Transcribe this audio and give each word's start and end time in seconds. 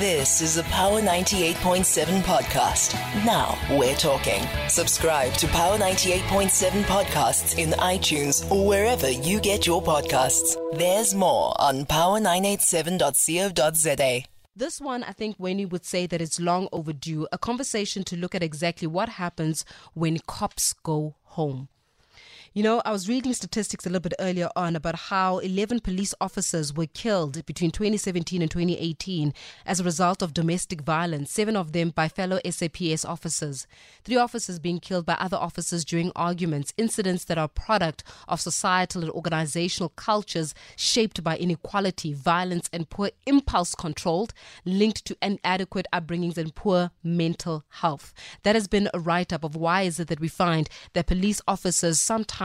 This 0.00 0.40
is 0.40 0.56
a 0.56 0.64
Power 0.64 1.00
98.7 1.00 2.22
podcast. 2.22 2.94
Now 3.24 3.56
we're 3.78 3.94
talking. 3.94 4.42
Subscribe 4.68 5.32
to 5.34 5.46
Power 5.46 5.78
98.7 5.78 6.82
podcasts 6.82 7.56
in 7.58 7.70
iTunes 7.78 8.50
or 8.50 8.66
wherever 8.66 9.08
you 9.08 9.38
get 9.38 9.68
your 9.68 9.80
podcasts. 9.80 10.56
There's 10.76 11.14
more 11.14 11.54
on 11.60 11.86
power987.co.za. 11.86 14.24
This 14.56 14.80
one, 14.80 15.04
I 15.04 15.12
think 15.12 15.36
Winnie 15.38 15.64
would 15.64 15.84
say 15.84 16.08
that 16.08 16.20
it's 16.20 16.40
long 16.40 16.68
overdue. 16.72 17.28
A 17.30 17.38
conversation 17.38 18.02
to 18.02 18.16
look 18.16 18.34
at 18.34 18.42
exactly 18.42 18.88
what 18.88 19.10
happens 19.10 19.64
when 19.92 20.18
cops 20.26 20.72
go 20.72 21.14
home. 21.22 21.68
You 22.56 22.62
know, 22.62 22.80
I 22.84 22.92
was 22.92 23.08
reading 23.08 23.32
statistics 23.32 23.84
a 23.84 23.88
little 23.88 23.98
bit 23.98 24.14
earlier 24.20 24.48
on 24.54 24.76
about 24.76 24.94
how 24.94 25.38
11 25.38 25.80
police 25.80 26.14
officers 26.20 26.72
were 26.72 26.86
killed 26.86 27.44
between 27.46 27.72
2017 27.72 28.42
and 28.42 28.48
2018 28.48 29.34
as 29.66 29.80
a 29.80 29.82
result 29.82 30.22
of 30.22 30.32
domestic 30.32 30.82
violence, 30.82 31.32
seven 31.32 31.56
of 31.56 31.72
them 31.72 31.90
by 31.90 32.06
fellow 32.06 32.38
SAPS 32.48 33.04
officers. 33.04 33.66
Three 34.04 34.14
officers 34.14 34.60
being 34.60 34.78
killed 34.78 35.04
by 35.04 35.14
other 35.14 35.36
officers 35.36 35.84
during 35.84 36.12
arguments, 36.14 36.72
incidents 36.76 37.24
that 37.24 37.38
are 37.38 37.46
a 37.46 37.48
product 37.48 38.04
of 38.28 38.40
societal 38.40 39.02
and 39.02 39.10
organizational 39.10 39.88
cultures 39.88 40.54
shaped 40.76 41.24
by 41.24 41.36
inequality, 41.36 42.12
violence, 42.12 42.70
and 42.72 42.88
poor 42.88 43.10
impulse 43.26 43.74
control, 43.74 44.28
linked 44.64 45.04
to 45.06 45.16
inadequate 45.20 45.88
upbringings 45.92 46.38
and 46.38 46.54
poor 46.54 46.92
mental 47.02 47.64
health. 47.80 48.14
That 48.44 48.54
has 48.54 48.68
been 48.68 48.88
a 48.94 49.00
write 49.00 49.32
up 49.32 49.42
of 49.42 49.56
why 49.56 49.82
is 49.82 49.98
it 49.98 50.06
that 50.06 50.20
we 50.20 50.28
find 50.28 50.68
that 50.92 51.08
police 51.08 51.40
officers 51.48 51.98
sometimes 51.98 52.43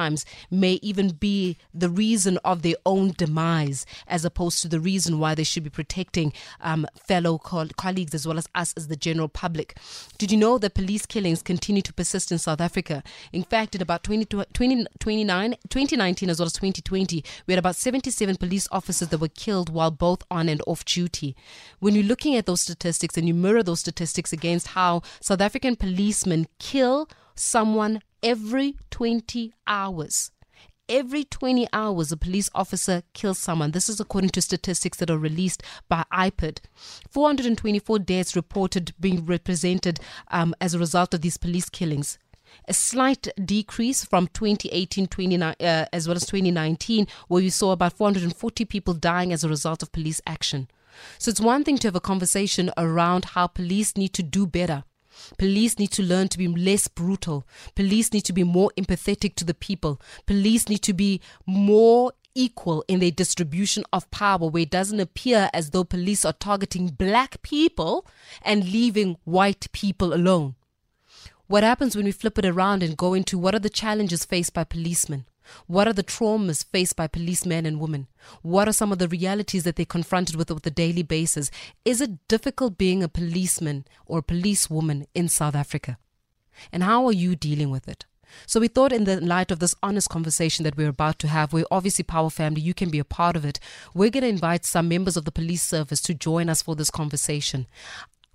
may 0.50 0.80
even 0.82 1.10
be 1.10 1.58
the 1.74 1.90
reason 1.90 2.38
of 2.44 2.62
their 2.62 2.76
own 2.86 3.12
demise 3.18 3.86
as 4.08 4.26
opposed 4.26 4.62
to 4.62 4.68
the 4.68 4.80
reason 4.80 5.20
why 5.20 5.36
they 5.36 5.44
should 5.44 5.64
be 5.64 5.70
protecting 5.70 6.34
um, 6.62 6.86
fellow 6.96 7.38
co- 7.38 7.68
colleagues 7.78 8.14
as 8.14 8.28
well 8.28 8.38
as 8.38 8.48
us 8.56 8.74
as 8.78 8.88
the 8.88 8.96
general 8.96 9.28
public. 9.28 9.78
Did 10.18 10.32
you 10.32 10.38
know 10.38 10.58
that 10.58 10.74
police 10.74 11.06
killings 11.06 11.42
continue 11.42 11.82
to 11.82 11.94
persist 11.94 12.32
in 12.32 12.38
South 12.38 12.62
Africa? 12.62 13.04
In 13.32 13.44
fact, 13.44 13.76
in 13.76 13.82
about 13.82 14.04
20, 14.04 14.26
20, 14.26 14.86
2019 15.00 16.30
as 16.30 16.40
well 16.40 16.46
as 16.46 16.54
2020, 16.54 17.24
we 17.46 17.54
had 17.54 17.60
about 17.60 17.76
77 17.76 18.38
police 18.38 18.68
officers 18.72 19.10
that 19.10 19.20
were 19.20 19.28
killed 19.28 19.70
while 19.70 19.92
both 19.92 20.24
on 20.32 20.50
and 20.50 20.62
off 20.68 20.86
duty. 20.86 21.36
When 21.80 21.96
you're 21.96 22.04
looking 22.04 22.36
at 22.36 22.46
those 22.46 22.62
statistics 22.62 23.18
and 23.18 23.28
you 23.28 23.34
mirror 23.34 23.64
those 23.64 23.80
statistics 23.80 24.34
against 24.34 24.68
how 24.70 25.02
South 25.22 25.42
African 25.42 25.76
policemen 25.76 26.48
kill 26.60 27.10
someone 27.36 28.02
every 28.24 28.76
20 28.92 29.54
hours. 29.68 30.32
Every 30.88 31.24
20 31.24 31.68
hours, 31.72 32.12
a 32.12 32.18
police 32.18 32.50
officer 32.56 33.04
kills 33.14 33.38
someone. 33.38 33.72
This 33.72 33.90
is 33.90 34.00
according 34.00 34.32
to 34.32 34.42
statistics 34.42 34.98
that 34.98 35.12
are 35.12 35.20
released 35.20 35.62
by 35.88 36.04
IPID. 36.12 36.62
424 37.12 38.00
deaths 38.00 38.36
reported 38.36 38.94
being 39.00 39.24
represented 39.24 40.00
um, 40.30 40.56
as 40.60 40.74
a 40.74 40.80
result 40.80 41.14
of 41.14 41.22
these 41.22 41.38
police 41.38 41.70
killings 41.70 42.18
a 42.68 42.74
slight 42.74 43.28
decrease 43.44 44.04
from 44.04 44.28
2018 44.28 45.08
29, 45.08 45.56
uh, 45.60 45.86
as 45.94 46.08
well 46.08 46.18
as 46.18 46.26
2019 46.26 47.08
where 47.28 47.44
we 47.44 47.50
saw 47.50 47.72
about 47.72 47.94
440 47.94 48.66
people 48.66 48.94
dying 48.94 49.32
as 49.32 49.44
a 49.44 49.50
result 49.50 49.84
of 49.84 49.92
police 49.92 50.22
action 50.26 50.68
so 51.18 51.30
it's 51.30 51.40
one 51.40 51.64
thing 51.64 51.78
to 51.78 51.88
have 51.88 51.96
a 51.96 52.02
conversation 52.02 52.72
around 52.78 53.26
how 53.26 53.48
police 53.48 53.96
need 53.96 54.14
to 54.14 54.24
do 54.24 54.46
better 54.48 54.84
Police 55.38 55.80
need 55.80 55.92
to 55.92 56.04
learn 56.04 56.28
to 56.30 56.38
be 56.38 56.48
less 56.48 56.88
brutal. 56.88 57.46
Police 57.76 58.14
need 58.14 58.26
to 58.26 58.34
be 58.34 58.44
more 58.44 58.72
empathetic 58.78 59.36
to 59.36 59.46
the 59.46 59.54
people. 59.54 60.02
Police 60.26 60.70
need 60.70 60.82
to 60.84 60.94
be 60.94 61.22
more 61.46 62.14
equal 62.36 62.84
in 62.88 63.00
their 63.00 63.12
distribution 63.12 63.84
of 63.92 64.10
power, 64.12 64.50
where 64.50 64.64
it 64.64 64.70
doesn't 64.70 65.00
appear 65.00 65.50
as 65.54 65.72
though 65.72 65.84
police 65.84 66.24
are 66.26 66.34
targeting 66.34 66.88
black 66.88 67.42
people 67.42 68.06
and 68.42 68.72
leaving 68.72 69.18
white 69.24 69.68
people 69.72 70.14
alone. 70.14 70.56
What 71.48 71.64
happens 71.64 71.96
when 71.96 72.06
we 72.06 72.12
flip 72.12 72.38
it 72.38 72.46
around 72.46 72.84
and 72.84 72.96
go 72.96 73.14
into 73.14 73.40
what 73.40 73.56
are 73.56 73.60
the 73.60 73.70
challenges 73.70 74.24
faced 74.24 74.54
by 74.54 74.64
policemen? 74.64 75.26
What 75.68 75.88
are 75.88 75.94
the 75.94 76.04
traumas 76.04 76.66
faced 76.66 76.96
by 76.96 77.08
policemen 77.08 77.66
and 77.66 77.80
women? 77.80 78.08
What 78.42 78.68
are 78.68 78.74
some 78.74 78.92
of 78.92 79.00
the 79.00 79.08
realities 79.08 79.64
that 79.64 79.76
they're 79.76 79.86
confronted 79.86 80.36
with 80.36 80.52
on 80.52 80.60
a 80.64 80.70
daily 80.70 81.04
basis? 81.04 81.52
Is 81.86 82.02
it 82.02 82.28
difficult 82.28 82.78
being 82.78 83.04
a 83.04 83.10
policeman 83.10 83.86
or 84.06 84.20
a 84.20 84.24
policewoman 84.24 85.06
in 85.14 85.30
South 85.30 85.56
Africa? 85.56 85.98
And 86.72 86.84
how 86.84 87.06
are 87.06 87.14
you 87.14 87.36
dealing 87.36 87.70
with 87.70 87.88
it? 87.88 88.06
So 88.46 88.60
we 88.60 88.68
thought, 88.68 88.94
in 88.94 89.06
the 89.06 89.20
light 89.20 89.50
of 89.50 89.60
this 89.60 89.76
honest 89.82 90.10
conversation 90.10 90.64
that 90.64 90.78
we're 90.78 90.90
about 90.90 91.18
to 91.20 91.28
have, 91.28 91.52
we're 91.52 91.66
obviously 91.72 92.04
Power 92.04 92.30
Family, 92.30 92.62
you 92.62 92.76
can 92.76 92.90
be 92.90 93.00
a 93.00 93.04
part 93.04 93.36
of 93.36 93.44
it. 93.44 93.60
We're 93.96 94.12
going 94.12 94.22
to 94.22 94.30
invite 94.30 94.66
some 94.66 94.88
members 94.88 95.18
of 95.18 95.26
the 95.26 95.32
police 95.32 95.64
service 95.64 96.02
to 96.02 96.14
join 96.14 96.48
us 96.48 96.62
for 96.62 96.76
this 96.76 96.92
conversation 96.92 97.68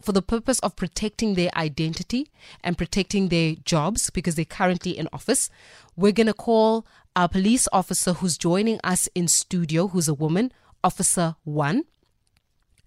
for 0.05 0.13
the 0.13 0.23
purpose 0.23 0.59
of 0.61 0.77
protecting 0.77 1.35
their 1.35 1.51
identity 1.57 2.31
and 2.63 2.77
protecting 2.77 3.29
their 3.29 3.55
jobs 3.65 4.11
because 4.11 4.35
they're 4.35 4.45
currently 4.45 4.97
in 4.97 5.09
office. 5.13 5.49
We're 5.97 6.13
going 6.13 6.27
to 6.27 6.35
call 6.35 6.87
our 7.17 7.29
police 7.29 7.69
officer 7.73 8.15
who's 8.15 8.37
joining 8.37 8.81
us 8.83 9.09
in 9.15 9.29
studio, 9.29 9.89
who's 9.89 10.09
a 10.09 10.15
woman, 10.15 10.53
Officer 10.83 11.37
1, 11.45 11.85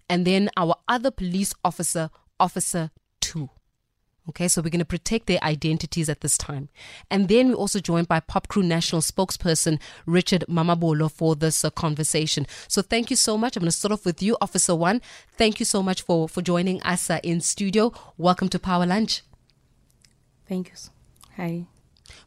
and 0.08 0.26
then 0.26 0.50
our 0.56 0.76
other 0.86 1.10
police 1.10 1.54
officer, 1.64 2.10
Officer 2.38 2.90
2. 3.20 3.50
Okay, 4.28 4.46
so 4.46 4.60
we're 4.60 4.68
going 4.68 4.78
to 4.80 4.84
protect 4.84 5.26
their 5.26 5.42
identities 5.42 6.10
at 6.10 6.20
this 6.20 6.36
time. 6.36 6.68
And 7.10 7.28
then 7.28 7.48
we're 7.48 7.54
also 7.54 7.80
joined 7.80 8.08
by 8.08 8.20
POPCRU 8.20 8.62
National 8.62 9.00
spokesperson 9.00 9.80
Richard 10.04 10.44
Mamabolo 10.48 11.10
for 11.10 11.34
this 11.34 11.64
uh, 11.64 11.70
conversation. 11.70 12.46
So 12.68 12.82
thank 12.82 13.08
you 13.08 13.16
so 13.16 13.38
much. 13.38 13.56
I'm 13.56 13.62
going 13.62 13.70
to 13.70 13.76
start 13.76 13.92
off 13.92 14.04
with 14.04 14.22
you, 14.22 14.36
Officer 14.42 14.74
One. 14.74 15.00
Thank 15.32 15.60
you 15.60 15.64
so 15.64 15.82
much 15.82 16.02
for, 16.02 16.28
for 16.28 16.42
joining 16.42 16.82
us 16.82 17.08
uh, 17.08 17.20
in 17.22 17.40
studio. 17.40 17.92
Welcome 18.18 18.50
to 18.50 18.58
Power 18.58 18.84
Lunch. 18.84 19.22
Thank 20.46 20.68
you. 20.68 20.74
Hi. 21.38 21.66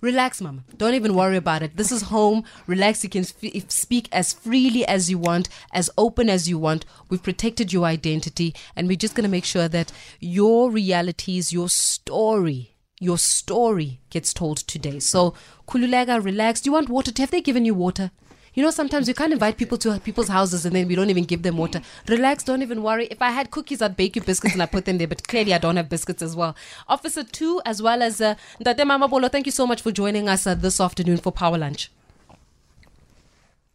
Relax, 0.02 0.42
mama. 0.42 0.64
Don't 0.78 0.94
even 0.94 1.14
worry 1.16 1.38
about 1.38 1.62
it. 1.64 1.78
This 1.78 1.92
is 1.92 2.04
home. 2.04 2.44
Relax. 2.68 3.04
You 3.04 3.10
can 3.10 3.26
f- 3.26 3.70
speak 3.70 4.10
as 4.12 4.34
freely 4.34 4.86
as 4.86 5.10
you 5.10 5.18
want, 5.18 5.50
as 5.74 5.90
open 5.98 6.30
as 6.30 6.50
you 6.50 6.58
want. 6.58 6.86
We've 7.10 7.22
protected 7.22 7.72
your 7.72 7.86
identity, 7.86 8.56
and 8.76 8.88
we're 8.88 8.98
just 8.98 9.16
going 9.16 9.24
to 9.24 9.30
make 9.30 9.46
sure 9.46 9.68
that 9.68 9.92
your 10.20 10.72
realities, 10.72 11.54
your 11.54 11.70
story, 11.70 12.76
your 13.00 13.18
story 13.18 14.00
gets 14.10 14.34
told 14.34 14.58
today. 14.58 15.00
So, 15.00 15.34
Kululega, 15.68 16.24
relax. 16.24 16.62
Do 16.62 16.70
you 16.70 16.74
want 16.74 16.90
water? 16.90 17.12
Have 17.18 17.32
they 17.32 17.42
given 17.42 17.66
you 17.66 17.74
water? 17.74 18.12
You 18.54 18.64
know, 18.64 18.72
sometimes 18.72 19.08
we 19.08 19.14
can't 19.14 19.32
invite 19.32 19.56
people 19.56 19.78
to 19.78 19.98
people's 20.02 20.28
houses 20.28 20.66
and 20.66 20.76
then 20.76 20.86
we 20.86 20.96
don't 20.96 21.10
even 21.10 21.24
give 21.24 21.42
them 21.42 21.56
water. 21.56 21.82
Relax, 22.10 22.44
don't 22.44 22.62
even 22.62 22.84
worry. 22.84 23.08
If 23.08 23.22
I 23.22 23.32
had 23.32 23.50
cookies, 23.50 23.82
I'd 23.82 23.96
bake 23.96 24.18
you 24.18 24.22
biscuits 24.22 24.54
and 24.54 24.62
I 24.62 24.66
put 24.66 24.84
them 24.84 24.98
there, 24.98 25.08
but 25.08 25.26
clearly 25.26 25.54
I 25.54 25.58
don't 25.58 25.78
have 25.78 25.88
biscuits 25.88 26.22
as 26.22 26.36
well. 26.36 26.54
Officer 26.90 27.24
2, 27.24 27.62
as 27.66 27.82
well 27.82 28.02
as 28.02 28.20
uh, 28.20 28.36
Ndate 28.60 28.86
Mama 28.86 29.30
thank 29.30 29.46
you 29.46 29.54
so 29.54 29.66
much 29.66 29.82
for 29.82 29.92
joining 29.92 30.28
us 30.28 30.46
uh, 30.46 30.54
this 30.54 30.82
afternoon 30.82 31.18
for 31.18 31.32
Power 31.32 31.58
Lunch. 31.58 31.92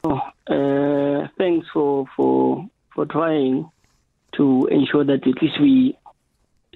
Oh, 0.05 0.21
uh, 0.47 1.29
thanks 1.39 1.67
for, 1.73 2.05
for, 2.15 2.69
for 2.95 3.07
trying 3.07 3.71
to 4.37 4.69
ensure 4.71 5.05
that 5.05 5.27
at 5.27 5.43
least 5.43 5.59
we 5.59 5.97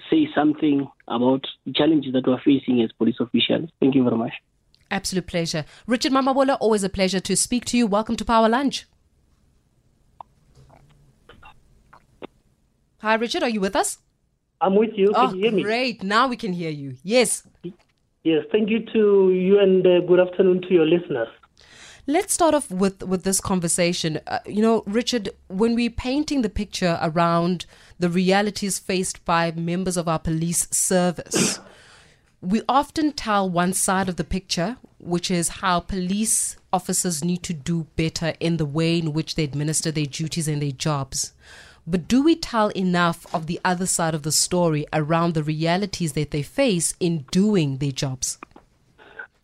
say 0.08 0.26
something 0.34 0.88
about 1.06 1.44
the 1.66 1.72
challenges 1.74 2.14
that 2.14 2.26
we're 2.26 2.40
facing 2.40 2.80
as 2.80 2.90
police 2.92 3.16
officials. 3.20 3.68
Thank 3.78 3.94
you 3.94 4.04
very 4.04 4.16
much. 4.16 4.32
Absolute 4.90 5.26
pleasure. 5.26 5.64
Richard 5.86 6.12
Mamabolo, 6.12 6.56
always 6.60 6.82
a 6.82 6.88
pleasure 6.88 7.20
to 7.20 7.36
speak 7.36 7.64
to 7.66 7.78
you. 7.78 7.86
Welcome 7.86 8.16
to 8.16 8.24
Power 8.24 8.48
Lunch. 8.48 8.86
Hi, 12.98 13.14
Richard. 13.14 13.42
Are 13.42 13.48
you 13.48 13.60
with 13.60 13.76
us? 13.76 13.98
I'm 14.60 14.74
with 14.74 14.90
you. 14.94 15.12
Can 15.12 15.16
oh, 15.16 15.32
you 15.32 15.42
hear 15.42 15.52
me? 15.52 15.62
great. 15.62 16.02
Now 16.02 16.28
we 16.28 16.36
can 16.36 16.52
hear 16.52 16.70
you. 16.70 16.96
Yes. 17.02 17.44
Yes. 18.24 18.44
Thank 18.52 18.68
you 18.68 18.84
to 18.92 19.32
you 19.32 19.58
and 19.58 19.86
uh, 19.86 20.00
good 20.00 20.20
afternoon 20.20 20.62
to 20.62 20.74
your 20.74 20.86
listeners. 20.86 21.28
Let's 22.06 22.34
start 22.34 22.54
off 22.54 22.70
with, 22.70 23.02
with 23.04 23.22
this 23.22 23.40
conversation. 23.40 24.20
Uh, 24.26 24.40
you 24.44 24.60
know, 24.60 24.82
Richard, 24.86 25.30
when 25.48 25.74
we're 25.74 25.90
painting 25.90 26.42
the 26.42 26.48
picture 26.48 26.98
around 27.00 27.66
the 27.98 28.08
realities 28.10 28.78
faced 28.78 29.24
by 29.24 29.52
members 29.52 29.96
of 29.96 30.08
our 30.08 30.18
police 30.18 30.66
service, 30.70 31.60
we 32.42 32.62
often 32.68 33.12
tell 33.12 33.48
one 33.48 33.72
side 33.72 34.08
of 34.08 34.16
the 34.16 34.24
picture, 34.24 34.78
which 34.98 35.30
is 35.30 35.60
how 35.60 35.80
police 35.80 36.56
officers 36.72 37.22
need 37.22 37.42
to 37.42 37.52
do 37.52 37.86
better 37.96 38.34
in 38.40 38.56
the 38.56 38.64
way 38.64 38.98
in 38.98 39.12
which 39.12 39.34
they 39.34 39.44
administer 39.44 39.90
their 39.90 40.06
duties 40.06 40.48
and 40.48 40.62
their 40.62 40.70
jobs. 40.70 41.32
But 41.86 42.08
do 42.08 42.22
we 42.22 42.36
tell 42.36 42.68
enough 42.68 43.26
of 43.34 43.46
the 43.46 43.60
other 43.64 43.86
side 43.86 44.14
of 44.14 44.22
the 44.22 44.32
story 44.32 44.86
around 44.92 45.34
the 45.34 45.42
realities 45.42 46.12
that 46.12 46.30
they 46.30 46.42
face 46.42 46.94
in 47.00 47.26
doing 47.30 47.78
their 47.78 47.92
jobs? 47.92 48.38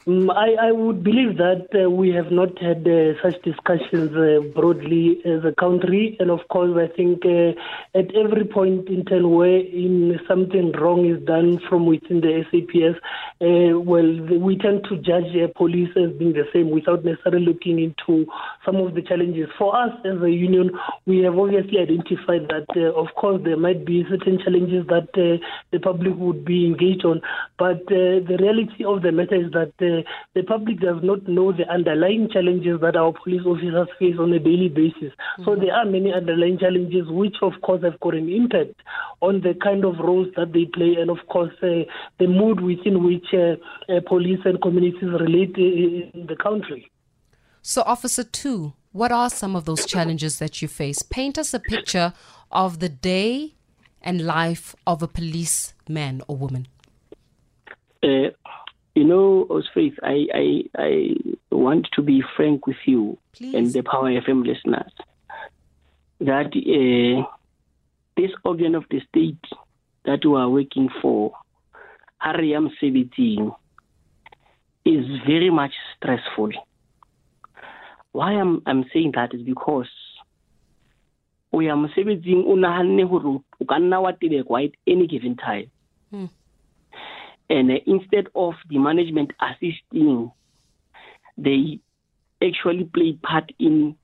Um, 0.09 0.31
I, 0.31 0.55
I, 0.69 0.71
would 0.71 1.03
believe 1.03 1.37
that 1.39 1.67
uh, 1.75 1.91
we 1.91 2.11
have 2.11 2.31
not 2.31 2.57
had 2.63 2.87
uh, 2.87 3.21
such 3.25 3.43
discussions 3.43 4.15
uh, 4.15 4.39
broadly 4.55 5.21
as 5.25 5.45
a 5.45 5.53
country, 5.59 6.17
and 6.21 6.31
of 6.31 6.47
course, 6.49 6.79
I 6.79 6.95
think 6.95 7.25
uh, 7.25 7.59
at 7.99 8.15
every 8.15 8.45
point 8.45 8.89
in 8.89 9.05
time 9.05 9.29
where 9.33 9.59
in 9.59 10.21
something 10.29 10.71
wrong 10.79 11.07
is 11.07 11.21
done 11.25 11.59
from 11.69 11.87
within 11.87 12.21
the 12.21 12.45
SAPS, 12.53 13.01
uh, 13.41 13.81
well, 13.81 14.07
we 14.39 14.57
tend 14.57 14.85
to 14.85 14.97
judge 14.99 15.35
uh, 15.35 15.49
police 15.57 15.91
as 15.97 16.13
being 16.17 16.35
the 16.35 16.47
same 16.53 16.71
without 16.71 17.05
necessarily 17.05 17.45
looking 17.45 17.81
into 17.81 18.31
some 18.65 18.77
of 18.77 18.95
the 18.95 19.03
challenges. 19.03 19.49
For 19.59 19.75
us 19.75 19.91
as 20.05 20.23
a 20.23 20.31
union, 20.31 20.71
we 21.07 21.19
have 21.25 21.37
obviously 21.37 21.81
identified 21.81 22.47
that, 22.55 22.71
of 22.95 23.09
course, 23.17 23.43
there 23.43 23.57
might 23.57 23.85
be 23.85 24.07
certain 24.09 24.39
challenges 24.39 24.87
that 24.87 25.09
the 25.15 25.81
public 25.81 26.15
would 26.17 26.45
be 26.45 26.67
engaged 26.67 27.05
on, 27.05 27.23
but 27.59 27.85
the 27.89 28.37
reality 28.39 28.85
of 28.85 29.03
the 29.03 29.11
matter 29.11 29.35
is 29.35 29.51
that 29.51 29.73
the 30.35 30.43
public 30.43 30.81
does 30.81 31.03
not 31.03 31.27
know 31.29 31.53
the 31.53 31.69
underlying 31.71 32.29
challenges 32.33 32.81
that 32.81 32.97
our 32.97 33.13
police 33.13 33.43
officers 33.47 33.89
face 33.99 34.17
on 34.19 34.33
a 34.33 34.39
daily 34.39 34.69
basis. 34.69 35.13
Mm-hmm. 35.13 35.45
So 35.45 35.57
there 35.57 35.75
are 35.75 35.85
many 35.85 36.13
underlying 36.13 36.59
challenges 36.59 37.09
which, 37.09 37.37
of 37.43 37.53
course, 37.63 37.83
have 37.83 37.99
got 38.01 38.15
an 38.15 38.29
impact 38.29 38.81
on 39.21 39.41
the 39.41 39.55
kind 39.63 39.85
of 39.85 39.99
roles 39.99 40.29
that 40.37 40.53
they 40.53 40.67
play 40.67 40.97
and, 40.99 41.11
of 41.11 41.19
course, 41.29 41.53
uh, 41.63 41.85
the 42.19 42.27
mood 42.27 42.61
within 42.61 43.05
which 43.05 43.27
uh, 43.33 43.57
uh, 43.93 44.01
police 44.07 44.41
and 44.45 44.61
communities 44.63 45.11
relate 45.21 45.57
in 45.57 46.27
the 46.27 46.37
country. 46.37 46.91
So, 47.63 47.83
Officer 47.83 48.23
2, 48.23 48.73
what 48.93 49.13
are 49.13 49.29
some 49.29 49.57
of 49.57 49.65
those 49.65 49.85
challenges 49.85 50.39
that 50.39 50.63
you 50.63 50.69
face? 50.69 51.03
Paint 51.03 51.37
us 51.37 51.53
a 51.53 51.61
picture 51.61 52.13
of 52.51 52.79
the 52.79 52.89
day 52.89 53.55
and 54.01 54.25
life 54.25 54.75
of 54.87 55.03
a 55.03 55.09
policeman 55.09 56.23
or 56.29 56.37
woman. 56.37 56.69
Uh, 58.03 58.31
you 58.97 59.05
know, 59.05 59.47
Osfaith, 59.51 59.97
I, 60.03 60.27
I, 60.35 60.63
I 60.79 61.15
want 61.51 61.89
to 61.93 62.03
be 62.03 62.23
frank 62.35 62.67
with 62.67 62.79
you 62.87 63.19
Please. 63.35 63.55
and 63.55 63.71
the 63.71 63.83
Power 63.83 64.11
FM 64.11 64.47
listeners 64.47 64.91
that 66.21 66.47
uh, 66.57 67.31
this 68.17 68.31
organ 68.43 68.75
of 68.75 68.85
the 68.91 69.03
state 69.11 69.45
that 70.07 70.25
we 70.25 70.35
are 70.35 70.49
working 70.49 70.89
for, 71.03 71.33
Hariam 72.23 72.71
17, 72.81 73.53
is 74.87 75.05
very 75.27 75.51
much 75.51 75.75
stressful. 75.97 76.53
Why 78.13 78.33
I'm, 78.33 78.63
I'm 78.65 78.87
saying 78.95 79.13
that 79.15 79.35
is 79.35 79.43
because 79.43 79.91
we 81.53 81.69
are 81.69 81.77
mosebetsing 81.77 82.47
o 82.47 82.57
nahanne 82.57 83.07
gore 83.11 83.43
o 83.61 83.65
ka 83.69 83.79
nna 83.79 84.01
wa 84.01 84.13
tebekwa 84.13 84.65
at 84.65 84.75
any 84.87 85.07
given 85.07 85.37
time 85.37 85.71
hmm. 86.11 86.27
And 87.49 87.71
uh, 87.71 87.75
instead 87.87 88.29
of 88.35 88.55
the 88.69 88.79
management 88.79 89.33
assisting, 89.41 90.33
they 91.39 91.81
actually 92.43 92.85
play 92.85 93.19
part 93.23 93.53
in 93.59 93.97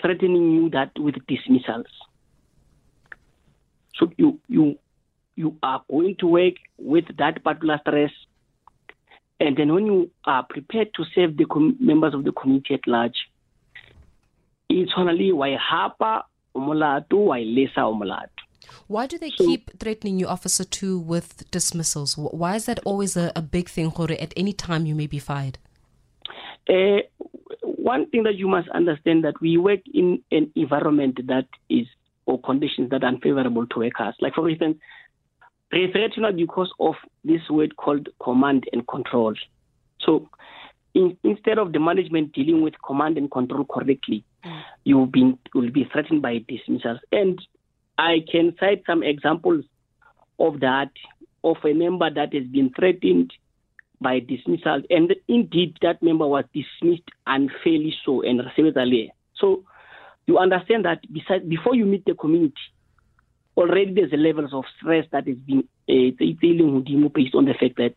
threatening 0.00 0.52
you 0.52 0.70
that 0.70 0.92
with 0.98 1.14
dismissals. 1.26 1.86
So 3.96 4.10
you 4.16 4.40
you 4.48 4.78
you 5.36 5.56
are 5.62 5.82
going 5.90 6.16
to 6.20 6.26
work 6.26 6.54
with 6.78 7.04
that 7.18 7.42
particular 7.44 7.78
stress, 7.80 8.10
and 9.38 9.56
then 9.56 9.72
when 9.74 9.86
you 9.86 10.10
are 10.24 10.44
prepared 10.48 10.94
to 10.94 11.04
serve 11.14 11.36
the 11.36 11.44
com- 11.44 11.76
members 11.80 12.14
of 12.14 12.24
the 12.24 12.32
community 12.32 12.74
at 12.74 12.86
large, 12.86 13.28
it's 14.68 14.92
only 14.96 15.32
why 15.32 15.56
hapa 15.56 16.24
umulatu 16.54 17.26
why 17.26 17.42
lesa 17.44 17.86
umulatu. 17.86 18.39
Why 18.86 19.06
do 19.06 19.18
they 19.18 19.30
so, 19.30 19.44
keep 19.44 19.78
threatening 19.78 20.18
you, 20.18 20.26
Officer 20.26 20.64
2, 20.64 20.98
with 20.98 21.50
dismissals? 21.50 22.16
Why 22.16 22.56
is 22.56 22.66
that 22.66 22.80
always 22.84 23.16
a, 23.16 23.32
a 23.34 23.42
big 23.42 23.68
thing, 23.68 23.90
Jorge? 23.90 24.16
At 24.16 24.32
any 24.36 24.52
time 24.52 24.86
you 24.86 24.94
may 24.94 25.06
be 25.06 25.18
fired? 25.18 25.58
Uh, 26.68 26.98
one 27.62 28.08
thing 28.10 28.22
that 28.24 28.36
you 28.36 28.46
must 28.48 28.68
understand 28.70 29.24
that 29.24 29.40
we 29.40 29.56
work 29.56 29.80
in 29.92 30.22
an 30.30 30.52
environment 30.54 31.26
that 31.26 31.46
is 31.68 31.86
or 32.26 32.40
conditions 32.40 32.90
that 32.90 33.02
are 33.02 33.08
unfavorable 33.08 33.66
to 33.66 33.80
workers. 33.80 34.14
Like 34.20 34.34
for 34.34 34.48
instance, 34.48 34.78
they 35.72 35.86
threaten 35.90 36.24
because 36.36 36.70
of 36.78 36.94
this 37.24 37.40
word 37.48 37.76
called 37.76 38.08
command 38.22 38.64
and 38.72 38.86
control. 38.86 39.34
So 40.00 40.28
in, 40.94 41.16
instead 41.24 41.58
of 41.58 41.72
the 41.72 41.80
management 41.80 42.32
dealing 42.32 42.62
with 42.62 42.74
command 42.84 43.18
and 43.18 43.30
control 43.30 43.64
correctly, 43.64 44.24
mm. 44.44 45.10
been 45.12 45.38
will 45.54 45.70
be 45.70 45.88
threatened 45.92 46.22
by 46.22 46.38
dismissals. 46.48 47.00
And 47.12 47.40
I 48.00 48.24
can 48.32 48.56
cite 48.58 48.82
some 48.86 49.02
examples 49.02 49.66
of 50.38 50.60
that, 50.60 50.90
of 51.44 51.58
a 51.64 51.74
member 51.74 52.08
that 52.08 52.32
has 52.32 52.44
been 52.44 52.72
threatened 52.74 53.30
by 54.00 54.20
dismissal, 54.20 54.80
and 54.88 55.14
indeed 55.28 55.76
that 55.82 56.02
member 56.02 56.26
was 56.26 56.44
dismissed 56.54 57.06
unfairly 57.26 57.94
so 58.02 58.22
and 58.22 58.40
received 58.40 58.78
So 59.38 59.64
you 60.26 60.38
understand 60.38 60.86
that 60.86 61.00
besides, 61.12 61.44
before 61.46 61.74
you 61.74 61.84
meet 61.84 62.06
the 62.06 62.14
community, 62.14 62.54
already 63.54 63.92
there's 63.92 64.14
a 64.14 64.16
levels 64.16 64.54
of 64.54 64.64
stress 64.78 65.04
that 65.12 65.28
is 65.28 65.36
being 65.36 65.68
uh, 65.86 66.16
based 66.16 67.34
on 67.34 67.44
the 67.44 67.52
fact 67.60 67.76
that 67.76 67.94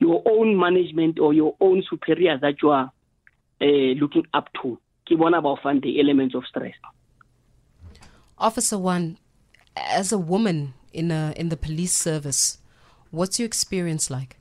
your 0.00 0.22
own 0.26 0.58
management 0.58 1.18
or 1.18 1.32
your 1.32 1.56
own 1.62 1.82
superiors 1.88 2.42
that 2.42 2.56
you 2.62 2.68
are 2.68 2.92
uh, 3.62 3.64
looking 3.64 4.26
up 4.34 4.50
to, 4.62 4.78
keep 5.06 5.18
one 5.18 5.32
about 5.32 5.60
the 5.82 5.98
elements 5.98 6.34
of 6.34 6.44
stress. 6.46 6.74
Officer 8.36 8.78
One, 8.78 9.16
as 9.76 10.12
a 10.12 10.18
woman 10.18 10.74
in 10.92 11.10
a 11.10 11.32
in 11.36 11.48
the 11.48 11.56
police 11.56 11.92
service, 11.92 12.58
what's 13.10 13.38
your 13.38 13.46
experience 13.46 14.10
like? 14.10 14.36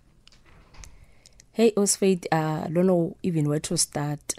Hey, 1.52 1.72
Osfaith, 1.72 2.26
uh, 2.32 2.66
I 2.66 2.70
don't 2.72 2.88
know 2.88 3.18
even 3.22 3.50
where 3.50 3.60
to 3.60 3.78
start. 3.78 4.36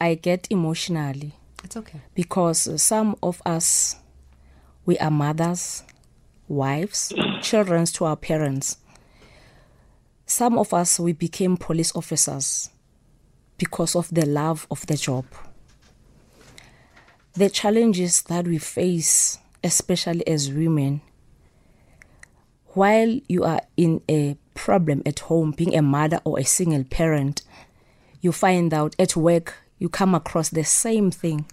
I 0.00 0.14
get 0.14 0.46
emotionally. 0.50 1.34
It's 1.62 1.76
okay. 1.76 2.00
Because 2.14 2.82
some 2.82 3.16
of 3.22 3.40
us, 3.46 3.96
we 4.84 4.98
are 4.98 5.10
mothers, 5.10 5.84
wives, 6.48 7.12
children 7.42 7.84
to 7.86 8.04
our 8.04 8.16
parents. 8.16 8.78
Some 10.26 10.58
of 10.58 10.74
us, 10.74 10.98
we 10.98 11.12
became 11.12 11.56
police 11.56 11.94
officers 11.94 12.70
because 13.58 13.94
of 13.96 14.12
the 14.12 14.26
love 14.26 14.66
of 14.70 14.86
the 14.86 14.96
job. 14.96 15.24
The 17.34 17.48
challenges 17.50 18.22
that 18.22 18.46
we 18.46 18.58
face 18.58 19.38
especially 19.66 20.26
as 20.28 20.52
women, 20.52 21.00
while 22.68 23.18
you 23.28 23.42
are 23.42 23.62
in 23.76 24.00
a 24.08 24.36
problem 24.54 25.02
at 25.04 25.18
home, 25.18 25.50
being 25.50 25.74
a 25.74 25.82
mother 25.82 26.20
or 26.24 26.38
a 26.38 26.44
single 26.44 26.84
parent, 26.84 27.42
you 28.20 28.30
find 28.30 28.72
out 28.72 28.94
at 28.98 29.16
work 29.16 29.54
you 29.78 29.88
come 29.88 30.14
across 30.14 30.50
the 30.50 30.62
same 30.62 31.10
thing. 31.10 31.46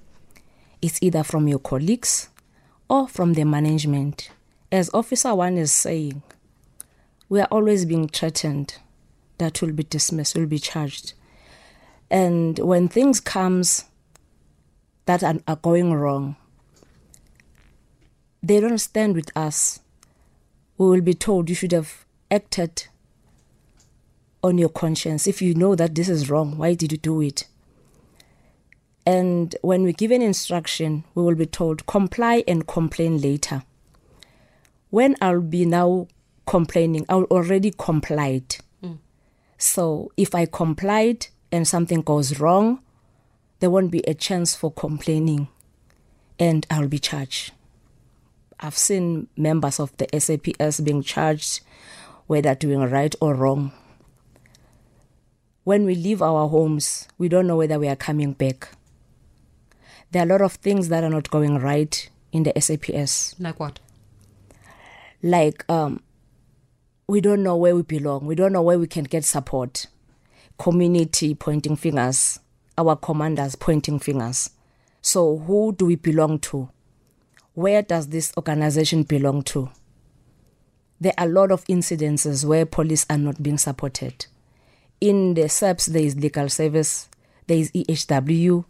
It's 0.80 1.02
either 1.02 1.24
from 1.24 1.48
your 1.48 1.58
colleagues 1.58 2.30
or 2.88 3.08
from 3.08 3.34
the 3.34 3.46
management. 3.46 4.30
As 4.72 4.92
Officer 4.94 5.34
One 5.34 5.58
is 5.58 5.72
saying, 5.72 6.22
we 7.30 7.42
are 7.42 7.48
always 7.50 7.84
being 7.84 8.08
threatened 8.08 8.78
that 9.40 9.60
will 9.60 9.74
be 9.74 9.84
dismissed, 9.84 10.38
will 10.38 10.46
be 10.46 10.60
charged. 10.60 11.14
And 12.12 12.60
when 12.60 12.90
things 12.90 13.20
comes 13.20 13.86
that 15.06 15.24
are, 15.24 15.40
are 15.48 15.56
going 15.56 15.94
wrong, 15.94 16.36
they 18.44 18.60
don't 18.60 18.78
stand 18.78 19.16
with 19.16 19.36
us. 19.38 19.80
We 20.78 20.88
will 20.88 21.02
be 21.02 21.14
told 21.14 21.50
you 21.50 21.56
should 21.56 21.72
have 21.72 22.06
acted 22.30 22.88
on 24.44 24.58
your 24.58 24.70
conscience. 24.70 25.26
If 25.26 25.42
you 25.42 25.56
know 25.56 25.76
that 25.76 25.96
this 25.96 26.10
is 26.10 26.30
wrong, 26.30 26.58
why 26.58 26.74
did 26.74 26.92
you 26.92 26.98
do 26.98 27.22
it? 27.22 27.48
And 29.06 29.56
when 29.62 29.84
we 29.84 29.94
give 29.94 30.12
an 30.12 30.22
instruction, 30.22 31.06
we 31.16 31.24
will 31.24 31.36
be 31.36 31.46
told 31.46 31.86
comply 31.86 32.44
and 32.48 32.68
complain 32.68 33.22
later. 33.22 33.64
When 34.90 35.16
I'll 35.22 35.42
be 35.42 35.66
now 35.66 36.08
complaining, 36.46 37.06
I'll 37.08 37.24
already 37.24 37.74
complied. 37.78 38.58
Mm. 38.84 39.00
So 39.58 40.12
if 40.18 40.36
I 40.36 40.46
complied 40.46 41.28
and 41.52 41.68
something 41.68 42.02
goes 42.02 42.40
wrong, 42.40 42.80
there 43.60 43.70
won't 43.70 43.92
be 43.92 44.04
a 44.08 44.14
chance 44.14 44.56
for 44.56 44.72
complaining 44.72 45.48
and 46.38 46.68
I'll 46.70 46.88
be 46.90 47.00
charged. 47.00 47.54
I've 48.64 48.78
seen 48.78 49.28
members 49.36 49.78
of 49.78 49.96
the 49.98 50.08
SAPS 50.18 50.80
being 50.80 51.04
charged 51.04 51.60
whether 52.28 52.56
doing 52.56 52.80
right 52.80 53.14
or 53.20 53.36
wrong. 53.36 53.74
When 55.66 55.86
we 55.86 55.96
leave 55.96 56.22
our 56.22 56.48
homes, 56.48 57.10
we 57.18 57.28
don't 57.28 57.46
know 57.46 57.58
whether 57.58 57.78
we 57.78 57.90
are 57.90 57.98
coming 57.98 58.32
back. 58.32 58.70
There 60.12 60.22
are 60.22 60.26
a 60.26 60.30
lot 60.30 60.42
of 60.42 60.54
things 60.54 60.88
that 60.88 61.04
are 61.04 61.10
not 61.10 61.30
going 61.30 61.60
right 61.60 62.10
in 62.32 62.44
the 62.44 62.54
SAPS. 62.60 63.36
Like 63.38 63.60
what? 63.60 63.80
Like 65.22 65.70
um, 65.70 66.02
we 67.06 67.20
don't 67.20 67.44
know 67.44 67.58
where 67.58 67.76
we 67.76 67.82
belong. 67.82 68.26
We 68.26 68.36
don't 68.36 68.54
know 68.54 68.62
where 68.62 68.80
we 68.80 68.88
can 68.88 69.04
get 69.04 69.26
support. 69.26 69.88
Community 70.58 71.36
pointing 71.36 71.76
fingers, 71.76 72.40
our 72.78 72.96
commanders 72.96 73.56
pointing 73.56 74.00
fingers. 74.00 74.52
So 75.02 75.38
who 75.40 75.74
do 75.74 75.86
we 75.86 75.98
belong 75.98 76.40
to? 76.40 76.70
Where 77.54 77.82
does 77.82 78.08
this 78.08 78.34
organization 78.38 79.04
belong 79.04 79.44
to? 79.44 79.70
There 81.00 81.14
are 81.18 81.28
a 81.28 81.30
lot 81.30 81.52
of 81.52 81.66
incidences 81.66 82.46
where 82.46 82.66
police 82.66 83.06
are 83.10 83.18
not 83.18 83.42
being 83.44 83.58
supported. 83.58 84.26
in 85.04 85.34
the 85.34 85.50
SAPS, 85.50 85.88
there 85.88 86.02
is 86.02 86.16
legal 86.16 86.48
service, 86.48 87.10
there 87.48 87.58
is 87.58 87.70
EHW, 87.74 88.64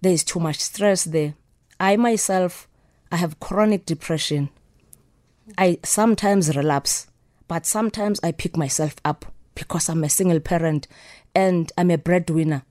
there 0.00 0.12
is 0.12 0.24
too 0.24 0.40
much 0.40 0.56
stress 0.58 1.04
there. 1.04 1.34
I 1.78 1.96
myself, 1.96 2.66
I 3.10 3.16
have 3.16 3.38
chronic 3.38 3.84
depression. 3.84 4.48
I 5.58 5.80
sometimes 5.84 6.56
relapse, 6.56 7.08
but 7.46 7.66
sometimes 7.66 8.20
I 8.22 8.32
pick 8.32 8.56
myself 8.56 8.96
up 9.04 9.26
because 9.54 9.90
I'm 9.90 10.02
a 10.02 10.08
single 10.08 10.40
parent 10.40 10.88
and 11.34 11.70
I'm 11.76 11.90
a 11.90 11.98
breadwinner. 11.98 12.62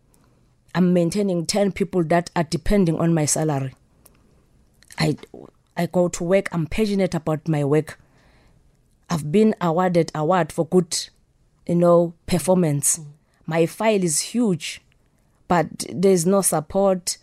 I'm 0.73 0.93
maintaining 0.93 1.45
10 1.45 1.73
people 1.73 2.03
that 2.05 2.31
are 2.35 2.43
depending 2.43 2.99
on 2.99 3.13
my 3.13 3.25
salary. 3.25 3.75
I 4.97 5.17
I 5.77 5.85
go 5.85 6.07
to 6.09 6.23
work, 6.23 6.49
I'm 6.51 6.67
passionate 6.67 7.15
about 7.15 7.47
my 7.47 7.63
work. 7.63 7.99
I've 9.09 9.31
been 9.31 9.55
awarded 9.59 10.11
award 10.13 10.51
for 10.51 10.65
good, 10.65 10.97
you 11.67 11.75
know, 11.75 12.13
performance. 12.27 12.99
Mm. 12.99 13.05
My 13.45 13.65
file 13.65 14.03
is 14.03 14.19
huge, 14.19 14.81
but 15.47 15.85
there's 15.89 16.25
no 16.25 16.41
support 16.41 17.17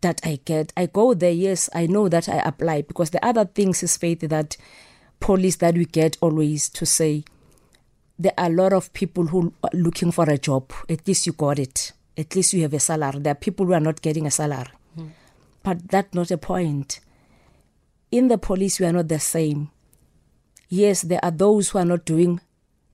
that 0.00 0.20
I 0.24 0.40
get. 0.44 0.72
I 0.76 0.86
go 0.86 1.14
there, 1.14 1.32
yes, 1.32 1.68
I 1.74 1.86
know 1.86 2.08
that 2.08 2.28
I 2.28 2.38
apply 2.38 2.82
because 2.82 3.10
the 3.10 3.24
other 3.24 3.44
things 3.44 3.82
is 3.82 3.96
faith 3.96 4.20
that 4.20 4.56
police 5.20 5.56
that 5.56 5.74
we 5.74 5.84
get 5.84 6.16
always 6.20 6.68
to 6.68 6.86
say 6.86 7.24
there 8.18 8.32
are 8.38 8.46
a 8.46 8.50
lot 8.50 8.72
of 8.72 8.92
people 8.92 9.26
who 9.26 9.52
are 9.62 9.70
looking 9.72 10.12
for 10.12 10.28
a 10.28 10.38
job. 10.38 10.72
At 10.88 11.06
least 11.06 11.26
you 11.26 11.32
got 11.32 11.58
it. 11.58 11.92
At 12.16 12.34
least 12.34 12.52
you 12.52 12.62
have 12.62 12.72
a 12.72 12.80
salary. 12.80 13.18
There 13.18 13.32
are 13.32 13.34
people 13.34 13.66
who 13.66 13.74
are 13.74 13.80
not 13.80 14.00
getting 14.00 14.26
a 14.26 14.30
salary. 14.30 14.70
But 15.66 15.88
that's 15.88 16.14
not 16.14 16.30
a 16.30 16.38
point. 16.38 17.00
In 18.12 18.28
the 18.28 18.38
police, 18.38 18.78
we 18.78 18.86
are 18.86 18.92
not 18.92 19.08
the 19.08 19.18
same. 19.18 19.72
Yes, 20.68 21.02
there 21.02 21.18
are 21.24 21.32
those 21.32 21.70
who 21.70 21.78
are 21.78 21.84
not 21.84 22.04
doing 22.04 22.40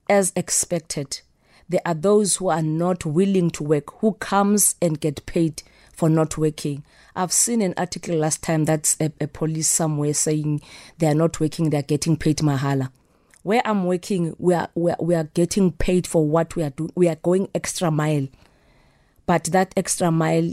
as 0.09 0.33
expected. 0.35 1.21
There 1.69 1.83
are 1.85 1.93
those 1.93 2.37
who 2.37 2.49
are 2.49 2.62
not 2.62 3.05
willing 3.05 3.50
to 3.50 3.62
work, 3.62 4.00
who 4.00 4.14
comes 4.14 4.76
and 4.81 4.99
get 4.99 5.26
paid 5.26 5.62
for 5.93 6.09
not 6.09 6.38
working. 6.38 6.83
I've 7.14 7.31
seen 7.31 7.61
an 7.61 7.75
article 7.76 8.17
last 8.17 8.43
time 8.43 8.64
that's 8.64 8.97
a, 8.99 9.12
a 9.21 9.26
police 9.26 9.69
somewhere 9.69 10.14
saying 10.14 10.62
they 10.97 11.09
are 11.09 11.14
not 11.14 11.41
working, 11.41 11.69
they 11.69 11.76
are 11.76 11.83
getting 11.83 12.17
paid 12.17 12.38
mahala. 12.38 12.91
Where 13.43 13.61
I'm 13.67 13.85
working, 13.85 14.35
we 14.38 14.55
are, 14.55 14.71
we 14.75 14.93
are, 14.93 14.97
we 14.99 15.14
are 15.14 15.25
getting 15.25 15.73
paid 15.73 16.07
for 16.07 16.26
what 16.26 16.57
we 16.57 16.62
are 16.62 16.71
doing. 16.71 16.93
We 16.95 17.09
are 17.09 17.17
going 17.17 17.50
extra 17.55 17.91
mile. 17.91 18.29
But 19.26 19.45
that 19.52 19.75
extra 19.76 20.11
mile 20.11 20.52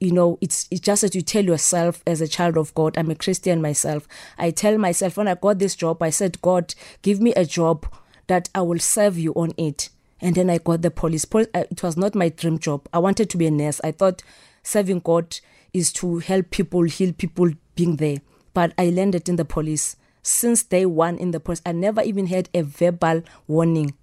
you 0.00 0.12
know, 0.12 0.38
it's 0.40 0.68
it's 0.70 0.80
just 0.80 1.02
that 1.02 1.14
you 1.14 1.22
tell 1.22 1.44
yourself 1.44 2.02
as 2.06 2.20
a 2.20 2.28
child 2.28 2.56
of 2.56 2.74
God, 2.74 2.96
I'm 2.96 3.10
a 3.10 3.14
Christian 3.14 3.60
myself. 3.60 4.06
I 4.38 4.50
tell 4.50 4.78
myself 4.78 5.16
when 5.16 5.28
I 5.28 5.34
got 5.34 5.58
this 5.58 5.74
job, 5.74 6.02
I 6.02 6.10
said, 6.10 6.40
God, 6.40 6.74
give 7.02 7.20
me 7.20 7.32
a 7.34 7.44
job 7.44 7.86
that 8.28 8.48
I 8.54 8.62
will 8.62 8.78
serve 8.78 9.18
you 9.18 9.32
on 9.34 9.52
it. 9.56 9.88
And 10.20 10.34
then 10.34 10.50
I 10.50 10.58
got 10.58 10.82
the 10.82 10.90
police. 10.90 11.26
Uh, 11.32 11.44
it 11.54 11.82
was 11.82 11.96
not 11.96 12.14
my 12.14 12.28
dream 12.28 12.58
job. 12.58 12.88
I 12.92 12.98
wanted 12.98 13.30
to 13.30 13.36
be 13.36 13.46
a 13.46 13.50
nurse. 13.50 13.80
I 13.82 13.92
thought 13.92 14.22
serving 14.62 15.00
God 15.00 15.38
is 15.72 15.92
to 15.94 16.18
help 16.18 16.50
people, 16.50 16.82
heal 16.82 17.12
people 17.12 17.50
being 17.74 17.96
there. 17.96 18.18
But 18.54 18.72
I 18.78 18.90
landed 18.90 19.28
in 19.28 19.36
the 19.36 19.44
police. 19.44 19.96
Since 20.22 20.64
day 20.64 20.84
one 20.86 21.16
in 21.16 21.30
the 21.30 21.40
police, 21.40 21.62
I 21.64 21.72
never 21.72 22.02
even 22.02 22.26
had 22.26 22.48
a 22.52 22.62
verbal 22.62 23.22
warning. 23.46 23.94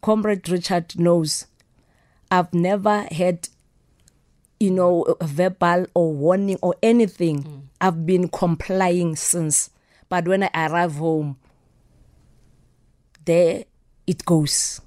Comrade 0.00 0.48
Richard 0.48 0.98
knows 0.98 1.46
I've 2.30 2.52
never 2.54 3.06
had 3.12 3.48
you 4.62 4.70
know, 4.70 5.16
verbal 5.20 5.86
or 5.92 6.14
warning 6.14 6.56
or 6.62 6.76
anything. 6.84 7.42
Mm. 7.42 7.62
I've 7.80 8.06
been 8.06 8.28
complying 8.28 9.16
since. 9.16 9.70
But 10.08 10.28
when 10.28 10.44
I 10.44 10.50
arrive 10.54 10.94
home, 10.94 11.36
there 13.24 13.64
it 14.06 14.24
goes. 14.24 14.80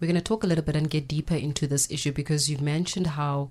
We're 0.00 0.08
going 0.08 0.16
to 0.16 0.20
talk 0.20 0.42
a 0.42 0.48
little 0.48 0.64
bit 0.64 0.74
and 0.74 0.90
get 0.90 1.06
deeper 1.06 1.36
into 1.36 1.68
this 1.68 1.88
issue 1.92 2.10
because 2.10 2.50
you've 2.50 2.60
mentioned 2.60 3.06
how 3.08 3.50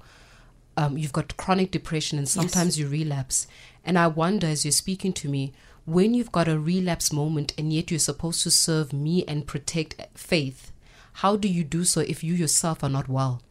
um, 0.76 0.98
you've 0.98 1.14
got 1.14 1.38
chronic 1.38 1.72
depression 1.72 2.18
and 2.18 2.28
sometimes 2.28 2.78
yes. 2.78 2.80
you 2.80 2.88
relapse. 2.90 3.48
And 3.86 3.98
I 3.98 4.08
wonder, 4.08 4.48
as 4.48 4.66
you're 4.66 4.74
speaking 4.74 5.14
to 5.14 5.30
me, 5.30 5.54
when 5.86 6.14
you've 6.14 6.34
got 6.34 6.50
a 6.50 6.60
relapse 6.60 7.14
moment 7.14 7.54
and 7.58 7.72
yet 7.72 7.90
you're 7.90 8.00
supposed 8.00 8.44
to 8.44 8.52
serve 8.52 8.92
me 8.92 9.24
and 9.30 9.48
protect 9.48 9.96
faith, 10.14 10.74
how 11.14 11.38
do 11.38 11.48
you 11.48 11.64
do 11.64 11.86
so 11.86 12.02
if 12.02 12.22
you 12.22 12.34
yourself 12.34 12.84
are 12.84 12.90
not 12.90 13.08
well? 13.08 13.42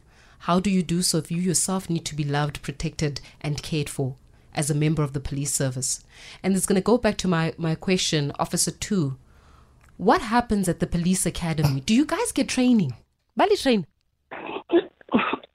How 0.45 0.59
do 0.59 0.71
you 0.71 0.81
do 0.81 1.03
so 1.03 1.19
if 1.19 1.29
you 1.29 1.39
yourself 1.39 1.87
need 1.87 2.03
to 2.05 2.15
be 2.15 2.23
loved, 2.23 2.63
protected, 2.63 3.21
and 3.41 3.61
cared 3.61 3.87
for 3.87 4.15
as 4.55 4.71
a 4.71 4.75
member 4.75 5.03
of 5.03 5.13
the 5.13 5.19
police 5.19 5.53
service? 5.53 6.03
And 6.41 6.55
it's 6.55 6.65
going 6.65 6.81
to 6.81 6.81
go 6.81 6.97
back 6.97 7.17
to 7.19 7.27
my, 7.27 7.53
my 7.59 7.75
question, 7.75 8.31
Officer 8.39 8.71
2. 8.71 9.15
What 9.97 10.21
happens 10.21 10.67
at 10.67 10.79
the 10.79 10.87
police 10.87 11.27
academy? 11.27 11.81
Do 11.81 11.93
you 11.93 12.05
guys 12.07 12.31
get 12.31 12.49
training? 12.49 12.95
Bali 13.37 13.55
train? 13.55 13.85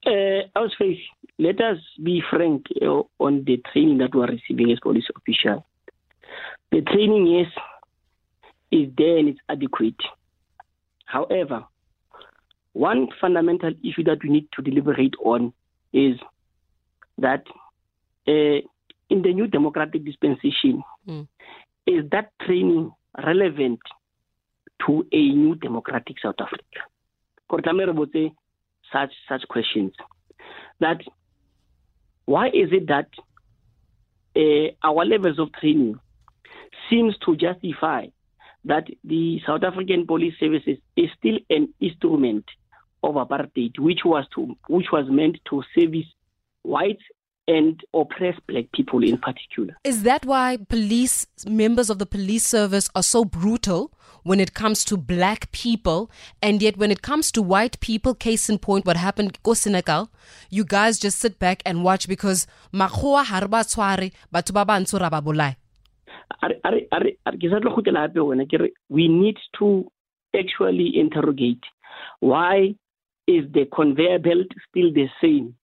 Uh, 0.06 0.68
let 1.40 1.60
us 1.60 1.78
be 2.00 2.22
frank 2.30 2.66
uh, 2.80 3.02
on 3.18 3.42
the 3.44 3.60
training 3.72 3.98
that 3.98 4.14
we 4.14 4.22
are 4.22 4.28
receiving 4.28 4.70
as 4.70 4.78
police 4.78 5.08
officials. 5.16 5.64
The 6.70 6.82
training, 6.82 7.26
yes, 7.26 7.48
is 8.70 8.88
there 8.96 9.18
and 9.18 9.30
it's 9.30 9.40
adequate. 9.48 10.00
However, 11.06 11.64
one 12.76 13.08
fundamental 13.18 13.72
issue 13.82 14.04
that 14.04 14.18
we 14.22 14.28
need 14.28 14.48
to 14.52 14.60
deliberate 14.60 15.14
on 15.24 15.54
is 15.94 16.18
that 17.16 17.42
uh, 18.28 18.60
in 19.08 19.22
the 19.22 19.32
new 19.32 19.46
democratic 19.46 20.04
dispensation, 20.04 20.82
mm. 21.08 21.26
is 21.86 22.04
that 22.10 22.32
training 22.42 22.92
relevant 23.24 23.80
to 24.86 25.06
a 25.10 25.28
new 25.30 25.54
democratic 25.54 26.16
South 26.22 26.34
Africa? 26.38 26.80
say 28.12 28.32
such 28.92 29.12
such 29.26 29.48
questions. 29.48 29.94
That 30.80 31.00
why 32.26 32.48
is 32.48 32.72
it 32.72 32.88
that 32.88 33.08
uh, 34.36 34.86
our 34.86 35.06
levels 35.06 35.38
of 35.38 35.50
training 35.54 35.98
seems 36.90 37.16
to 37.24 37.36
justify 37.36 38.08
that 38.66 38.86
the 39.02 39.40
South 39.46 39.62
African 39.62 40.06
Police 40.06 40.34
Services 40.38 40.76
is 40.94 41.08
still 41.18 41.38
an 41.48 41.72
instrument 41.80 42.44
of 43.02 43.14
apartheid, 43.14 43.78
which 43.78 44.00
was 44.04 44.24
to 44.34 44.56
which 44.68 44.86
was 44.92 45.06
meant 45.08 45.38
to 45.50 45.62
service 45.74 46.06
whites 46.62 47.02
and 47.48 47.80
oppress 47.94 48.34
black 48.48 48.64
people 48.72 49.02
in 49.04 49.18
particular. 49.18 49.76
Is 49.84 50.02
that 50.02 50.24
why 50.26 50.58
police 50.68 51.26
members 51.46 51.90
of 51.90 51.98
the 51.98 52.06
police 52.06 52.44
service 52.44 52.88
are 52.94 53.02
so 53.02 53.24
brutal 53.24 53.92
when 54.24 54.40
it 54.40 54.54
comes 54.54 54.84
to 54.84 54.96
black 54.96 55.52
people 55.52 56.10
and 56.42 56.60
yet 56.60 56.76
when 56.76 56.90
it 56.90 57.02
comes 57.02 57.30
to 57.30 57.40
white 57.40 57.78
people 57.78 58.14
case 58.14 58.48
in 58.48 58.58
point 58.58 58.84
what 58.84 58.96
happened 58.96 59.38
go 59.44 59.52
Senekal 59.52 60.08
you 60.50 60.64
guys 60.64 60.98
just 60.98 61.20
sit 61.20 61.38
back 61.38 61.62
and 61.64 61.84
watch 61.84 62.08
because 62.08 62.48
makgoa 62.74 63.24
ha 63.24 63.38
re 63.38 63.46
ba 63.46 63.62
tshware 63.62 64.10
batho 64.34 64.52
ba 64.52 64.64
bantsho 64.66 65.00
ra 65.00 65.10
ba 65.10 65.22
bolaya 65.22 65.54
we 68.88 69.08
need 69.08 69.38
to 69.58 69.86
actually 70.34 70.98
interrogate 70.98 71.62
why 72.18 72.74
is 73.26 73.44
the 73.52 73.66
conveyor 73.74 74.18
belt 74.18 74.46
still 74.68 74.92
the 74.92 75.08
same? 75.20 75.54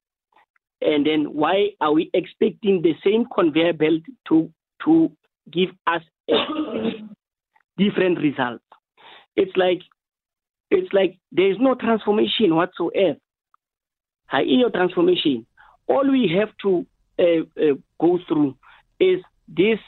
And 0.80 1.06
then 1.06 1.24
why 1.32 1.70
are 1.80 1.92
we 1.92 2.10
expecting 2.12 2.82
the 2.82 2.94
same 3.04 3.26
conveyor 3.32 3.74
belt 3.74 4.02
to 4.28 4.50
to 4.84 5.12
give 5.50 5.70
us 5.86 6.02
different 7.78 8.18
results? 8.18 8.64
It's 9.36 9.56
like 9.56 9.80
it's 10.70 10.92
like 10.92 11.18
there 11.30 11.50
is 11.50 11.56
no 11.60 11.74
transformation 11.74 12.56
whatsoever. 12.56 13.18
High 14.26 14.42
your 14.42 14.70
transformation. 14.70 15.46
All 15.86 16.10
we 16.10 16.34
have 16.38 16.48
to 16.62 16.86
uh, 17.18 17.42
uh, 17.60 17.74
go 18.00 18.18
through 18.26 18.56
is 18.98 19.20
this 19.46 19.78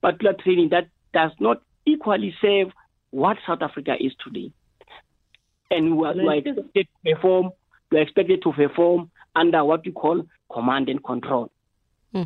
particular 0.00 0.34
training 0.34 0.68
that 0.70 0.88
does 1.12 1.32
not 1.40 1.62
equally 1.84 2.34
serve 2.40 2.68
what 3.10 3.36
South 3.46 3.62
Africa 3.62 3.96
is 3.98 4.12
today 4.24 4.52
and 5.70 5.96
we 5.96 6.06
are, 6.06 6.14
we 6.14 6.28
are 6.28 6.34
expected 6.34 6.88
to 7.04 7.14
perform 7.14 7.50
we 7.90 7.98
are 7.98 8.02
expected 8.02 8.42
to 8.42 8.52
perform 8.52 9.10
under 9.34 9.64
what 9.64 9.84
we 9.84 9.92
call 9.92 10.22
command 10.52 10.88
and 10.88 11.02
control. 11.02 11.50
Hmm. 12.12 12.24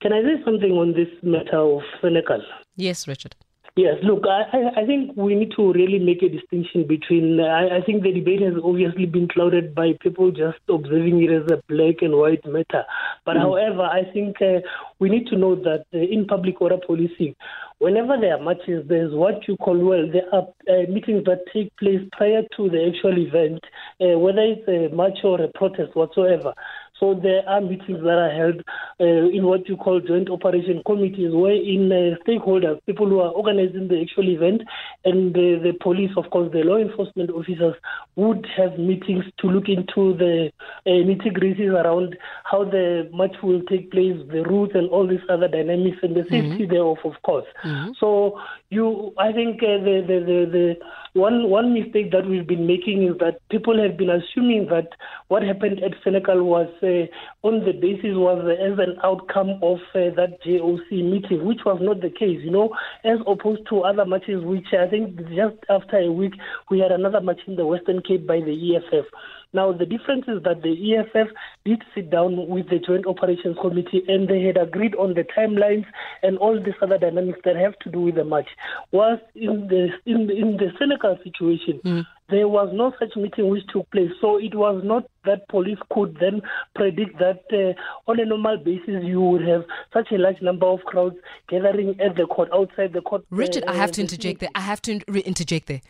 Can 0.00 0.12
I 0.12 0.22
say 0.22 0.42
something 0.44 0.72
on 0.72 0.92
this 0.92 1.08
matter 1.22 1.58
of 1.58 1.82
Senekal? 2.02 2.42
Yes, 2.76 3.06
Richard. 3.06 3.36
Yes, 3.78 3.94
look, 4.02 4.24
I, 4.26 4.80
I 4.80 4.86
think 4.86 5.12
we 5.16 5.36
need 5.36 5.52
to 5.54 5.72
really 5.72 6.00
make 6.00 6.20
a 6.24 6.28
distinction 6.28 6.84
between. 6.88 7.38
I, 7.38 7.76
I 7.76 7.80
think 7.86 8.02
the 8.02 8.10
debate 8.10 8.42
has 8.42 8.54
obviously 8.60 9.06
been 9.06 9.28
clouded 9.28 9.72
by 9.72 9.92
people 10.00 10.32
just 10.32 10.58
observing 10.68 11.22
it 11.22 11.30
as 11.30 11.48
a 11.48 11.62
black 11.68 12.02
and 12.02 12.16
white 12.16 12.44
matter. 12.44 12.82
But 13.24 13.36
mm. 13.36 13.42
however, 13.42 13.82
I 13.82 14.02
think 14.12 14.42
uh, 14.42 14.66
we 14.98 15.08
need 15.08 15.28
to 15.28 15.36
know 15.36 15.54
that 15.54 15.84
uh, 15.94 15.98
in 15.98 16.26
public 16.26 16.60
order 16.60 16.78
policing, 16.84 17.36
whenever 17.78 18.16
there 18.20 18.36
are 18.36 18.42
matches, 18.42 18.84
there's 18.88 19.14
what 19.14 19.46
you 19.46 19.56
call, 19.56 19.78
well, 19.78 20.10
there 20.12 20.26
are 20.32 20.48
uh, 20.68 20.90
meetings 20.90 21.22
that 21.26 21.44
take 21.52 21.70
place 21.76 22.00
prior 22.10 22.42
to 22.56 22.68
the 22.68 22.90
actual 22.92 23.16
event, 23.16 23.62
uh, 24.00 24.18
whether 24.18 24.42
it's 24.42 24.66
a 24.66 24.92
march 24.92 25.18
or 25.22 25.40
a 25.40 25.48
protest 25.54 25.94
whatsoever. 25.94 26.52
So 27.00 27.14
there 27.14 27.48
are 27.48 27.60
meetings 27.60 28.00
that 28.02 28.18
are 28.18 28.30
held 28.30 28.62
uh, 29.00 29.28
in 29.30 29.44
what 29.46 29.68
you 29.68 29.76
call 29.76 30.00
joint 30.00 30.30
operation 30.30 30.82
committees, 30.84 31.32
where 31.32 31.54
in 31.54 31.92
uh, 31.92 32.16
stakeholders, 32.26 32.80
people 32.86 33.08
who 33.08 33.20
are 33.20 33.30
organizing 33.30 33.88
the 33.88 34.00
actual 34.02 34.28
event, 34.28 34.62
and 35.04 35.32
the, 35.34 35.60
the 35.62 35.72
police, 35.80 36.10
of 36.16 36.28
course, 36.30 36.50
the 36.52 36.64
law 36.64 36.76
enforcement 36.76 37.30
officers 37.30 37.74
would 38.16 38.46
have 38.56 38.78
meetings 38.78 39.24
to 39.38 39.46
look 39.46 39.68
into 39.68 40.16
the 40.16 40.50
uh, 40.86 40.90
nitty-gritties 40.90 41.72
around 41.72 42.16
how 42.44 42.64
the 42.64 43.08
match 43.14 43.36
will 43.42 43.62
take 43.62 43.90
place, 43.90 44.16
the 44.30 44.42
routes, 44.42 44.72
and 44.74 44.88
all 44.90 45.06
these 45.06 45.20
other 45.28 45.48
dynamics, 45.48 45.98
and 46.02 46.16
the 46.16 46.22
safety 46.22 46.64
mm-hmm. 46.64 46.72
thereof, 46.72 46.98
of 47.04 47.14
course. 47.22 47.46
Mm-hmm. 47.64 47.92
So 48.00 48.40
you, 48.70 49.12
I 49.18 49.32
think 49.32 49.62
uh, 49.62 49.78
the, 49.84 50.02
the, 50.06 50.18
the, 50.20 50.50
the 50.50 50.76
one 51.18 51.50
one 51.50 51.74
mistake 51.74 52.10
that 52.12 52.26
we've 52.26 52.46
been 52.46 52.66
making 52.66 53.02
is 53.02 53.18
that 53.18 53.40
people 53.50 53.76
have 53.82 53.96
been 53.96 54.10
assuming 54.10 54.66
that 54.70 54.88
what 55.28 55.42
happened 55.42 55.82
at 55.82 55.92
Senekal 56.04 56.44
was 56.44 56.68
uh, 56.82 57.04
on 57.46 57.64
the 57.66 57.72
basis 57.72 58.14
was 58.14 58.40
uh, 58.46 58.62
as 58.62 58.78
an 58.78 58.96
outcome 59.02 59.58
of 59.62 59.78
uh, 59.94 60.14
that 60.16 60.38
JOC 60.46 60.90
meeting, 60.92 61.44
which 61.44 61.60
was 61.66 61.78
not 61.82 62.00
the 62.00 62.10
case. 62.10 62.40
You 62.42 62.50
know, 62.50 62.70
as 63.04 63.18
opposed 63.26 63.68
to 63.70 63.80
other 63.80 64.06
matches, 64.06 64.44
which 64.44 64.72
I 64.72 64.86
think 64.88 65.18
just 65.34 65.56
after 65.68 65.98
a 65.98 66.12
week 66.12 66.34
we 66.70 66.78
had 66.78 66.92
another 66.92 67.20
match 67.20 67.40
in 67.46 67.56
the 67.56 67.66
Western 67.66 68.00
Cape 68.02 68.26
by 68.26 68.40
the 68.40 68.76
EFF. 68.76 69.06
Now, 69.54 69.72
the 69.72 69.86
difference 69.86 70.24
is 70.28 70.42
that 70.44 70.60
the 70.62 70.96
EFF 70.96 71.28
did 71.64 71.82
sit 71.94 72.10
down 72.10 72.48
with 72.48 72.68
the 72.68 72.78
Joint 72.78 73.06
Operations 73.06 73.56
Committee 73.60 74.02
and 74.06 74.28
they 74.28 74.42
had 74.42 74.58
agreed 74.58 74.94
on 74.96 75.14
the 75.14 75.24
timelines 75.36 75.86
and 76.22 76.36
all 76.36 76.62
these 76.62 76.74
other 76.82 76.98
dynamics 76.98 77.38
that 77.44 77.56
have 77.56 77.78
to 77.80 77.90
do 77.90 78.00
with 78.02 78.16
the 78.16 78.24
match. 78.24 78.48
Whilst 78.92 79.22
in 79.34 79.68
the 79.68 79.88
in 80.04 80.26
the, 80.26 80.36
in 80.36 80.56
the 80.58 80.68
Senekal 80.78 81.22
situation, 81.24 81.80
mm. 81.82 82.06
there 82.28 82.46
was 82.46 82.68
no 82.74 82.92
such 82.98 83.16
meeting 83.16 83.48
which 83.48 83.66
took 83.72 83.90
place. 83.90 84.10
So 84.20 84.36
it 84.36 84.54
was 84.54 84.82
not 84.84 85.04
that 85.24 85.48
police 85.48 85.78
could 85.90 86.18
then 86.20 86.42
predict 86.74 87.18
that 87.18 87.40
uh, 87.50 88.10
on 88.10 88.20
a 88.20 88.26
normal 88.26 88.58
basis 88.58 89.02
you 89.02 89.22
would 89.22 89.48
have 89.48 89.64
such 89.94 90.12
a 90.12 90.18
large 90.18 90.42
number 90.42 90.66
of 90.66 90.80
crowds 90.80 91.16
gathering 91.48 91.98
at 92.00 92.16
the 92.16 92.26
court 92.26 92.50
outside 92.52 92.92
the 92.92 93.00
court. 93.00 93.24
Richard, 93.30 93.64
uh, 93.66 93.72
I 93.72 93.76
have 93.76 93.92
to 93.92 94.02
interject 94.02 94.40
there. 94.40 94.50
I 94.54 94.60
have 94.60 94.82
to 94.82 95.00
interject 95.24 95.68
there 95.68 95.80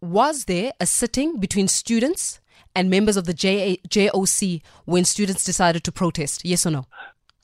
was 0.00 0.44
there 0.44 0.72
a 0.80 0.86
sitting 0.86 1.38
between 1.38 1.68
students 1.68 2.40
and 2.74 2.88
members 2.88 3.16
of 3.16 3.26
the 3.26 3.34
JOC 3.34 4.62
when 4.84 5.04
students 5.04 5.44
decided 5.44 5.84
to 5.84 5.92
protest? 5.92 6.44
Yes 6.44 6.66
or 6.66 6.70
no? 6.70 6.86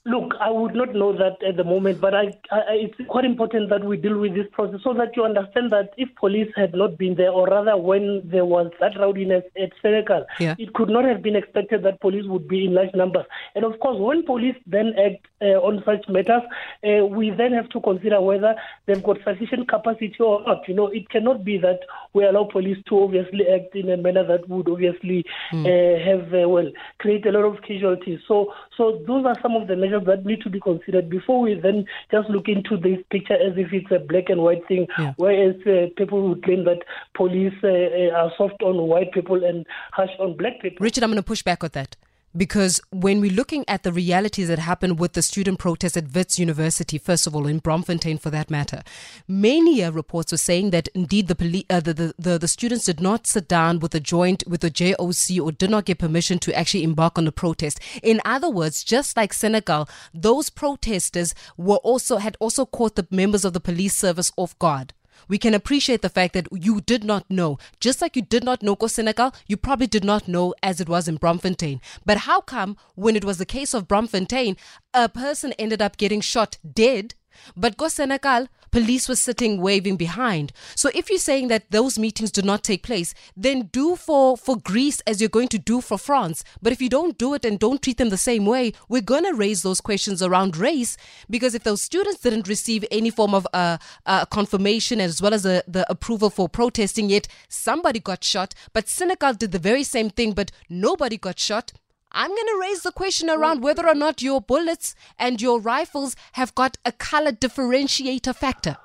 Look, 0.07 0.35
I 0.41 0.51
would 0.51 0.77
not 0.77 0.95
know 0.95 1.13
that 1.13 1.43
at 1.43 1.57
the 1.57 1.65
moment, 1.65 2.01
but 2.01 2.15
I, 2.15 2.33
I, 2.53 2.61
it's 2.71 2.95
quite 3.09 3.25
important 3.25 3.71
that 3.71 3.85
we 3.85 3.97
deal 3.97 4.19
with 4.19 4.35
this 4.35 4.47
process 4.53 4.81
so 4.85 4.95
that 4.95 5.17
you 5.17 5.25
understand 5.25 5.73
that 5.73 5.95
if 5.97 6.09
police 6.15 6.51
had 6.55 6.75
not 6.75 6.97
been 6.97 7.17
there, 7.17 7.33
or 7.33 7.49
rather 7.49 7.77
when 7.77 8.23
there 8.25 8.45
was 8.45 8.71
that 8.81 8.93
rowdiness 8.97 9.43
at 9.61 9.73
Senekal, 9.83 10.25
yeah. 10.39 10.55
it 10.61 10.73
could 10.75 10.91
not 10.91 11.05
have 11.05 11.23
been 11.23 11.35
expected 11.35 11.83
that 11.83 12.01
police 12.01 12.25
would 12.27 12.47
be 12.47 12.67
in 12.67 12.75
large 12.75 12.95
numbers. 12.95 13.27
And 13.57 13.65
of 13.65 13.81
course, 13.81 13.99
when 13.99 14.23
police 14.23 14.55
then 14.65 14.95
act 14.97 15.27
uh, 15.43 15.59
on 15.59 15.83
such 15.85 16.09
matters, 16.09 16.43
uh, 16.87 17.05
we 17.07 17.31
then 17.31 17.53
have 17.53 17.69
to 17.71 17.81
consider 17.81 18.21
whether 18.21 18.55
they've 18.87 19.03
got 19.03 19.19
sufficient 19.25 19.69
capacity 19.69 20.15
or 20.21 20.43
not. 20.47 20.69
You 20.69 20.75
know, 20.75 20.87
it 20.87 21.09
cannot 21.11 21.45
be 21.45 21.59
that 21.59 21.81
we 22.13 22.25
allow 22.25 22.45
police 22.45 22.79
to 22.91 23.03
obviously 23.03 23.47
act 23.49 23.75
in 23.75 23.91
a 23.91 23.97
manner 23.97 24.25
that 24.25 24.49
would 24.49 24.69
obviously 24.69 25.25
mm. 25.53 25.67
uh, 25.67 26.05
have, 26.05 26.33
uh, 26.33 26.49
well, 26.49 26.71
create 26.99 27.27
a 27.27 27.33
lot 27.33 27.45
of 27.45 27.61
casualties. 27.63 28.21
So, 28.29 28.53
so 28.77 29.03
those 29.07 29.25
are 29.25 29.37
some 29.41 29.57
of 29.57 29.69
the 29.69 29.77
measures 29.77 30.05
that 30.07 30.25
need 30.25 30.43
to 30.43 30.51
be 30.51 30.61
considered 30.61 31.09
before 31.09 31.41
we 31.41 31.55
then 31.55 31.87
just 32.11 32.29
look 32.29 32.49
into 32.49 32.77
this 32.77 32.99
picture 33.11 33.35
as 33.35 33.57
if 33.57 33.73
it's 33.73 33.91
a 33.91 33.99
black 33.99 34.29
and 34.29 34.41
white 34.43 34.67
thing, 34.69 34.87
yeah. 34.99 35.15
whereas 35.17 35.57
uh, 35.67 35.87
people 35.97 36.29
would 36.29 36.43
claim 36.45 36.65
that 36.65 36.83
police 37.15 37.55
uh, 37.63 37.69
uh, 37.69 38.11
are 38.17 38.33
soft 38.37 38.63
on 38.63 38.77
white 38.89 39.13
people 39.13 39.45
and 39.45 39.67
harsh 39.93 40.11
on 40.19 40.37
black 40.37 40.61
people. 40.61 40.85
Richard, 40.85 41.05
I'm 41.05 41.11
going 41.11 41.17
to 41.17 41.23
push 41.23 41.43
back 41.43 41.65
on 41.65 41.71
that 41.73 41.97
because 42.37 42.81
when 42.91 43.21
we're 43.21 43.33
looking 43.33 43.65
at 43.69 43.83
the 43.83 43.93
realities 43.93 44.49
that 44.49 44.59
happened 44.59 44.99
with 44.99 45.15
the 45.15 45.23
student 45.23 45.59
protest 45.59 45.97
at 45.97 46.15
Wits 46.15 46.39
University, 46.39 46.99
first 46.99 47.27
of 47.27 47.35
all, 47.35 47.47
in 47.47 47.59
Bloemfontein 47.59 48.19
for 48.19 48.31
that 48.31 48.51
matter, 48.51 48.83
many 49.27 49.83
uh, 49.83 49.91
reports 49.91 50.33
were 50.33 50.39
saying 50.39 50.71
that 50.71 50.89
indeed 50.95 51.29
the, 51.29 51.35
poli- 51.35 51.67
uh, 51.71 51.81
the, 51.81 51.95
the, 51.95 52.15
the, 52.19 52.39
the, 52.39 52.49
students 52.49 52.85
did 52.85 53.01
not 53.01 53.27
sit 53.27 53.49
down 53.49 53.79
with 53.79 53.93
the 53.93 54.01
joint, 54.01 54.45
with 54.47 54.61
the 54.61 54.71
JOC 54.71 55.41
or 55.41 55.53
did 55.53 55.71
not 55.71 55.85
get 55.85 55.99
permission 55.99 56.39
to 56.41 56.57
actually 56.57 56.85
embark 56.85 57.19
on 57.19 57.25
the 57.25 57.33
protest. 57.33 57.81
In 58.03 58.21
other 58.25 58.51
words, 58.51 58.85
just 58.85 59.17
like 59.17 59.33
Senekal, 59.33 59.89
those 60.13 60.51
protesters 60.51 61.35
were 61.57 61.77
also, 61.77 62.19
had 62.19 62.37
also 62.41 62.67
caught 62.67 62.97
the 62.97 63.07
members 63.11 63.45
of 63.45 63.53
the 63.53 63.61
police 63.61 63.97
service 63.97 64.33
off 64.37 64.59
guard 64.59 64.93
we 65.29 65.39
can 65.39 65.55
appreciate 65.55 66.03
the 66.03 66.09
fact 66.09 66.35
that 66.35 66.49
you 66.53 66.81
did 66.81 67.05
not 67.05 67.31
know. 67.31 67.59
Just 67.81 68.01
like 68.01 68.17
you 68.17 68.23
did 68.23 68.45
not 68.45 68.63
know 68.63 68.77
Ko 68.77 68.87
Senekal, 68.87 69.35
you 69.47 69.57
probably 69.57 69.87
did 69.87 70.05
not 70.05 70.29
know 70.29 70.55
as 70.63 70.81
it 70.81 70.89
was 70.89 71.09
in 71.09 71.17
Bloemfontein. 71.17 71.81
But 72.05 72.19
how 72.19 72.41
come 72.41 72.77
when 72.95 73.17
it 73.17 73.25
was 73.25 73.39
the 73.39 73.47
case 73.47 73.75
of 73.75 73.89
Bloemfontein, 73.89 74.57
a 74.95 75.09
person 75.09 75.53
ended 75.55 75.83
up 75.83 75.97
getting 75.97 76.21
shot 76.21 76.59
dead 76.75 77.15
but 77.57 77.77
Go 77.77 77.87
Senekal, 77.87 78.49
police 78.71 79.09
were 79.09 79.17
sitting 79.17 79.61
waving 79.61 79.97
behind. 79.97 80.53
So 80.75 80.91
if 80.95 81.09
you're 81.09 81.19
saying 81.19 81.49
that 81.49 81.71
those 81.71 81.99
meetings 81.99 82.31
do 82.31 82.43
not 82.43 82.63
take 82.63 82.83
place, 82.83 83.15
then 83.37 83.71
do 83.73 83.97
for, 83.97 84.37
for 84.37 84.57
Greece 84.57 85.01
as 85.07 85.21
you're 85.21 85.31
going 85.31 85.49
to 85.49 85.59
do 85.59 85.81
for 85.81 85.99
France. 85.99 86.45
But 86.61 86.73
if 86.73 86.83
you 86.83 86.89
don't 86.89 87.17
do 87.17 87.35
it 87.35 87.45
and 87.45 87.59
don't 87.59 87.81
treat 87.81 87.99
them 87.99 88.11
the 88.11 88.17
same 88.17 88.45
way, 88.45 88.73
we're 88.89 89.01
going 89.01 89.25
to 89.25 89.35
raise 89.35 89.63
those 89.63 89.81
questions 89.81 90.23
around 90.23 90.57
race 90.57 90.97
because 91.31 91.55
if 91.55 91.65
those 91.65 91.83
students 91.83 92.21
didn't 92.21 92.49
receive 92.49 92.85
any 92.91 93.11
form 93.11 93.35
of 93.35 93.47
uh, 93.53 93.79
uh, 94.05 94.27
confirmation 94.27 95.01
as 95.01 95.23
well 95.23 95.33
as 95.33 95.43
the 95.45 95.87
approval 95.89 96.31
for 96.31 96.49
protesting, 96.49 97.09
yet 97.09 97.29
somebody 97.49 97.99
got 97.99 98.23
shot, 98.23 98.55
but 98.73 98.87
Senekal 98.87 99.39
did 99.39 99.53
the 99.53 99.59
very 99.59 99.85
same 99.85 100.11
thing, 100.11 100.33
but 100.33 100.51
nobody 100.69 101.17
got 101.17 101.39
shot 101.39 101.73
I'm 102.19 102.31
going 102.31 102.47
to 102.47 102.59
raise 102.59 102.81
the 102.81 102.93
question 102.93 103.29
around 103.29 103.63
whether 103.63 103.87
or 103.87 103.95
not 103.95 104.23
your 104.23 104.41
bullets 104.41 104.95
and 105.19 105.43
your 105.43 105.61
rifles 105.61 106.17
have 106.33 106.55
got 106.55 106.79
a 106.83 106.91
color 106.91 107.31
differentiator 107.31 108.35
factor. 108.35 108.79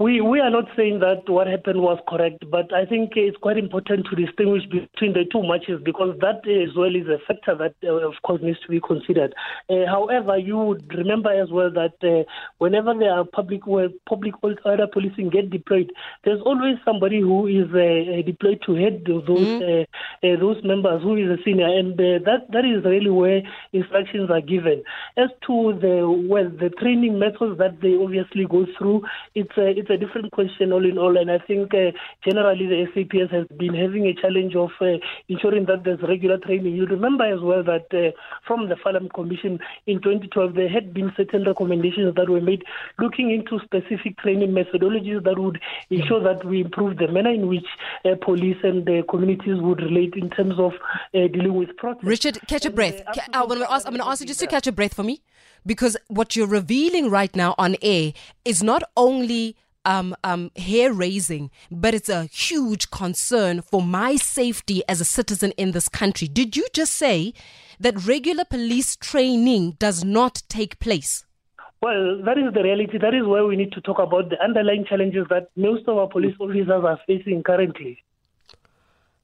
We 0.00 0.22
we 0.22 0.40
are 0.40 0.48
not 0.48 0.64
saying 0.78 1.00
that 1.00 1.28
what 1.28 1.46
happened 1.46 1.82
was 1.82 1.98
correct, 2.08 2.50
but 2.50 2.72
I 2.72 2.86
think 2.86 3.12
it's 3.16 3.36
quite 3.36 3.58
important 3.58 4.06
to 4.08 4.16
distinguish 4.16 4.64
between 4.64 5.12
the 5.12 5.26
two 5.30 5.42
matches 5.42 5.82
because 5.84 6.16
that 6.20 6.40
as 6.48 6.74
well 6.74 6.96
is 6.96 7.06
a 7.06 7.18
factor 7.28 7.54
that, 7.56 7.74
uh, 7.86 8.08
of 8.08 8.14
course, 8.22 8.40
needs 8.40 8.58
to 8.60 8.68
be 8.68 8.80
considered. 8.80 9.34
Uh, 9.68 9.84
however, 9.84 10.38
you 10.38 10.56
would 10.56 10.90
remember 10.94 11.28
as 11.30 11.50
well 11.50 11.70
that 11.72 12.00
uh, 12.02 12.24
whenever 12.56 12.94
there 12.98 13.12
are 13.12 13.26
public 13.26 13.60
public 14.08 14.34
order 14.42 14.86
policing 14.90 15.28
get 15.28 15.50
deployed, 15.50 15.92
there's 16.24 16.40
always 16.46 16.76
somebody 16.82 17.20
who 17.20 17.46
is 17.46 17.68
uh, 17.74 17.84
uh, 17.84 18.22
deployed 18.22 18.62
to 18.64 18.76
head 18.76 19.04
those 19.04 19.20
mm. 19.28 19.86
those 20.22 20.64
members 20.64 21.02
who 21.02 21.16
is 21.16 21.28
a 21.28 21.42
senior, 21.44 21.68
and 21.68 21.98
that 21.98 22.46
that 22.48 22.64
is 22.64 22.82
really 22.86 23.10
where 23.10 23.42
instructions 23.74 24.30
are 24.30 24.40
given. 24.40 24.82
As 25.18 25.28
to 25.46 25.76
the 25.78 26.08
well, 26.26 26.48
the 26.48 26.70
training 26.80 27.18
methods 27.18 27.58
that 27.58 27.82
they 27.82 27.96
obviously 27.96 28.46
go 28.46 28.64
through, 28.78 29.02
it's 29.34 29.52
it's 29.58 29.89
a 29.90 29.96
different 29.96 30.30
question 30.32 30.72
all 30.72 30.84
in 30.84 30.98
all, 30.98 31.16
and 31.16 31.30
I 31.30 31.38
think 31.38 31.74
uh, 31.74 31.92
generally 32.24 32.66
the 32.66 32.86
SAPS 32.94 33.30
has 33.32 33.46
been 33.58 33.74
having 33.74 34.06
a 34.06 34.14
challenge 34.14 34.54
of 34.56 34.70
uh, 34.80 34.98
ensuring 35.28 35.66
that 35.66 35.84
there's 35.84 36.00
regular 36.02 36.38
training. 36.38 36.74
You 36.74 36.86
remember 36.86 37.24
as 37.24 37.40
well 37.40 37.62
that 37.64 37.86
uh, 37.92 38.12
from 38.46 38.68
the 38.68 38.76
Farlam 38.76 39.12
Commission 39.12 39.58
in 39.86 40.00
2012, 40.00 40.54
there 40.54 40.68
had 40.68 40.94
been 40.94 41.12
certain 41.16 41.44
recommendations 41.44 42.14
that 42.14 42.28
were 42.28 42.40
made 42.40 42.64
looking 42.98 43.30
into 43.30 43.58
specific 43.64 44.16
training 44.18 44.50
methodologies 44.50 45.22
that 45.24 45.38
would 45.38 45.60
ensure 45.90 46.22
that 46.22 46.44
we 46.44 46.60
improve 46.60 46.98
the 46.98 47.08
manner 47.08 47.30
in 47.30 47.48
which 47.48 47.66
uh, 48.04 48.14
police 48.22 48.58
and 48.62 48.86
the 48.86 49.02
communities 49.08 49.60
would 49.60 49.80
relate 49.82 50.14
in 50.14 50.30
terms 50.30 50.54
of 50.58 50.72
uh, 51.14 51.28
dealing 51.28 51.54
with 51.54 51.76
protests. 51.76 52.04
Richard, 52.04 52.38
catch 52.46 52.64
a 52.64 52.70
breath. 52.70 53.02
Uh, 53.06 53.20
I'm 53.32 53.48
going 53.48 53.60
to 53.60 53.72
ask, 53.72 53.86
I'm 53.86 53.92
going 53.92 54.02
to 54.02 54.08
ask 54.08 54.20
you 54.20 54.26
just 54.26 54.40
to 54.40 54.46
catch 54.46 54.66
a 54.66 54.72
breath 54.72 54.94
for 54.94 55.02
me 55.02 55.20
because 55.64 55.96
what 56.08 56.36
you're 56.36 56.46
revealing 56.46 57.10
right 57.10 57.34
now 57.34 57.54
on 57.58 57.76
air 57.82 58.12
is 58.44 58.62
not 58.62 58.82
only 58.96 59.56
um, 59.84 60.14
um, 60.24 60.50
hair 60.56 60.92
raising, 60.92 61.50
but 61.70 61.94
it's 61.94 62.08
a 62.08 62.24
huge 62.24 62.90
concern 62.90 63.62
for 63.62 63.82
my 63.82 64.16
safety 64.16 64.82
as 64.88 65.00
a 65.00 65.04
citizen 65.04 65.52
in 65.52 65.72
this 65.72 65.88
country. 65.88 66.28
Did 66.28 66.56
you 66.56 66.66
just 66.72 66.94
say 66.94 67.32
that 67.78 68.06
regular 68.06 68.44
police 68.44 68.96
training 68.96 69.76
does 69.78 70.04
not 70.04 70.42
take 70.48 70.78
place? 70.80 71.24
Well, 71.82 72.20
that 72.26 72.36
is 72.36 72.52
the 72.52 72.62
reality. 72.62 72.98
That 72.98 73.14
is 73.14 73.26
where 73.26 73.46
we 73.46 73.56
need 73.56 73.72
to 73.72 73.80
talk 73.80 73.98
about 73.98 74.28
the 74.28 74.38
underlying 74.42 74.84
challenges 74.84 75.26
that 75.30 75.48
most 75.56 75.88
of 75.88 75.96
our 75.96 76.08
police 76.08 76.34
officers 76.38 76.68
are 76.68 77.00
facing 77.06 77.42
currently. 77.42 78.02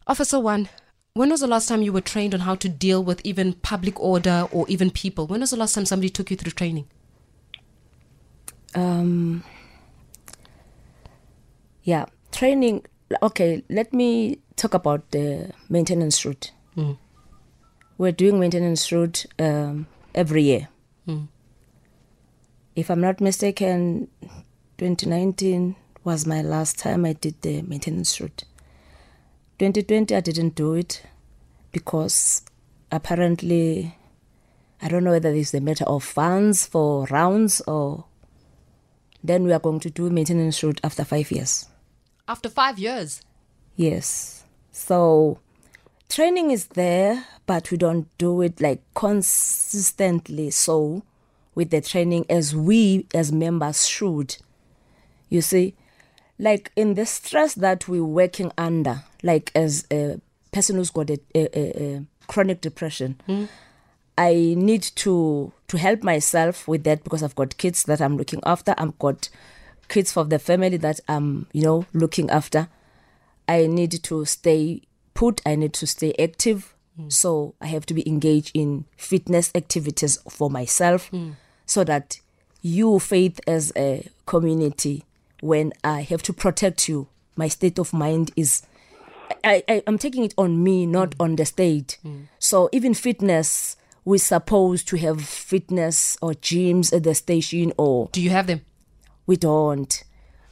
Officer 0.06 0.40
One, 0.40 0.70
when 1.16 1.30
was 1.30 1.40
the 1.40 1.46
last 1.46 1.66
time 1.66 1.80
you 1.80 1.94
were 1.94 2.02
trained 2.02 2.34
on 2.34 2.40
how 2.40 2.54
to 2.54 2.68
deal 2.68 3.02
with 3.02 3.22
even 3.24 3.54
public 3.54 3.98
order 3.98 4.46
or 4.52 4.66
even 4.68 4.90
people? 4.90 5.26
When 5.26 5.40
was 5.40 5.50
the 5.50 5.56
last 5.56 5.74
time 5.74 5.86
somebody 5.86 6.10
took 6.10 6.30
you 6.30 6.36
through 6.36 6.52
training? 6.52 6.86
Um, 8.74 9.42
yeah, 11.84 12.04
training. 12.32 12.84
Okay, 13.22 13.62
let 13.70 13.94
me 13.94 14.40
talk 14.56 14.74
about 14.74 15.10
the 15.10 15.52
maintenance 15.70 16.22
route. 16.26 16.52
Mm. 16.76 16.98
We're 17.96 18.12
doing 18.12 18.38
maintenance 18.38 18.92
route 18.92 19.24
um, 19.38 19.86
every 20.14 20.42
year. 20.42 20.68
Mm. 21.08 21.28
If 22.74 22.90
I'm 22.90 23.00
not 23.00 23.22
mistaken, 23.22 24.08
2019 24.76 25.76
was 26.04 26.26
my 26.26 26.42
last 26.42 26.78
time 26.78 27.06
I 27.06 27.14
did 27.14 27.40
the 27.40 27.62
maintenance 27.62 28.20
route. 28.20 28.44
2020, 29.58 30.14
I 30.14 30.20
didn't 30.20 30.54
do 30.54 30.74
it 30.74 31.02
because 31.72 32.42
apparently, 32.92 33.96
I 34.82 34.88
don't 34.88 35.04
know 35.04 35.12
whether 35.12 35.30
it's 35.30 35.54
a 35.54 35.60
matter 35.60 35.84
of 35.84 36.04
funds 36.04 36.66
for 36.66 37.06
rounds 37.06 37.60
or 37.62 38.04
then 39.24 39.44
we 39.44 39.52
are 39.52 39.58
going 39.58 39.80
to 39.80 39.90
do 39.90 40.10
maintenance 40.10 40.58
shoot 40.58 40.80
after 40.84 41.04
five 41.04 41.30
years. 41.30 41.66
After 42.28 42.48
five 42.48 42.78
years? 42.78 43.22
Yes. 43.76 44.44
So 44.72 45.38
training 46.08 46.50
is 46.50 46.66
there, 46.68 47.26
but 47.46 47.70
we 47.70 47.76
don't 47.76 48.06
do 48.18 48.42
it 48.42 48.60
like 48.60 48.82
consistently 48.94 50.50
so 50.50 51.02
with 51.54 51.70
the 51.70 51.80
training 51.80 52.26
as 52.28 52.54
we 52.54 53.06
as 53.14 53.32
members 53.32 53.86
should. 53.88 54.36
You 55.28 55.40
see, 55.40 55.74
like 56.38 56.70
in 56.76 56.94
the 56.94 57.06
stress 57.06 57.54
that 57.54 57.88
we're 57.88 58.04
working 58.04 58.52
under, 58.58 59.02
like 59.22 59.50
as 59.54 59.86
a 59.90 60.20
person 60.52 60.76
who's 60.76 60.90
got 60.90 61.10
a, 61.10 61.18
a, 61.34 61.48
a, 61.58 62.04
chronic 62.26 62.60
depression, 62.60 63.20
mm. 63.28 63.48
I 64.18 64.54
need 64.56 64.82
to 64.96 65.52
to 65.68 65.78
help 65.78 66.02
myself 66.02 66.66
with 66.66 66.84
that 66.84 67.04
because 67.04 67.22
I've 67.22 67.34
got 67.34 67.56
kids 67.56 67.84
that 67.84 68.00
I'm 68.00 68.16
looking 68.16 68.40
after. 68.44 68.74
I've 68.78 68.98
got 68.98 69.28
kids 69.88 70.12
for 70.12 70.24
the 70.24 70.38
family 70.38 70.76
that 70.78 71.00
I'm, 71.08 71.46
you 71.52 71.62
know, 71.62 71.86
looking 71.92 72.30
after. 72.30 72.68
I 73.48 73.66
need 73.66 74.02
to 74.02 74.24
stay 74.24 74.82
put. 75.14 75.40
I 75.46 75.54
need 75.54 75.72
to 75.74 75.86
stay 75.86 76.14
active. 76.18 76.74
Mm. 77.00 77.12
So 77.12 77.54
I 77.60 77.66
have 77.66 77.86
to 77.86 77.94
be 77.94 78.08
engaged 78.08 78.52
in 78.54 78.86
fitness 78.96 79.50
activities 79.54 80.18
for 80.28 80.50
myself, 80.50 81.10
mm. 81.10 81.34
so 81.66 81.84
that 81.84 82.20
you, 82.62 82.98
faith 82.98 83.38
as 83.46 83.72
a 83.76 84.08
community, 84.24 85.04
when 85.46 85.72
I 85.84 86.02
have 86.02 86.22
to 86.24 86.32
protect 86.32 86.88
you, 86.88 87.08
my 87.36 87.48
state 87.48 87.78
of 87.78 87.92
mind 87.92 88.32
is 88.36 88.62
I, 89.44 89.62
I 89.68 89.82
am 89.86 89.98
taking 89.98 90.24
it 90.24 90.34
on 90.38 90.62
me, 90.62 90.86
not 90.86 91.10
mm. 91.10 91.24
on 91.24 91.36
the 91.36 91.44
state. 91.44 91.98
Mm. 92.04 92.28
So 92.38 92.68
even 92.72 92.94
fitness, 92.94 93.76
we're 94.04 94.18
supposed 94.18 94.88
to 94.88 94.96
have 94.98 95.22
fitness 95.22 96.16
or 96.22 96.32
gyms 96.32 96.92
at 96.92 97.02
the 97.02 97.14
station 97.14 97.72
or 97.76 98.08
do 98.12 98.22
you 98.22 98.30
have 98.30 98.46
them? 98.46 98.62
We 99.26 99.36
don't. 99.36 100.02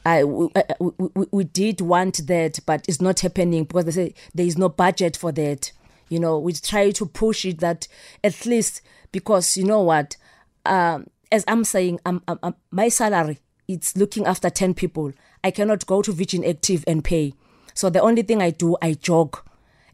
I 0.05 0.23
we, 0.23 0.49
we, 0.79 1.25
we 1.31 1.43
did 1.45 1.81
want 1.81 2.27
that, 2.27 2.59
but 2.65 2.85
it's 2.87 3.01
not 3.01 3.21
happening 3.21 3.63
because 3.63 3.85
they 3.85 3.91
say 3.91 4.13
there 4.33 4.45
is 4.45 4.57
no 4.57 4.69
budget 4.69 5.17
for 5.17 5.31
that. 5.31 5.71
You 6.09 6.19
know, 6.19 6.37
we 6.37 6.53
try 6.53 6.91
to 6.91 7.05
push 7.05 7.45
it 7.45 7.59
that 7.59 7.87
at 8.23 8.45
least 8.45 8.81
because 9.11 9.57
you 9.57 9.63
know 9.63 9.81
what, 9.81 10.17
um, 10.65 11.07
as 11.31 11.43
I'm 11.47 11.63
saying, 11.63 11.99
I'm, 12.05 12.21
I'm, 12.27 12.39
I'm, 12.43 12.55
my 12.69 12.89
salary 12.89 13.39
it's 13.67 13.95
looking 13.95 14.25
after 14.25 14.49
10 14.49 14.73
people. 14.73 15.11
I 15.43 15.51
cannot 15.51 15.85
go 15.85 16.01
to 16.01 16.11
Virgin 16.11 16.43
Active 16.43 16.83
and 16.87 17.03
pay. 17.03 17.33
So 17.73 17.89
the 17.89 18.01
only 18.01 18.21
thing 18.21 18.41
I 18.41 18.51
do, 18.51 18.77
I 18.81 18.93
jog. 18.93 19.39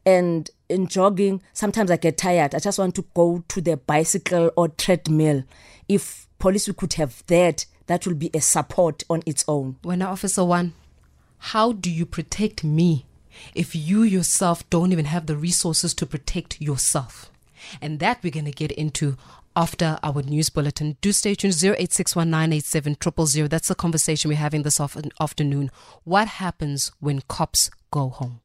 And 0.06 0.50
in 0.70 0.88
jogging, 0.88 1.42
sometimes 1.54 1.92
I 1.92 1.98
get 1.98 2.18
tired. 2.18 2.56
I 2.56 2.60
just 2.60 2.80
want 2.80 2.96
to 2.96 3.06
go 3.14 3.44
to 3.48 3.62
the 3.62 3.78
bicycle 3.78 4.52
or 4.56 4.70
treadmill. 4.70 5.44
If 5.88 6.28
police 6.40 6.72
could 6.72 6.94
have 6.94 7.24
that, 7.28 7.66
that 7.88 8.08
will 8.08 8.16
be 8.16 8.32
a 8.34 8.42
support 8.42 9.04
on 9.10 9.22
its 9.26 9.44
own. 9.48 9.78
When 9.84 10.02
Officer 10.02 10.46
One, 10.46 10.74
how 11.38 11.72
do 11.72 11.92
you 11.92 12.06
protect 12.06 12.64
me 12.64 13.06
if 13.56 13.76
you 13.76 14.04
yourself 14.04 14.68
don't 14.70 14.92
even 14.92 15.06
have 15.06 15.26
the 15.26 15.36
resources 15.36 15.94
to 15.96 16.06
protect 16.06 16.62
yourself? 16.62 17.32
And 17.82 18.00
that 18.00 18.20
we're 18.24 18.32
going 18.32 18.46
to 18.46 18.52
get 18.52 18.72
into 18.72 19.18
after 19.56 20.00
our 20.04 20.22
news 20.22 20.50
bulletin. 20.50 20.98
Do 21.02 21.12
stay 21.12 21.36
tuned 21.36 21.54
0861987000. 21.54 23.50
That's 23.50 23.68
the 23.68 23.76
conversation 23.76 24.30
we're 24.30 24.36
having 24.36 24.64
this 24.64 24.80
afternoon. 24.80 25.72
What 26.04 26.28
happens 26.28 26.92
when 27.00 27.22
cops 27.28 27.70
go 27.92 28.10
home? 28.10 28.42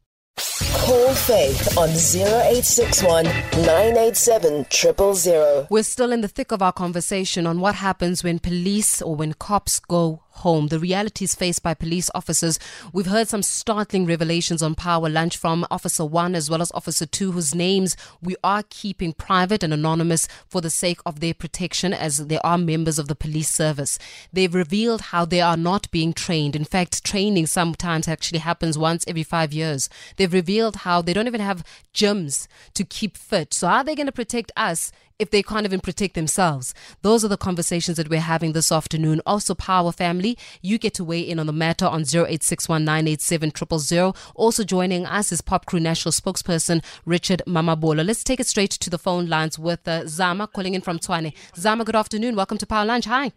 Call 0.87 1.15
Faith 1.15 1.77
on 1.79 1.89
0861 1.89 3.25
987 3.25 4.67
000. 4.71 5.67
We're 5.71 5.83
still 5.83 6.13
in 6.13 6.21
the 6.21 6.29
thick 6.29 6.53
of 6.53 6.63
our 6.63 6.73
conversation 6.73 7.47
on 7.47 7.61
what 7.61 7.75
happens 7.77 8.23
when 8.23 8.39
police 8.39 9.01
or 9.01 9.17
when 9.17 9.33
cops 9.33 9.81
go 9.81 10.23
home, 10.37 10.69
the 10.69 10.79
realities 10.79 11.35
faced 11.35 11.63
by 11.63 11.75
police 11.75 12.11
officers. 12.15 12.59
We've 12.93 13.07
heard 13.07 13.29
some 13.29 13.43
startling 13.43 14.07
revelations 14.07 14.63
on 14.63 14.75
Power 14.75 15.09
Lunch 15.09 15.37
from 15.37 15.67
Officer 15.71 16.05
1 16.05 16.35
as 16.35 16.51
well 16.51 16.63
as 16.63 16.73
Officer 16.73 17.07
2, 17.07 17.33
whose 17.33 17.55
names 17.55 17.97
we 18.23 18.37
are 18.43 18.65
keeping 18.69 19.13
private 19.13 19.63
and 19.63 19.73
anonymous 19.73 20.29
for 20.47 20.61
the 20.61 20.71
sake 20.71 21.01
of 21.05 21.21
their 21.21 21.35
protection 21.35 21.93
as 21.93 22.27
they 22.27 22.39
are 22.39 22.59
members 22.59 22.99
of 22.99 23.09
the 23.09 23.15
police 23.15 23.51
service. 23.51 23.99
They've 24.33 24.55
revealed 24.55 25.01
how 25.13 25.25
they 25.25 25.41
are 25.41 25.57
not 25.57 25.91
being 25.91 26.13
trained. 26.13 26.57
In 26.57 26.65
fact, 26.65 27.05
training 27.05 27.47
sometimes 27.47 28.09
actually 28.09 28.41
happens 28.41 28.79
once 28.79 29.05
every 29.07 29.23
five 29.23 29.53
years. 29.53 29.89
They've 30.17 30.33
revealed 30.33 30.77
how 30.77 31.03
they 31.03 31.13
don't 31.13 31.27
even 31.27 31.41
have 31.41 31.65
gyms 31.95 32.47
to 32.75 32.85
keep 32.85 33.17
fit. 33.17 33.55
So, 33.55 33.69
are 33.69 33.85
they 33.85 33.95
going 33.95 34.07
to 34.07 34.13
protect 34.13 34.53
us 34.57 34.93
if 35.19 35.31
they 35.31 35.43
can't 35.43 35.65
even 35.65 35.81
protect 35.81 36.15
themselves? 36.15 36.75
Those 37.03 37.25
are 37.25 37.29
the 37.29 37.37
conversations 37.37 37.97
that 37.97 38.09
we're 38.09 38.21
having 38.21 38.53
this 38.53 38.71
afternoon. 38.71 39.21
Also, 39.27 39.53
Power 39.55 39.91
Family, 39.93 40.37
you 40.63 40.79
get 40.79 40.95
to 40.95 41.05
weigh 41.05 41.21
in 41.21 41.39
on 41.39 41.47
the 41.47 41.53
matter 41.53 41.87
on 41.87 42.03
0861987000. 42.03 44.17
Also 44.35 44.65
joining 44.65 45.07
us 45.07 45.33
is 45.33 45.41
POPCRU 45.43 45.81
National 45.81 46.13
spokesperson 46.13 46.85
Richard 47.05 47.43
Mamabolo. 47.47 48.05
Let's 48.07 48.25
take 48.25 48.41
it 48.41 48.47
straight 48.47 48.71
to 48.73 48.91
the 48.91 48.99
phone 48.99 49.27
lines 49.27 49.59
with 49.59 49.87
uh, 49.89 50.07
Zama 50.07 50.47
calling 50.47 50.75
in 50.75 50.83
from 50.83 50.99
Tshwane. 50.99 51.33
Zama, 51.57 51.85
good 51.85 51.97
afternoon. 51.97 52.37
Welcome 52.37 52.59
to 52.59 52.67
Power 52.67 52.85
Lunch. 52.85 53.07
Hi. 53.07 53.33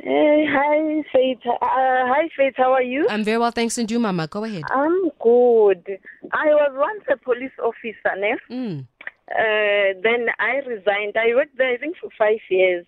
Hey, 0.00 0.46
hi, 0.48 1.02
Faith. 1.12 1.40
Uh, 1.44 1.56
hi, 1.60 2.28
Faith. 2.36 2.54
How 2.56 2.72
are 2.72 2.82
you? 2.82 3.08
I'm 3.10 3.24
very 3.24 3.38
well, 3.38 3.50
thanks. 3.50 3.76
And 3.78 3.90
you, 3.90 3.98
Mama? 3.98 4.28
Go 4.28 4.44
ahead. 4.44 4.62
I'm 4.70 5.10
good. 5.20 5.98
I 6.32 6.46
was 6.46 6.70
once 6.74 7.02
a 7.12 7.16
police 7.16 7.50
officer, 7.60 8.14
ne? 8.16 8.36
Mm. 8.48 8.86
Uh, 9.30 9.92
then 10.02 10.28
I 10.38 10.60
resigned. 10.66 11.16
I 11.16 11.34
worked 11.34 11.58
there, 11.58 11.72
I 11.72 11.76
think, 11.76 11.96
for 12.00 12.08
five 12.16 12.40
years. 12.48 12.86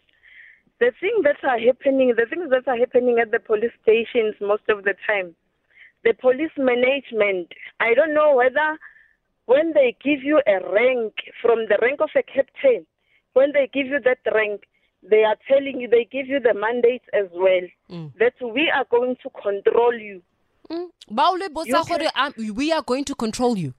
The 0.79 0.92
things 0.98 1.24
that 1.24 1.44
are 1.44 1.59
happening, 1.59 2.14
the 2.16 2.24
things 2.24 2.48
that 2.50 2.66
are 2.66 2.79
happening 2.79 3.18
at 3.18 3.31
the 3.31 3.38
police 3.40 3.72
stations 3.83 4.35
most 4.40 4.62
of 4.70 4.85
the 4.85 4.94
time, 5.07 5.35
the 6.05 6.14
police 6.14 6.53
management, 6.57 7.53
I 7.81 7.92
don't 7.92 8.14
know 8.14 8.35
whether 8.35 8.79
when 9.44 9.72
they 9.74 9.94
give 10.03 10.22
you 10.22 10.40
a 10.46 10.72
rank 10.72 11.12
from 11.42 11.66
the 11.68 11.76
rank 11.83 12.00
of 12.00 12.09
a 12.16 12.22
captain, 12.22 12.87
when 13.35 13.53
they 13.53 13.68
give 13.72 13.87
you 13.87 14.00
that 14.00 14.18
rank, 14.33 14.62
they 15.03 15.24
are 15.24 15.37
telling 15.48 15.81
you, 15.81 15.88
they 15.88 16.09
give 16.11 16.26
you 16.26 16.40
the 16.40 16.55
mandate 16.55 17.03
as 17.12 17.29
well, 17.33 17.66
mm. 17.90 18.12
that 18.18 18.35
we 18.40 18.70
are 18.74 18.87
going 18.90 19.16
to 19.22 19.31
control 19.42 19.94
you. 19.94 20.22
Mm. 20.70 20.87
you 21.66 21.74
can, 21.74 22.55
we 22.55 22.72
are 22.72 22.83
going 22.83 23.05
to 23.05 23.14
control 23.14 23.59
you. 23.59 23.74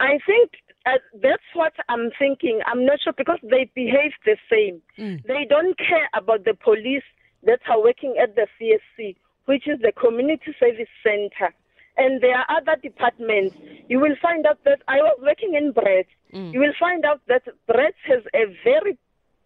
I 0.00 0.18
think 0.26 0.50
uh, 0.86 0.98
that's 1.20 1.42
what 1.54 1.72
I'm 1.88 2.10
thinking. 2.18 2.60
I'm 2.66 2.86
not 2.86 3.00
sure 3.02 3.12
because 3.12 3.38
they 3.42 3.70
behave 3.74 4.12
the 4.24 4.36
same. 4.50 4.80
Mm. 4.98 5.22
They 5.26 5.44
don't 5.48 5.76
care 5.78 6.08
about 6.14 6.44
the 6.44 6.54
police 6.54 7.02
that 7.42 7.60
are 7.68 7.82
working 7.82 8.14
at 8.22 8.36
the 8.36 8.46
CSC, 8.56 9.16
which 9.46 9.66
is 9.66 9.80
the 9.80 9.92
Community 9.92 10.54
Service 10.60 10.88
Center. 11.02 11.52
And 11.96 12.20
there 12.20 12.36
are 12.36 12.46
other 12.56 12.76
departments. 12.80 13.56
You 13.88 13.98
will 13.98 14.16
find 14.22 14.46
out 14.46 14.62
that 14.64 14.82
I 14.86 14.96
was 14.98 15.18
working 15.22 15.54
in 15.54 15.72
Brett. 15.72 16.06
Mm. 16.32 16.52
You 16.52 16.60
will 16.60 16.74
find 16.78 17.04
out 17.04 17.20
that 17.26 17.42
Brett 17.66 17.94
has 18.06 18.22
a 18.34 18.44
very 18.62 18.96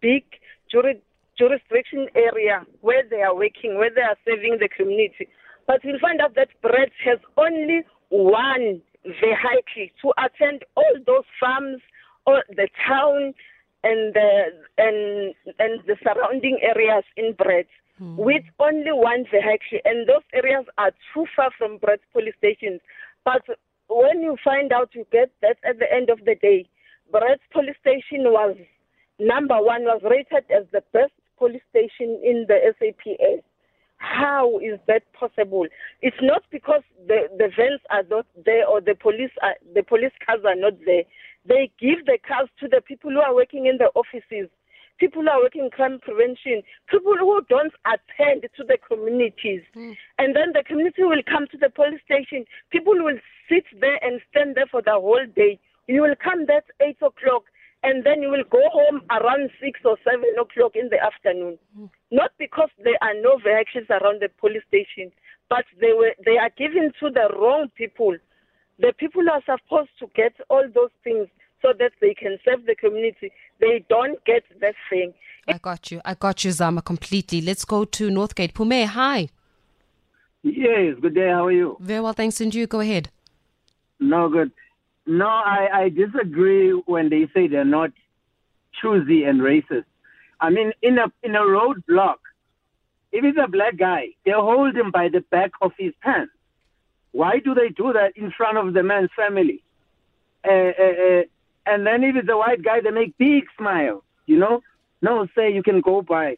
big 0.01 0.23
jury, 0.69 1.01
jurisdiction 1.37 2.07
area 2.13 2.65
where 2.81 3.03
they 3.09 3.21
are 3.21 3.35
working, 3.35 3.77
where 3.77 3.89
they 3.93 4.01
are 4.01 4.17
serving 4.25 4.57
the 4.59 4.69
community. 4.69 5.27
But 5.65 5.83
you'll 5.83 5.99
find 5.99 6.21
out 6.21 6.35
that 6.35 6.49
Brett 6.61 6.91
has 7.05 7.19
only 7.37 7.81
one 8.09 8.81
vehicle 9.05 9.89
to 10.01 10.13
attend 10.17 10.63
all 10.75 10.95
those 11.05 11.25
farms 11.39 11.81
or 12.25 12.43
the 12.49 12.67
town 12.87 13.33
and 13.83 14.13
the 14.13 14.45
and 14.77 15.33
and 15.59 15.81
the 15.87 15.95
surrounding 16.03 16.59
areas 16.61 17.03
in 17.17 17.33
Brett 17.33 17.67
mm. 18.01 18.15
with 18.15 18.43
only 18.59 18.91
one 18.91 19.25
vehicle 19.31 19.79
and 19.85 20.07
those 20.07 20.23
areas 20.33 20.65
are 20.77 20.91
too 21.13 21.25
far 21.35 21.49
from 21.57 21.77
Brett 21.77 21.99
police 22.13 22.35
stations. 22.37 22.79
But 23.25 23.41
when 23.89 24.21
you 24.21 24.37
find 24.43 24.71
out 24.71 24.89
you 24.93 25.05
get 25.11 25.31
that 25.41 25.57
at 25.67 25.79
the 25.79 25.91
end 25.91 26.09
of 26.09 26.19
the 26.25 26.35
day, 26.35 26.67
Brett 27.11 27.39
police 27.51 27.75
station 27.81 28.25
was 28.25 28.55
number 29.19 29.61
one, 29.61 29.83
was 29.83 30.01
rated 30.03 30.49
as 30.51 30.65
the 30.71 30.83
best 30.93 31.13
police 31.37 31.61
station 31.69 32.19
in 32.23 32.45
the 32.47 32.73
SAPS. 32.79 33.43
How 34.01 34.57
is 34.57 34.79
that 34.87 35.03
possible? 35.13 35.67
It's 36.01 36.17
not 36.21 36.41
because 36.51 36.81
the, 37.07 37.29
the 37.37 37.49
vans 37.55 37.81
are 37.91 38.01
not 38.09 38.25
there 38.45 38.67
or 38.67 38.81
the 38.81 38.95
police 38.95 39.29
are, 39.43 39.53
the 39.75 39.83
police 39.83 40.11
cars 40.25 40.41
are 40.43 40.55
not 40.55 40.73
there. 40.85 41.03
They 41.45 41.71
give 41.79 42.05
the 42.07 42.17
cars 42.27 42.49
to 42.61 42.67
the 42.67 42.81
people 42.81 43.11
who 43.11 43.19
are 43.19 43.35
working 43.35 43.67
in 43.67 43.77
the 43.77 43.91
offices, 43.93 44.49
people 44.99 45.21
who 45.21 45.29
are 45.29 45.43
working 45.43 45.69
crime 45.69 45.99
prevention, 46.01 46.63
people 46.89 47.13
who 47.15 47.41
don't 47.47 47.73
attend 47.85 48.49
to 48.57 48.63
the 48.63 48.79
communities. 48.89 49.61
Mm. 49.77 49.95
And 50.17 50.35
then 50.35 50.49
the 50.53 50.63
community 50.65 51.03
will 51.03 51.21
come 51.29 51.45
to 51.51 51.57
the 51.57 51.69
police 51.69 52.01
station. 52.03 52.45
People 52.71 52.95
will 52.97 53.19
sit 53.47 53.65
there 53.79 54.03
and 54.03 54.19
stand 54.31 54.55
there 54.55 54.67
for 54.69 54.81
the 54.81 54.97
whole 54.97 55.25
day. 55.35 55.59
You 55.85 56.01
will 56.01 56.15
come 56.17 56.47
there 56.47 56.65
at 56.65 56.65
8 56.81 56.97
o'clock 57.05 57.43
and 57.83 58.03
then 58.03 58.21
you 58.21 58.29
will 58.29 58.43
go 58.49 58.61
home 58.71 59.01
around 59.09 59.49
six 59.59 59.79
or 59.83 59.97
seven 60.03 60.29
o'clock 60.39 60.73
in 60.75 60.89
the 60.89 60.99
afternoon. 61.03 61.57
Mm. 61.77 61.89
Not 62.11 62.31
because 62.37 62.69
there 62.83 62.97
are 63.01 63.15
no 63.21 63.37
vehicles 63.37 63.89
around 63.89 64.21
the 64.21 64.29
police 64.39 64.63
station, 64.67 65.11
but 65.49 65.65
they 65.79 65.93
were 65.93 66.13
they 66.25 66.37
are 66.37 66.51
given 66.57 66.91
to 66.99 67.09
the 67.09 67.29
wrong 67.37 67.69
people. 67.75 68.15
The 68.79 68.93
people 68.97 69.23
are 69.29 69.41
supposed 69.45 69.91
to 69.99 70.07
get 70.15 70.33
all 70.49 70.63
those 70.73 70.89
things 71.03 71.27
so 71.61 71.73
that 71.77 71.91
they 72.01 72.13
can 72.13 72.37
serve 72.43 72.65
the 72.65 72.75
community. 72.75 73.31
They 73.59 73.85
don't 73.89 74.23
get 74.25 74.43
that 74.59 74.75
thing. 74.89 75.13
I 75.47 75.57
got 75.57 75.91
you. 75.91 76.01
I 76.05 76.13
got 76.15 76.43
you, 76.43 76.51
Zama, 76.51 76.81
completely. 76.81 77.41
Let's 77.41 77.65
go 77.65 77.85
to 77.85 78.09
Northgate. 78.09 78.53
Pume, 78.53 78.87
hi. 78.87 79.29
Yes, 80.43 80.95
good 81.01 81.13
day. 81.13 81.29
How 81.29 81.45
are 81.45 81.51
you? 81.51 81.77
Very 81.79 82.01
well, 82.01 82.13
thanks. 82.13 82.41
And 82.41 82.53
you, 82.53 82.65
go 82.65 82.79
ahead. 82.79 83.09
No, 83.99 84.29
good. 84.29 84.51
No, 85.11 85.27
I, 85.27 85.67
I 85.73 85.89
disagree 85.89 86.71
when 86.71 87.09
they 87.09 87.27
say 87.33 87.47
they're 87.47 87.65
not 87.65 87.91
choosy 88.81 89.25
and 89.25 89.41
racist. 89.41 89.83
I 90.39 90.49
mean, 90.49 90.71
in 90.81 90.97
a 90.99 91.11
in 91.21 91.35
a 91.35 91.41
roadblock, 91.41 92.19
if 93.11 93.25
it's 93.25 93.37
a 93.37 93.49
black 93.49 93.75
guy, 93.75 94.11
they 94.25 94.31
hold 94.31 94.73
him 94.73 94.89
by 94.89 95.09
the 95.09 95.19
back 95.19 95.51
of 95.61 95.73
his 95.77 95.91
pants. 96.01 96.31
Why 97.11 97.39
do 97.43 97.53
they 97.53 97.67
do 97.75 97.91
that 97.91 98.15
in 98.15 98.31
front 98.31 98.57
of 98.57 98.73
the 98.73 98.83
man's 98.83 99.09
family? 99.13 99.61
Uh, 100.47 100.71
uh, 100.79 100.95
uh, 101.07 101.23
and 101.65 101.85
then 101.85 102.05
if 102.05 102.15
it's 102.15 102.29
a 102.29 102.37
white 102.37 102.63
guy, 102.63 102.79
they 102.79 102.91
make 102.91 103.17
big 103.17 103.43
smile. 103.57 104.05
You 104.27 104.39
know, 104.39 104.61
no, 105.01 105.27
say 105.35 105.51
you 105.51 105.61
can 105.61 105.81
go 105.81 106.01
by. 106.01 106.37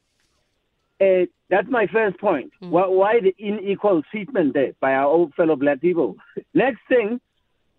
Uh, 1.00 1.28
that's 1.52 1.70
my 1.70 1.86
first 1.94 2.18
point. 2.20 2.52
Mm. 2.60 2.72
Why, 2.72 2.88
why 2.88 3.20
the 3.20 3.36
unequal 3.38 4.02
treatment 4.10 4.56
there 4.56 4.74
by 4.80 4.94
our 4.94 5.06
old 5.06 5.36
fellow 5.36 5.56
black 5.56 5.80
people? 5.80 6.16
Next 6.56 6.82
thing, 6.90 7.22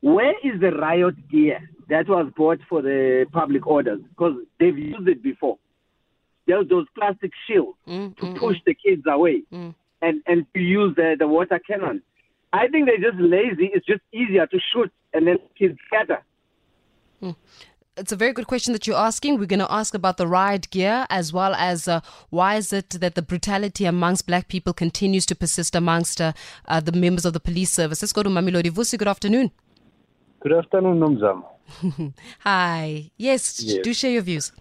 where 0.05 0.35
is 0.45 0.61
the 0.61 0.71
riot 0.71 1.15
gear 1.31 1.67
that 1.89 2.07
was 2.11 2.31
bought 2.37 2.59
for 2.69 2.83
the 2.83 3.25
public 3.33 3.67
orders? 3.67 4.01
Because 4.11 4.35
they've 4.61 4.77
used 4.77 5.09
it 5.09 5.23
before. 5.23 5.57
There's 6.47 6.69
those 6.69 6.85
plastic 6.95 7.33
shields 7.47 7.79
mm, 7.89 8.15
to 8.19 8.23
mm, 8.23 8.37
push 8.37 8.59
mm. 8.59 8.65
the 8.67 8.75
kids 8.75 9.03
away 9.07 9.45
mm. 9.51 9.75
and, 10.03 10.23
and 10.27 10.45
to 10.53 10.61
use 10.61 10.95
the, 10.95 11.17
the 11.19 11.27
water 11.27 11.59
cannon. 11.59 12.03
I 12.53 12.69
think 12.69 12.85
they're 12.85 13.11
just 13.11 13.19
lazy. 13.19 13.71
It's 13.73 13.87
just 13.87 14.03
easier 14.13 14.47
to 14.47 14.59
shoot 14.75 14.93
and 15.15 15.27
then 15.27 15.39
kids 15.59 15.79
scatter. 15.87 16.23
Mm. 17.23 17.35
It's 17.97 18.13
a 18.13 18.17
very 18.17 18.35
good 18.35 18.47
question 18.47 18.75
that 18.75 18.87
you're 18.87 18.99
asking. 18.99 19.39
We're 19.39 19.47
going 19.47 19.61
to 19.61 19.73
ask 19.73 19.95
about 19.95 20.19
the 20.19 20.27
riot 20.27 20.69
gear 20.69 21.07
as 21.09 21.33
well 21.33 21.55
as 21.55 21.89
uh, 21.89 22.01
why 22.29 22.57
is 22.57 22.75
it 22.75 22.91
that 22.91 23.15
the 23.15 23.23
brutality 23.23 23.87
amongst 23.87 24.27
black 24.27 24.49
people 24.49 24.75
continues 24.75 25.25
to 25.27 25.35
persist 25.35 25.75
amongst 25.75 26.21
uh, 26.21 26.35
uh, 26.67 26.81
the 26.81 26.93
members 26.93 27.25
of 27.25 27.33
the 27.33 27.41
police 27.41 27.71
service. 27.71 28.03
Let's 28.03 28.13
go 28.13 28.23
to 28.23 28.29
Mamelodi 28.29 28.71
Vusi. 28.71 28.99
Good 28.99 29.09
afternoon. 29.09 29.51
Good 30.45 30.59
afternoon, 30.59 31.01
Nomzam. 31.01 31.43
Hi. 32.41 33.11
Yes, 33.17 33.63
yes, 33.65 33.79
do 33.83 33.95
share 33.95 34.11
your 34.11 34.21
views. 34.21 34.53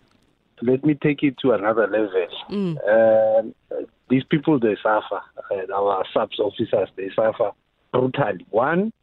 Let 0.62 0.86
me 0.86 0.93
take 0.93 1.24
it 1.24 1.38
to 1.39 1.52
another 1.52 1.88
level. 1.88 2.28
Mm. 2.50 2.78
Uh, 2.78 3.82
these 4.10 4.24
people, 4.24 4.62
they 4.62 4.78
suffer. 4.82 5.19
Uh, 5.52 5.74
our 5.76 6.06
SAPS 6.13 6.39
officers, 6.39 6.88
they 6.96 7.10
suffer 7.13 7.52
brutally. 7.91 8.46
One, 8.50 8.93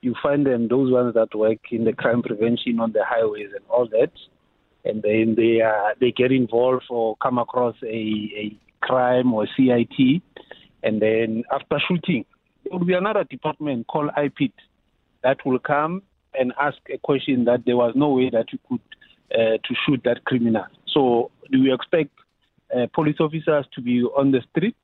you 0.00 0.16
find 0.20 0.44
them 0.44 0.66
those 0.66 0.90
ones 0.90 1.14
that 1.14 1.32
work 1.32 1.60
in 1.70 1.84
the 1.84 1.92
crime 1.92 2.22
prevention 2.22 2.80
on 2.80 2.90
the 2.90 3.04
highways 3.04 3.50
and 3.54 3.64
all 3.70 3.86
that, 3.90 4.10
and 4.84 5.04
then 5.04 5.36
they 5.36 5.60
uh, 5.62 5.94
they 6.00 6.10
get 6.10 6.32
involved 6.32 6.86
or 6.90 7.16
come 7.18 7.38
across 7.38 7.76
a, 7.84 7.86
a 7.86 8.56
crime 8.80 9.32
or 9.32 9.46
CIT, 9.56 10.22
and 10.82 11.00
then 11.00 11.44
after 11.52 11.78
shooting, 11.86 12.24
there 12.64 12.76
will 12.76 12.84
be 12.84 12.94
another 12.94 13.22
department 13.22 13.86
called 13.86 14.10
IPIT 14.16 14.54
that 15.22 15.36
will 15.46 15.60
come 15.60 16.02
and 16.38 16.52
ask 16.60 16.78
a 16.92 16.98
question 16.98 17.44
that 17.44 17.64
there 17.64 17.76
was 17.76 17.92
no 17.94 18.10
way 18.10 18.30
that 18.30 18.52
you 18.52 18.58
could 18.68 18.80
uh, 19.32 19.58
to 19.64 19.74
shoot 19.84 20.00
that 20.04 20.24
criminal. 20.24 20.66
So 20.86 21.30
do 21.50 21.62
we 21.62 21.72
expect 21.72 22.10
uh, 22.76 22.86
police 22.94 23.16
officers 23.20 23.66
to 23.74 23.80
be 23.80 24.02
on 24.02 24.32
the 24.32 24.42
street 24.50 24.76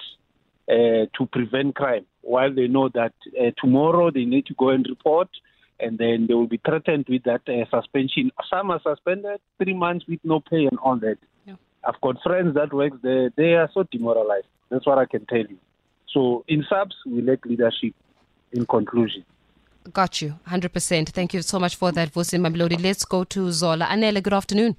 uh, 0.69 1.07
to 1.17 1.27
prevent 1.31 1.75
crime? 1.75 2.07
while 2.23 2.53
they 2.55 2.69
know 2.69 2.89
that 2.89 3.13
uh, 3.39 3.51
tomorrow 3.61 4.11
they 4.11 4.25
need 4.25 4.47
to 4.47 4.55
go 4.55 4.71
and 4.71 4.87
report 4.89 5.29
and 5.81 5.99
then 5.99 6.27
they 6.29 6.35
will 6.35 6.47
be 6.47 6.61
threatened 6.65 7.07
with 7.09 7.25
that 7.25 7.43
uh, 7.49 7.69
suspension. 7.77 8.31
Some 8.49 8.71
are 8.71 8.81
suspended 8.83 9.41
three 9.63 9.75
months 9.75 10.07
with 10.09 10.21
no 10.23 10.41
pay 10.41 10.67
and 10.67 10.79
all 10.79 10.97
that. 11.01 11.19
Yeah. 11.45 11.57
I've 11.85 12.01
got 12.01 12.23
friends 12.23 12.55
that 12.55 12.73
work 12.73 13.03
there. 13.03 13.31
They 13.37 13.55
are 13.55 13.69
so 13.75 13.83
demoralized. 13.91 14.47
That's 14.71 14.87
what 14.87 14.99
I 14.99 15.07
can 15.07 15.27
tell 15.27 15.39
you. 15.41 15.59
So 16.09 16.45
in 16.47 16.65
SAPS, 16.69 16.95
we 17.07 17.21
lack 17.23 17.45
leadership. 17.45 17.95
In 18.53 18.67
conclusion. 18.67 19.25
Got 19.91 20.23
you, 20.23 20.39
100%. 20.49 21.09
Thank 21.09 21.35
you 21.35 21.43
so 21.43 21.59
much 21.59 21.75
for 21.75 21.91
that, 21.91 22.13
Vusin 22.13 22.41
Mamelodi. 22.41 22.81
Let's 22.81 23.05
go 23.05 23.25
to 23.25 23.51
Zola. 23.51 23.87
Anele, 23.87 24.23
good 24.23 24.33
afternoon. 24.33 24.77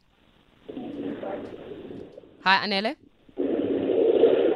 Hi, 2.43 2.65
Anele. 2.65 2.95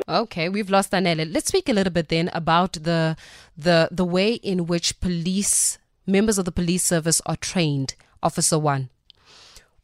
Okay, 0.07 0.47
we've 0.47 0.69
lost 0.69 0.91
Anele. 0.93 1.31
Let's 1.31 1.47
speak 1.47 1.67
a 1.67 1.73
little 1.73 1.91
bit 1.91 2.07
then 2.07 2.29
about 2.33 2.73
the 2.73 3.17
the 3.57 3.89
the 3.91 4.05
way 4.05 4.35
in 4.35 4.65
which 4.65 5.01
police 5.01 5.79
members 6.05 6.37
of 6.37 6.45
the 6.45 6.51
police 6.51 6.85
service 6.85 7.21
are 7.25 7.35
trained. 7.35 7.95
Officer 8.23 8.57
one, 8.57 8.89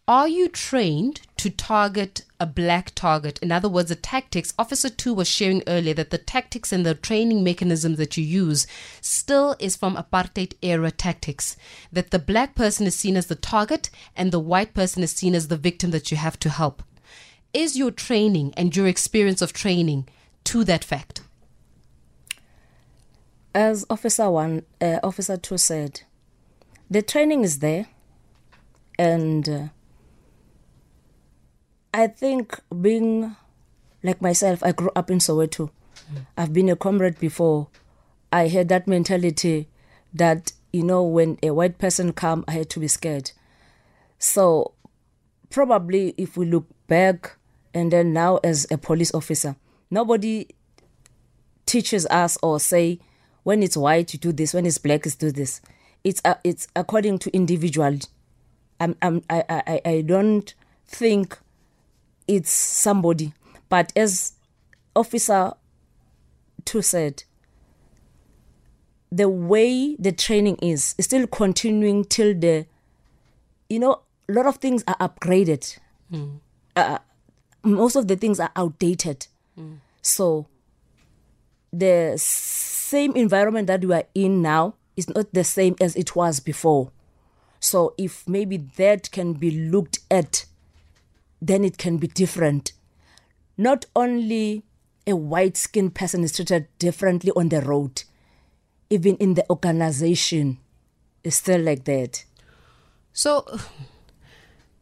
are 0.08 0.30
you 0.30 0.48
trained 0.48 1.22
to 1.44 1.50
target 1.50 2.26
a 2.40 2.46
black 2.46 2.96
target? 2.96 3.38
In 3.40 3.52
other 3.52 3.70
words, 3.70 3.90
the 3.90 3.96
tactics. 3.96 4.54
Officer 4.58 4.90
two 4.90 5.14
was 5.14 5.28
sharing 5.28 5.62
earlier 5.68 5.94
that 5.94 6.10
the 6.10 6.18
tactics 6.18 6.72
and 6.72 6.86
the 6.86 6.96
training 6.96 7.44
mechanisms 7.44 7.98
that 7.98 8.18
you 8.18 8.24
use 8.24 8.66
still 9.02 9.56
is 9.60 9.76
from 9.76 9.96
apartheid 9.96 10.54
era 10.62 10.92
tactics. 10.92 11.56
That 11.92 12.12
the 12.12 12.20
black 12.20 12.56
person 12.56 12.88
is 12.88 12.96
seen 12.96 13.16
as 13.16 13.28
the 13.28 13.36
target 13.36 13.90
and 14.16 14.32
the 14.32 14.40
white 14.40 14.74
person 14.74 15.04
is 15.04 15.12
seen 15.12 15.36
as 15.36 15.50
the 15.50 15.58
victim 15.58 15.92
that 15.92 16.12
you 16.12 16.18
have 16.18 16.40
to 16.40 16.50
help 16.50 16.82
is 17.54 17.78
your 17.78 17.92
training 17.92 18.54
and 18.58 18.76
your 18.76 18.88
experience 18.88 19.42
of 19.42 19.54
training 19.54 20.08
to 20.44 20.64
that 20.64 20.84
fact? 20.84 21.22
As 23.54 23.86
Officer 23.90 24.30
One, 24.32 24.64
uh, 24.82 25.00
Officer 25.04 25.38
Two 25.38 25.58
said, 25.58 26.02
the 26.90 27.04
training 27.04 27.44
is 27.44 27.60
there, 27.60 27.88
and 28.98 29.48
uh, 29.48 29.68
I 31.94 32.08
think 32.08 32.60
being 32.82 33.36
like 34.02 34.22
myself, 34.22 34.64
I 34.64 34.72
grew 34.72 34.92
up 34.96 35.12
in 35.12 35.20
Soweto. 35.20 35.70
Mm. 36.12 36.26
I've 36.38 36.54
been 36.54 36.70
a 36.70 36.76
comrade 36.76 37.20
before. 37.20 37.68
I 38.32 38.48
had 38.48 38.70
that 38.70 38.88
mentality 38.88 39.68
that 40.14 40.54
you 40.72 40.84
know 40.84 41.04
when 41.04 41.38
a 41.44 41.52
white 41.52 41.78
person 41.78 42.14
come, 42.14 42.44
I 42.48 42.54
had 42.54 42.70
to 42.72 42.80
be 42.80 42.88
scared. 42.88 43.32
So 44.18 44.74
probably 45.54 46.16
if 46.18 46.36
we 46.36 46.48
look 46.48 46.66
back 46.88 47.38
and 47.76 47.92
then 47.92 48.12
now 48.12 48.40
as 48.44 48.66
a 48.72 48.78
police 48.78 49.14
officer 49.14 49.56
nobody 49.92 50.48
teaches 51.68 52.08
us 52.08 52.40
or 52.42 52.60
say 52.60 53.00
when 53.44 53.62
it's 53.62 53.78
white 53.78 54.12
you 54.14 54.20
do 54.20 54.32
this 54.32 54.54
when 54.54 54.66
it's 54.66 54.80
black 54.80 55.06
you 55.06 55.12
do 55.12 55.32
this 55.32 55.62
it's 56.04 56.20
uh, 56.26 56.34
it's 56.44 56.68
according 56.76 57.20
to 57.20 57.32
individual 57.36 58.00
I'm, 58.80 58.96
I'm, 59.04 59.24
I, 59.30 59.44
I, 59.48 59.82
I 59.86 60.02
don't 60.02 60.52
think 60.88 61.38
it's 62.28 62.52
somebody 62.52 63.34
but 63.70 63.92
as 63.96 64.34
officer 64.96 65.54
two 66.66 66.82
said 66.82 67.24
the 69.12 69.30
way 69.30 69.96
the 69.98 70.12
training 70.12 70.56
is 70.62 70.96
is 70.98 71.06
still 71.06 71.28
continuing 71.28 72.04
till 72.04 72.34
the 72.34 72.66
you 73.70 73.80
know 73.80 74.02
a 74.30 74.32
lot 74.32 74.46
of 74.46 74.58
things 74.58 74.84
are 74.88 74.98
upgraded 74.98 75.78
mm. 76.12 76.40
uh, 76.76 76.98
most 77.64 77.96
of 77.96 78.08
the 78.08 78.16
things 78.16 78.40
are 78.40 78.52
outdated. 78.56 79.28
Mm. 79.58 79.78
So 80.02 80.48
the 81.72 82.16
same 82.18 83.16
environment 83.16 83.68
that 83.68 83.84
we 83.84 83.94
are 83.94 84.04
in 84.14 84.42
now 84.42 84.76
is 84.96 85.10
not 85.10 85.34
the 85.34 85.44
same 85.44 85.76
as 85.82 85.96
it 85.96 86.16
was 86.16 86.40
before. 86.40 86.92
So 87.60 87.94
if 87.98 88.28
maybe 88.28 88.58
that 88.58 89.10
can 89.12 89.34
be 89.34 89.50
looked 89.52 90.00
at, 90.12 90.46
then 91.48 91.66
it 91.66 91.78
can 91.78 91.98
be 91.98 92.08
different. 92.08 92.72
Not 93.58 93.86
only 93.96 94.64
a 95.06 95.16
white 95.16 95.58
skinned 95.58 95.94
person 95.94 96.24
is 96.24 96.36
treated 96.36 96.68
differently 96.80 97.32
on 97.36 97.50
the 97.50 97.62
road, 97.62 98.04
even 98.90 99.18
in 99.18 99.34
the 99.34 99.46
organization, 99.50 100.60
it's 101.24 101.36
still 101.36 101.62
like 101.62 101.84
that. 101.84 102.24
So 103.12 103.46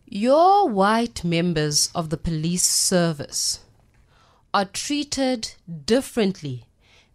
your 0.06 0.70
white 0.70 1.24
members 1.24 1.90
of 1.96 2.12
the 2.12 2.18
police 2.18 2.68
service 2.68 3.62
are 4.54 4.66
treated 4.66 5.54
differently 5.86 6.66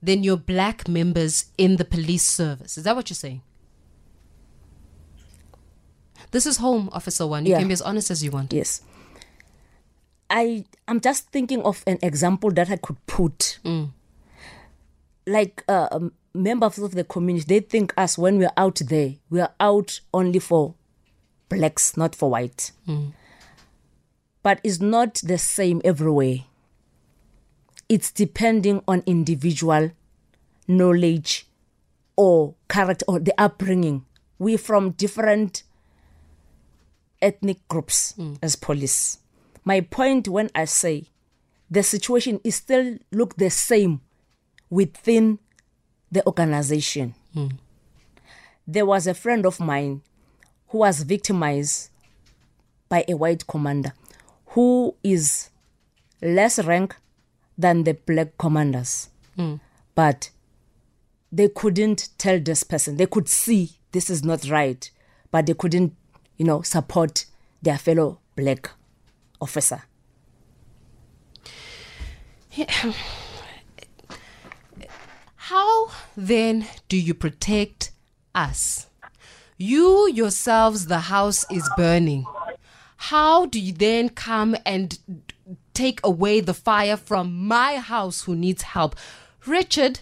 than 0.02 0.24
your 0.24 0.36
black 0.36 0.88
members 0.88 1.46
in 1.56 1.76
the 1.76 1.84
police 1.84 2.24
service. 2.24 2.76
Is 2.76 2.84
that 2.84 2.96
what 2.96 3.10
you're 3.10 3.14
saying? 3.14 3.42
This 6.32 6.46
is 6.46 6.56
home, 6.56 6.88
Officer 6.92 7.26
One. 7.26 7.46
You 7.46 7.52
yeah. 7.52 7.58
can 7.58 7.68
be 7.68 7.74
as 7.74 7.82
honest 7.82 8.10
as 8.10 8.24
you 8.24 8.30
want. 8.32 8.52
Yes. 8.52 8.82
I 10.30 10.64
I'm 10.88 11.00
just 11.00 11.30
thinking 11.30 11.62
of 11.62 11.82
an 11.86 11.98
example 12.02 12.50
that 12.52 12.70
I 12.70 12.76
could 12.76 13.04
put. 13.06 13.58
Mm. 13.64 13.90
Like 15.26 15.64
uh, 15.68 15.88
um, 15.90 16.12
members 16.34 16.78
of 16.78 16.94
the 16.94 17.04
community, 17.04 17.46
they 17.46 17.60
think 17.60 17.92
us 17.96 18.16
when 18.16 18.38
we're 18.38 18.52
out 18.56 18.80
there, 18.86 19.14
we 19.30 19.40
are 19.40 19.52
out 19.58 20.00
only 20.14 20.38
for 20.38 20.74
blacks, 21.48 21.96
not 21.96 22.14
for 22.14 22.30
white. 22.30 22.72
Mm. 22.86 23.12
But 24.42 24.60
it's 24.62 24.80
not 24.80 25.16
the 25.16 25.38
same 25.38 25.80
everywhere. 25.84 26.44
It's 27.88 28.10
depending 28.10 28.82
on 28.86 29.02
individual 29.06 29.90
knowledge 30.68 31.46
or 32.16 32.54
character 32.68 33.04
or 33.08 33.18
the 33.18 33.34
upbringing. 33.38 34.04
We're 34.38 34.58
from 34.58 34.90
different 34.90 35.62
ethnic 37.22 37.66
groups 37.68 38.14
as 38.42 38.56
police. 38.56 39.18
My 39.66 39.80
point 39.80 40.28
when 40.28 40.48
I 40.54 40.64
say 40.64 41.06
the 41.68 41.82
situation 41.82 42.40
is 42.44 42.54
still 42.54 42.98
look 43.10 43.36
the 43.36 43.50
same 43.50 44.00
within 44.70 45.40
the 46.10 46.24
organization. 46.24 47.16
Hmm. 47.34 47.48
There 48.64 48.86
was 48.86 49.08
a 49.08 49.14
friend 49.14 49.44
of 49.44 49.58
mine 49.58 50.02
who 50.68 50.78
was 50.78 51.02
victimized 51.02 51.90
by 52.88 53.04
a 53.08 53.14
white 53.14 53.48
commander 53.48 53.92
who 54.50 54.94
is 55.02 55.50
less 56.22 56.64
rank 56.64 56.94
than 57.58 57.82
the 57.82 57.94
black 57.94 58.38
commanders. 58.38 59.08
Hmm. 59.34 59.56
But 59.96 60.30
they 61.32 61.48
couldn't 61.48 62.10
tell 62.18 62.38
this 62.38 62.62
person. 62.62 62.98
They 62.98 63.06
could 63.06 63.28
see 63.28 63.72
this 63.90 64.10
is 64.10 64.22
not 64.22 64.48
right, 64.48 64.88
but 65.32 65.46
they 65.46 65.54
couldn't, 65.54 65.96
you 66.36 66.44
know, 66.44 66.62
support 66.62 67.26
their 67.62 67.78
fellow 67.78 68.20
black 68.36 68.70
officer. 69.40 69.82
How 75.36 75.90
then 76.16 76.66
do 76.88 76.96
you 76.96 77.14
protect 77.14 77.92
us? 78.34 78.86
You 79.58 80.10
yourselves, 80.12 80.86
the 80.86 80.98
house 81.00 81.44
is 81.50 81.68
burning. 81.76 82.26
How 82.96 83.46
do 83.46 83.60
you 83.60 83.72
then 83.72 84.08
come 84.08 84.56
and 84.66 84.98
take 85.72 86.00
away 86.04 86.40
the 86.40 86.54
fire 86.54 86.96
from 86.96 87.46
my 87.46 87.76
house 87.76 88.22
who 88.22 88.34
needs 88.34 88.62
help? 88.62 88.96
Richard, 89.46 90.00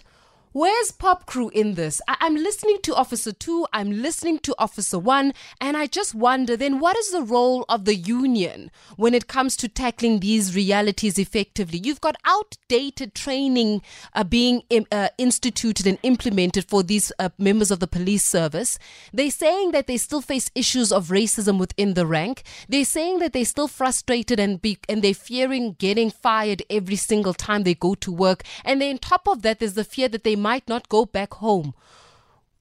where's 0.55 0.89
POPCRU 0.93 1.51
in 1.51 1.73
this? 1.73 2.01
I- 2.07 2.15
I'm 2.21 2.35
listening 2.35 2.77
to 2.83 2.95
Officer 2.95 3.33
2, 3.33 3.67
I'm 3.73 3.91
listening 4.01 4.39
to 4.39 4.55
Officer 4.57 4.97
1, 4.97 5.33
and 5.59 5.75
I 5.75 5.85
just 5.85 6.15
wonder 6.15 6.55
then 6.55 6.79
what 6.79 6.95
is 6.95 7.11
the 7.11 7.21
role 7.21 7.65
of 7.67 7.83
the 7.83 7.93
union 7.95 8.71
when 8.95 9.13
it 9.13 9.27
comes 9.27 9.57
to 9.57 9.67
tackling 9.67 10.21
these 10.21 10.55
realities 10.55 11.19
effectively? 11.19 11.81
You've 11.83 11.99
got 11.99 12.15
outdated 12.23 13.13
training 13.13 13.81
uh, 14.13 14.23
being 14.23 14.63
im- 14.69 14.87
uh, 14.93 15.09
instituted 15.17 15.85
and 15.85 15.97
implemented 16.03 16.63
for 16.69 16.83
these 16.83 17.11
uh, 17.19 17.29
members 17.37 17.69
of 17.69 17.81
the 17.81 17.87
police 17.87 18.23
service. 18.23 18.79
They're 19.11 19.31
saying 19.31 19.71
that 19.73 19.87
they 19.87 19.97
still 19.97 20.21
face 20.21 20.49
issues 20.55 20.93
of 20.93 21.09
racism 21.09 21.59
within 21.59 21.95
the 21.95 22.05
rank. 22.07 22.43
They're 22.69 22.85
saying 22.85 23.19
that 23.19 23.33
they're 23.33 23.43
still 23.43 23.67
frustrated 23.67 24.39
and 24.39 24.61
be- 24.61 24.79
and 24.87 25.01
they're 25.03 25.13
fearing 25.13 25.75
getting 25.79 26.09
fired 26.11 26.63
every 26.69 26.95
single 26.95 27.33
time 27.33 27.63
they 27.63 27.73
go 27.75 27.93
to 27.95 28.09
work. 28.11 28.43
And 28.63 28.79
then 28.81 28.93
on 28.93 28.99
top 28.99 29.27
of 29.27 29.41
that, 29.41 29.59
there's 29.59 29.73
the 29.73 29.83
fear 29.83 30.07
that 30.07 30.23
they 30.23 30.37
might 30.45 30.67
not 30.73 30.89
go 30.89 31.01
back 31.17 31.31
home. 31.45 31.73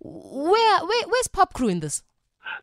Where, 0.00 0.78
where 0.88 1.06
where's 1.10 1.30
POPCRU 1.38 1.70
in 1.74 1.80
this? 1.80 2.02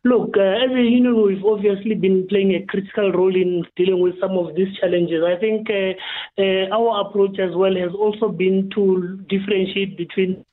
Look, 0.04 0.36
uh, 0.36 0.64
as 0.64 0.70
a 0.70 0.82
union, 0.98 1.14
we've 1.26 1.44
obviously 1.44 1.94
been 1.94 2.26
playing 2.28 2.54
a 2.54 2.64
critical 2.66 3.12
role 3.12 3.34
in 3.34 3.64
dealing 3.76 4.00
with 4.00 4.14
some 4.20 4.38
of 4.42 4.54
these 4.56 4.72
challenges. 4.80 5.22
I 5.24 5.36
think 5.44 5.68
uh, 5.70 5.92
uh, 6.42 6.64
our 6.78 6.90
approach 7.04 7.38
as 7.38 7.54
well 7.54 7.74
has 7.84 7.92
also 7.94 8.28
been 8.28 8.70
to 8.76 8.84
differentiate 9.28 9.96
between 9.96 10.44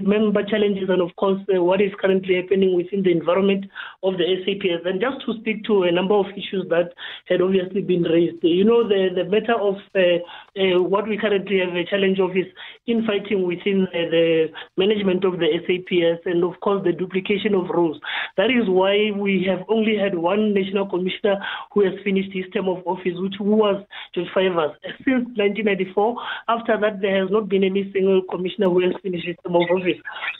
member 0.00 0.42
challenges 0.44 0.88
and, 0.88 1.00
of 1.00 1.14
course, 1.16 1.40
uh, 1.54 1.62
what 1.62 1.80
is 1.80 1.92
currently 2.00 2.36
happening 2.36 2.76
within 2.76 3.02
the 3.02 3.10
environment 3.10 3.66
of 4.02 4.14
the 4.14 4.24
SAPS. 4.44 4.84
And 4.84 5.00
just 5.00 5.24
to 5.26 5.34
speak 5.40 5.64
to 5.64 5.84
a 5.84 5.92
number 5.92 6.14
of 6.14 6.26
issues 6.36 6.66
that 6.70 6.92
had 7.28 7.40
obviously 7.40 7.82
been 7.82 8.02
raised, 8.02 8.42
you 8.42 8.64
know, 8.64 8.86
the, 8.86 9.08
the 9.14 9.24
matter 9.24 9.54
of 9.54 9.76
uh, 9.94 10.22
uh, 10.58 10.82
what 10.82 11.08
we 11.08 11.18
currently 11.18 11.58
have 11.58 11.74
a 11.74 11.84
challenge 11.84 12.20
of 12.20 12.36
is 12.36 12.46
infighting 12.86 13.46
within 13.46 13.86
uh, 13.94 14.10
the 14.10 14.46
management 14.76 15.24
of 15.24 15.38
the 15.38 15.48
SAPS 15.66 16.22
and, 16.26 16.44
of 16.44 16.58
course, 16.60 16.82
the 16.84 16.92
duplication 16.92 17.54
of 17.54 17.68
roles. 17.70 18.00
That 18.36 18.50
is 18.50 18.68
why 18.68 19.10
we 19.16 19.44
have 19.48 19.64
only 19.68 19.96
had 19.96 20.16
one 20.16 20.54
national 20.54 20.88
commissioner 20.88 21.36
who 21.72 21.84
has 21.84 21.94
finished 22.04 22.30
his 22.32 22.44
term 22.52 22.68
of 22.68 22.86
office, 22.86 23.16
which 23.16 23.36
was 23.40 23.82
George 24.14 24.28
Fivaz. 24.34 24.74
Since 25.04 25.26
1994, 25.36 26.16
after 26.48 26.78
that, 26.80 27.00
there 27.00 27.20
has 27.22 27.30
not 27.30 27.48
been 27.48 27.64
any 27.64 27.90
single 27.92 28.22
commissioner 28.30 28.68
who 28.68 28.80
has 28.80 28.94
finished 29.02 29.26
his 29.26 29.36
term 29.44 29.56
of 29.56 29.62
office. 29.70 29.87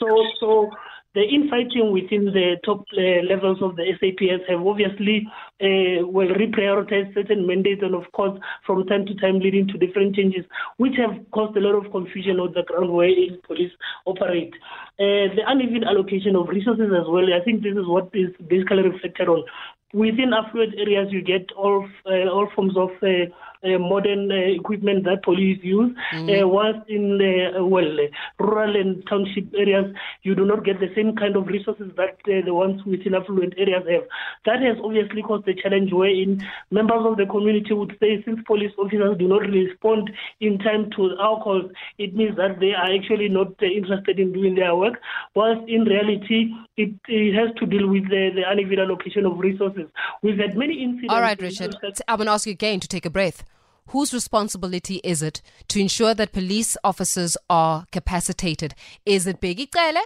So, 0.00 0.06
so 0.40 0.70
the 1.14 1.22
infighting 1.22 1.90
within 1.92 2.26
the 2.26 2.56
top 2.64 2.84
uh, 2.96 3.26
levels 3.26 3.58
of 3.62 3.76
the 3.76 3.84
SAPS 3.98 4.44
have 4.48 4.64
obviously 4.64 5.26
uh, 5.60 6.06
well 6.06 6.28
reprioritized 6.28 7.14
certain 7.14 7.46
mandates 7.46 7.82
and, 7.82 7.94
of 7.94 8.04
course, 8.12 8.38
from 8.66 8.86
time 8.86 9.06
to 9.06 9.14
time 9.14 9.40
leading 9.40 9.66
to 9.68 9.78
different 9.78 10.14
changes, 10.14 10.44
which 10.76 10.94
have 10.96 11.16
caused 11.32 11.56
a 11.56 11.60
lot 11.60 11.74
of 11.74 11.90
confusion 11.90 12.38
on 12.38 12.52
the 12.52 12.62
ground 12.62 12.92
where 12.92 13.10
police 13.46 13.72
operate. 14.06 14.52
Uh, 15.00 15.32
the 15.34 15.42
uneven 15.46 15.84
allocation 15.84 16.36
of 16.36 16.48
resources 16.48 16.92
as 16.92 17.08
well, 17.08 17.24
I 17.34 17.42
think 17.44 17.62
this 17.62 17.72
is 17.74 17.86
what 17.86 18.10
is 18.12 18.30
basically 18.46 18.82
reflected 18.82 19.28
on. 19.28 19.44
Within 19.94 20.34
affluent 20.34 20.74
areas, 20.78 21.08
you 21.10 21.22
get 21.22 21.50
all 21.56 21.88
uh, 22.04 22.28
all 22.28 22.48
forms 22.54 22.76
of 22.76 22.90
uh, 23.02 23.32
modern 23.62 24.30
uh, 24.30 24.34
equipment 24.34 25.04
that 25.04 25.22
police 25.22 25.58
use. 25.62 25.94
Mm. 26.14 26.42
Uh, 26.42 26.48
whilst 26.48 26.88
in 26.88 27.20
uh, 27.20 27.64
well, 27.64 28.00
uh, 28.00 28.44
rural 28.44 28.76
and 28.76 29.04
township 29.08 29.52
areas, 29.56 29.94
you 30.22 30.34
do 30.34 30.44
not 30.44 30.64
get 30.64 30.80
the 30.80 30.92
same 30.94 31.16
kind 31.16 31.36
of 31.36 31.46
resources 31.46 31.90
that 31.96 32.18
uh, 32.26 32.44
the 32.44 32.54
ones 32.54 32.82
within 32.84 33.14
affluent 33.14 33.54
areas 33.58 33.84
have. 33.88 34.04
That 34.46 34.62
has 34.62 34.76
obviously 34.82 35.22
caused 35.22 35.48
a 35.48 35.54
challenge 35.54 35.92
wherein 35.92 36.44
members 36.70 37.04
of 37.04 37.16
the 37.16 37.26
community 37.26 37.74
would 37.74 37.96
say, 38.00 38.22
since 38.24 38.40
police 38.46 38.72
officers 38.78 39.16
do 39.18 39.28
not 39.28 39.42
respond 39.42 40.10
in 40.40 40.58
time 40.58 40.90
to 40.96 41.16
our 41.18 41.42
calls, 41.42 41.70
it 41.98 42.14
means 42.14 42.36
that 42.36 42.60
they 42.60 42.72
are 42.72 42.92
actually 42.94 43.28
not 43.28 43.48
uh, 43.62 43.66
interested 43.66 44.18
in 44.18 44.32
doing 44.32 44.54
their 44.54 44.74
work. 44.76 45.00
Whilst 45.34 45.68
in 45.68 45.84
reality, 45.84 46.52
it, 46.76 46.94
it 47.08 47.34
has 47.34 47.54
to 47.56 47.66
deal 47.66 47.88
with 47.88 48.08
the, 48.08 48.30
the 48.34 48.42
uneven 48.46 48.78
allocation 48.78 49.26
of 49.26 49.38
resources. 49.38 49.88
We've 50.22 50.38
had 50.38 50.56
many 50.56 50.82
incidents. 50.82 51.12
All 51.12 51.20
right, 51.20 51.40
Richard. 51.40 51.76
I'm 52.06 52.16
going 52.16 52.26
to 52.26 52.32
ask 52.32 52.46
you 52.46 52.52
again 52.52 52.80
to 52.80 52.88
take 52.88 53.06
a 53.06 53.10
breath. 53.10 53.44
Whose 53.88 54.12
responsibility 54.12 54.96
is 55.02 55.22
it 55.22 55.40
to 55.68 55.80
ensure 55.80 56.14
that 56.14 56.32
police 56.32 56.76
officers 56.84 57.36
are 57.48 57.86
capacitated? 57.90 58.74
Is 59.06 59.26
it 59.26 59.40
Bheki 59.40 59.68
Cele? 59.72 60.02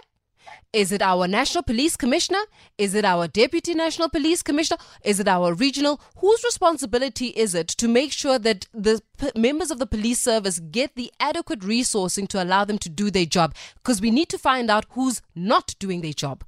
Is 0.71 0.91
it 0.91 1.01
our 1.01 1.27
National 1.27 1.63
Police 1.63 1.95
Commissioner? 1.95 2.39
Is 2.77 2.95
it 2.95 3.05
our 3.05 3.27
Deputy 3.27 3.73
National 3.73 4.09
Police 4.09 4.41
Commissioner? 4.41 4.77
Is 5.03 5.19
it 5.19 5.27
our 5.27 5.53
regional? 5.53 6.01
Whose 6.17 6.43
responsibility 6.43 7.27
is 7.27 7.53
it 7.55 7.67
to 7.69 7.87
make 7.87 8.11
sure 8.11 8.39
that 8.39 8.67
the 8.73 9.01
p- 9.17 9.31
members 9.35 9.69
of 9.69 9.79
the 9.79 9.85
police 9.85 10.19
service 10.19 10.59
get 10.59 10.95
the 10.95 11.11
adequate 11.19 11.59
resourcing 11.59 12.27
to 12.29 12.43
allow 12.43 12.65
them 12.65 12.77
to 12.79 12.89
do 12.89 13.11
their 13.11 13.25
job? 13.25 13.53
Because 13.75 14.01
we 14.01 14.11
need 14.11 14.29
to 14.29 14.37
find 14.37 14.69
out 14.69 14.85
who's 14.91 15.21
not 15.35 15.75
doing 15.79 16.01
their 16.01 16.13
job. 16.13 16.43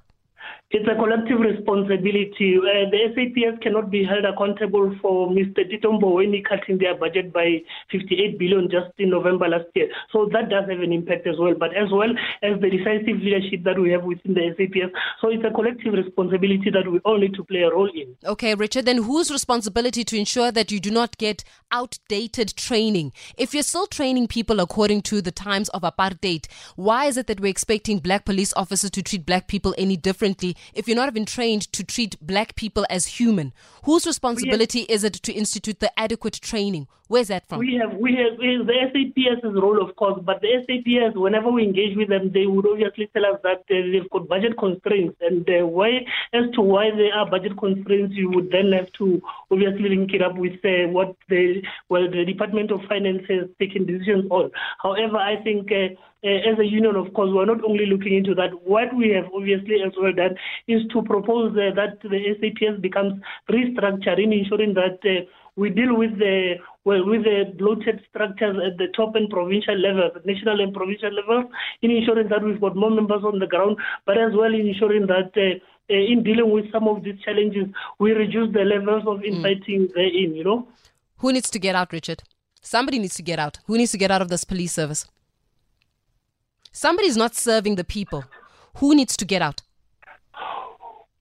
It's 0.76 0.86
a 0.92 0.94
collective 0.94 1.40
responsibility. 1.40 2.60
Uh, 2.60 2.90
the 2.92 3.08
SAPS 3.16 3.62
cannot 3.62 3.90
be 3.90 4.04
held 4.04 4.26
accountable 4.26 4.94
for 5.00 5.26
Mr. 5.30 5.64
Tito 5.64 5.90
Mboweni 5.90 6.44
cutting 6.44 6.76
their 6.76 6.94
budget 6.94 7.32
by 7.32 7.62
58 7.90 8.38
billion 8.38 8.68
just 8.68 8.92
in 8.98 9.08
November 9.08 9.48
last 9.48 9.64
year. 9.74 9.88
So 10.12 10.28
that 10.34 10.50
does 10.50 10.68
have 10.68 10.80
an 10.80 10.92
impact 10.92 11.26
as 11.26 11.36
well, 11.38 11.54
but 11.58 11.74
as 11.74 11.88
well 11.90 12.10
as 12.42 12.60
the 12.60 12.68
decisive 12.68 13.22
leadership 13.24 13.64
that 13.64 13.78
we 13.78 13.90
have 13.92 14.04
within 14.04 14.34
the 14.34 14.52
SAPS. 14.52 14.92
So 15.22 15.30
it's 15.30 15.42
a 15.46 15.50
collective 15.50 15.94
responsibility 15.94 16.68
that 16.68 16.92
we 16.92 16.98
all 17.06 17.16
need 17.16 17.32
to 17.36 17.44
play 17.44 17.62
a 17.62 17.70
role 17.70 17.88
in. 17.88 18.14
Okay, 18.26 18.54
Richard, 18.54 18.84
then 18.84 19.02
whose 19.02 19.30
responsibility 19.30 20.04
to 20.04 20.18
ensure 20.18 20.52
that 20.52 20.70
you 20.70 20.78
do 20.78 20.90
not 20.90 21.16
get 21.16 21.42
outdated 21.72 22.54
training? 22.54 23.14
If 23.38 23.54
you're 23.54 23.62
still 23.62 23.86
training 23.86 24.28
people 24.28 24.60
according 24.60 25.02
to 25.08 25.22
the 25.22 25.32
times 25.32 25.70
of 25.70 25.80
apartheid, 25.80 26.48
why 26.74 27.06
is 27.06 27.16
it 27.16 27.28
that 27.28 27.40
we're 27.40 27.48
expecting 27.48 27.98
black 27.98 28.26
police 28.26 28.52
officers 28.58 28.90
to 28.90 29.02
treat 29.02 29.24
black 29.24 29.48
people 29.48 29.74
any 29.78 29.96
differently 29.96 30.54
if 30.74 30.86
you're 30.86 30.96
not 30.96 31.08
even 31.08 31.24
trained 31.24 31.62
to 31.72 31.84
treat 31.84 32.16
black 32.20 32.54
people 32.54 32.86
as 32.90 33.06
human? 33.06 33.52
Whose 33.84 34.06
responsibility 34.06 34.80
is 34.80 35.04
it 35.04 35.14
to 35.14 35.32
institute 35.32 35.80
the 35.80 35.96
adequate 35.98 36.34
training? 36.34 36.88
Where's 37.08 37.28
that 37.28 37.46
from? 37.46 37.60
We 37.60 37.74
have, 37.80 37.96
we 37.98 38.16
have 38.16 38.36
the 38.66 38.74
SAPS's 38.92 39.54
role, 39.54 39.80
of 39.80 39.94
course, 39.94 40.20
but 40.24 40.40
the 40.40 40.48
SAPS, 40.66 41.16
whenever 41.16 41.52
we 41.52 41.62
engage 41.62 41.96
with 41.96 42.08
them, 42.08 42.32
they 42.32 42.46
would 42.46 42.66
obviously 42.66 43.08
tell 43.14 43.24
us 43.26 43.38
that 43.44 43.60
uh, 43.70 43.86
they've 43.92 44.10
got 44.10 44.26
budget 44.26 44.58
constraints, 44.58 45.16
and 45.20 45.48
uh, 45.48 45.64
why, 45.66 46.04
as 46.32 46.50
to 46.54 46.60
why 46.60 46.90
there 46.90 47.14
are 47.14 47.30
budget 47.30 47.56
constraints, 47.58 48.16
you 48.16 48.28
would 48.30 48.50
then 48.50 48.72
have 48.72 48.90
to 48.94 49.22
obviously 49.52 49.88
link 49.88 50.14
it 50.14 50.22
up 50.22 50.36
with 50.36 50.54
uh, 50.64 50.88
what 50.88 51.14
the 51.28 51.62
well 51.88 52.10
the 52.10 52.24
Department 52.24 52.72
of 52.72 52.80
Finance 52.88 53.22
has 53.28 53.48
taken 53.60 53.86
decisions 53.86 54.26
on. 54.30 54.50
However, 54.82 55.16
I 55.18 55.36
think. 55.42 55.70
Uh, 56.24 56.26
uh, 56.26 56.52
as 56.52 56.58
a 56.58 56.64
union, 56.64 56.96
of 56.96 57.12
course, 57.14 57.30
we're 57.32 57.44
not 57.44 57.62
only 57.64 57.86
looking 57.86 58.14
into 58.14 58.34
that. 58.34 58.50
What 58.64 58.94
we 58.94 59.10
have 59.10 59.26
obviously 59.34 59.76
as 59.84 59.92
well 60.00 60.12
done 60.12 60.36
is 60.66 60.82
to 60.92 61.02
propose 61.02 61.52
uh, 61.52 61.74
that 61.74 62.00
the 62.02 62.20
SAPS 62.40 62.80
becomes 62.80 63.20
restructured 63.50 64.22
in 64.22 64.32
ensuring 64.32 64.74
that 64.74 64.98
uh, 65.04 65.24
we 65.56 65.70
deal 65.70 65.96
with 65.96 66.18
the 66.18 66.54
well 66.84 67.04
with 67.06 67.24
the 67.24 67.52
bloated 67.58 68.00
structures 68.10 68.56
at 68.64 68.76
the 68.78 68.88
top 68.94 69.14
and 69.14 69.30
provincial 69.30 69.76
level, 69.76 70.10
national 70.24 70.60
and 70.60 70.74
provincial 70.74 71.12
level, 71.12 71.48
in 71.82 71.90
ensuring 71.90 72.28
that 72.28 72.42
we've 72.42 72.60
got 72.60 72.76
more 72.76 72.90
members 72.90 73.22
on 73.24 73.38
the 73.38 73.46
ground, 73.46 73.76
but 74.04 74.18
as 74.18 74.32
well 74.34 74.54
in 74.54 74.68
ensuring 74.68 75.06
that. 75.06 75.32
Uh, 75.36 75.58
in 75.88 76.24
dealing 76.24 76.50
with 76.50 76.64
some 76.72 76.88
of 76.88 77.04
these 77.04 77.14
challenges, 77.24 77.68
we 78.00 78.10
reduce 78.10 78.52
the 78.52 78.64
levels 78.64 79.04
of 79.06 79.22
infighting 79.22 79.88
therein, 79.94 80.34
you 80.34 80.42
know. 80.42 80.66
Who 81.18 81.32
needs 81.32 81.48
to 81.50 81.60
get 81.60 81.76
out, 81.76 81.92
Richard? 81.92 82.24
Somebody 82.60 82.98
needs 82.98 83.14
to 83.14 83.22
get 83.22 83.38
out. 83.38 83.60
Who 83.66 83.78
needs 83.78 83.92
to 83.92 83.96
get 83.96 84.10
out 84.10 84.20
of 84.20 84.28
this 84.28 84.42
police 84.42 84.72
service? 84.72 85.06
Somebody's 86.78 87.16
not 87.16 87.34
serving 87.34 87.76
the 87.76 87.84
people. 87.84 88.24
Who 88.80 88.94
needs 88.94 89.16
to 89.16 89.24
get 89.24 89.40
out? 89.40 89.62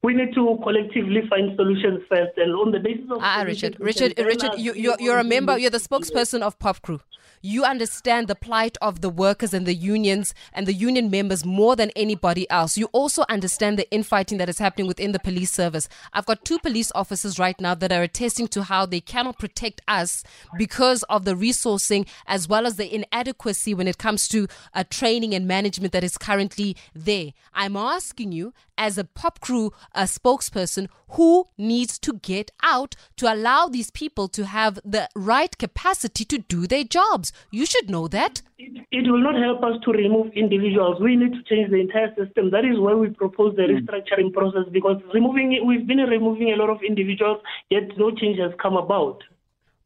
We 0.06 0.14
need 0.14 0.36
to 0.36 0.60
collectively 0.62 1.24
find 1.28 1.56
solutions 1.56 2.04
first, 2.08 2.38
and 2.38 2.54
on 2.54 2.70
the 2.72 2.78
basis 2.78 3.10
of 3.10 3.18
ah, 3.22 3.42
Richard, 3.44 3.76
Richard, 3.80 4.14
Richard, 4.20 4.52
you, 4.56 4.76
you're, 4.76 4.96
you're 5.00 5.18
a 5.18 5.24
member, 5.24 5.58
you're 5.58 5.72
the 5.72 5.80
spokesperson 5.80 6.44
of 6.44 6.60
POPCRU. 6.60 7.00
You 7.42 7.64
understand 7.64 8.28
the 8.28 8.36
plight 8.36 8.76
of 8.82 9.02
the 9.02 9.10
workers 9.10 9.54
and 9.54 9.66
the 9.66 9.74
unions 9.74 10.34
and 10.54 10.66
the 10.66 10.74
union 10.74 11.12
members 11.12 11.46
more 11.46 11.76
than 11.76 11.92
anybody 11.96 12.50
else. 12.50 12.76
You 12.78 12.86
also 12.92 13.24
understand 13.30 13.78
the 13.78 13.92
infighting 13.92 14.38
that 14.40 14.50
is 14.50 14.58
happening 14.58 14.88
within 14.88 15.12
the 15.12 15.20
police 15.20 15.52
service. 15.52 15.88
I've 16.14 16.26
got 16.26 16.44
two 16.44 16.58
police 16.60 16.92
officers 16.96 17.38
right 17.38 17.60
now 17.60 17.76
that 17.76 17.92
are 17.92 18.02
attesting 18.02 18.48
to 18.50 18.64
how 18.64 18.88
they 18.88 19.00
cannot 19.00 19.38
protect 19.38 19.82
us 19.88 20.24
because 20.58 21.04
of 21.04 21.26
the 21.26 21.36
resourcing 21.36 22.08
as 22.26 22.48
well 22.48 22.66
as 22.66 22.78
the 22.78 22.94
inadequacy 22.94 23.74
when 23.76 23.88
it 23.88 24.00
comes 24.00 24.28
to 24.30 24.48
uh, 24.74 24.84
training 24.90 25.36
and 25.36 25.48
management 25.48 25.94
that 25.94 26.04
is 26.04 26.18
currently 26.18 26.76
there. 26.96 27.34
I'm 27.54 27.76
asking 27.76 28.32
you, 28.32 28.54
as 28.78 28.98
a 28.98 29.04
POPCRU 29.04 29.72
uh, 29.96 30.04
spokesperson, 30.04 30.88
who 31.10 31.48
needs 31.58 31.98
to 32.00 32.14
get 32.14 32.52
out 32.62 32.96
to 33.18 33.32
allow 33.32 33.68
these 33.68 33.90
people 33.90 34.28
to 34.30 34.46
have 34.46 34.80
the 34.84 35.10
right 35.16 35.58
capacity 35.58 36.26
to 36.26 36.38
do 36.38 36.68
their 36.68 36.84
jobs? 36.84 37.32
You 37.52 37.66
should 37.66 37.90
know 37.90 38.08
that. 38.10 38.42
It, 38.58 38.86
it, 38.92 39.10
will 39.10 39.22
not 39.22 39.36
help 39.36 39.64
us 39.64 39.82
to 39.84 39.92
remove 39.92 40.32
individuals. 40.34 41.02
We 41.02 41.16
need 41.16 41.34
to 41.34 41.44
change 41.44 41.72
the 41.72 41.80
entire 41.80 42.14
system. 42.16 42.52
That 42.52 42.66
is 42.66 42.80
why 42.80 42.94
we 42.94 43.10
propose 43.10 43.56
the 43.56 43.64
hmm. 43.64 43.78
restructuring 43.78 44.34
process 44.34 44.72
because 44.72 45.02
removing 45.14 45.62
we've 45.66 45.88
been 45.88 45.98
removing 45.98 46.52
a 46.52 46.56
lot 46.56 46.70
of 46.70 46.82
individuals, 46.88 47.42
yet 47.70 47.84
no 47.98 48.12
change 48.12 48.40
has 48.40 48.52
come 48.62 48.78
about. 48.78 49.24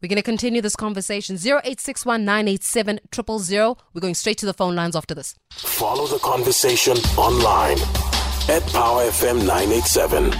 We're 0.01 0.07
going 0.07 0.17
to 0.17 0.23
continue 0.23 0.61
this 0.61 0.77
conversation. 0.77 1.35
0861 1.35 2.23
987 2.23 2.99
000. 3.13 3.77
We're 3.93 4.01
going 4.01 4.15
straight 4.15 4.37
to 4.37 4.45
the 4.45 4.53
phone 4.53 4.75
lines 4.75 4.95
after 4.95 5.13
this. 5.13 5.35
Follow 5.51 6.07
the 6.07 6.19
conversation 6.19 6.95
online 7.17 7.77
at 8.49 8.65
Power 8.73 9.03
FM 9.03 9.45
987. 9.45 10.33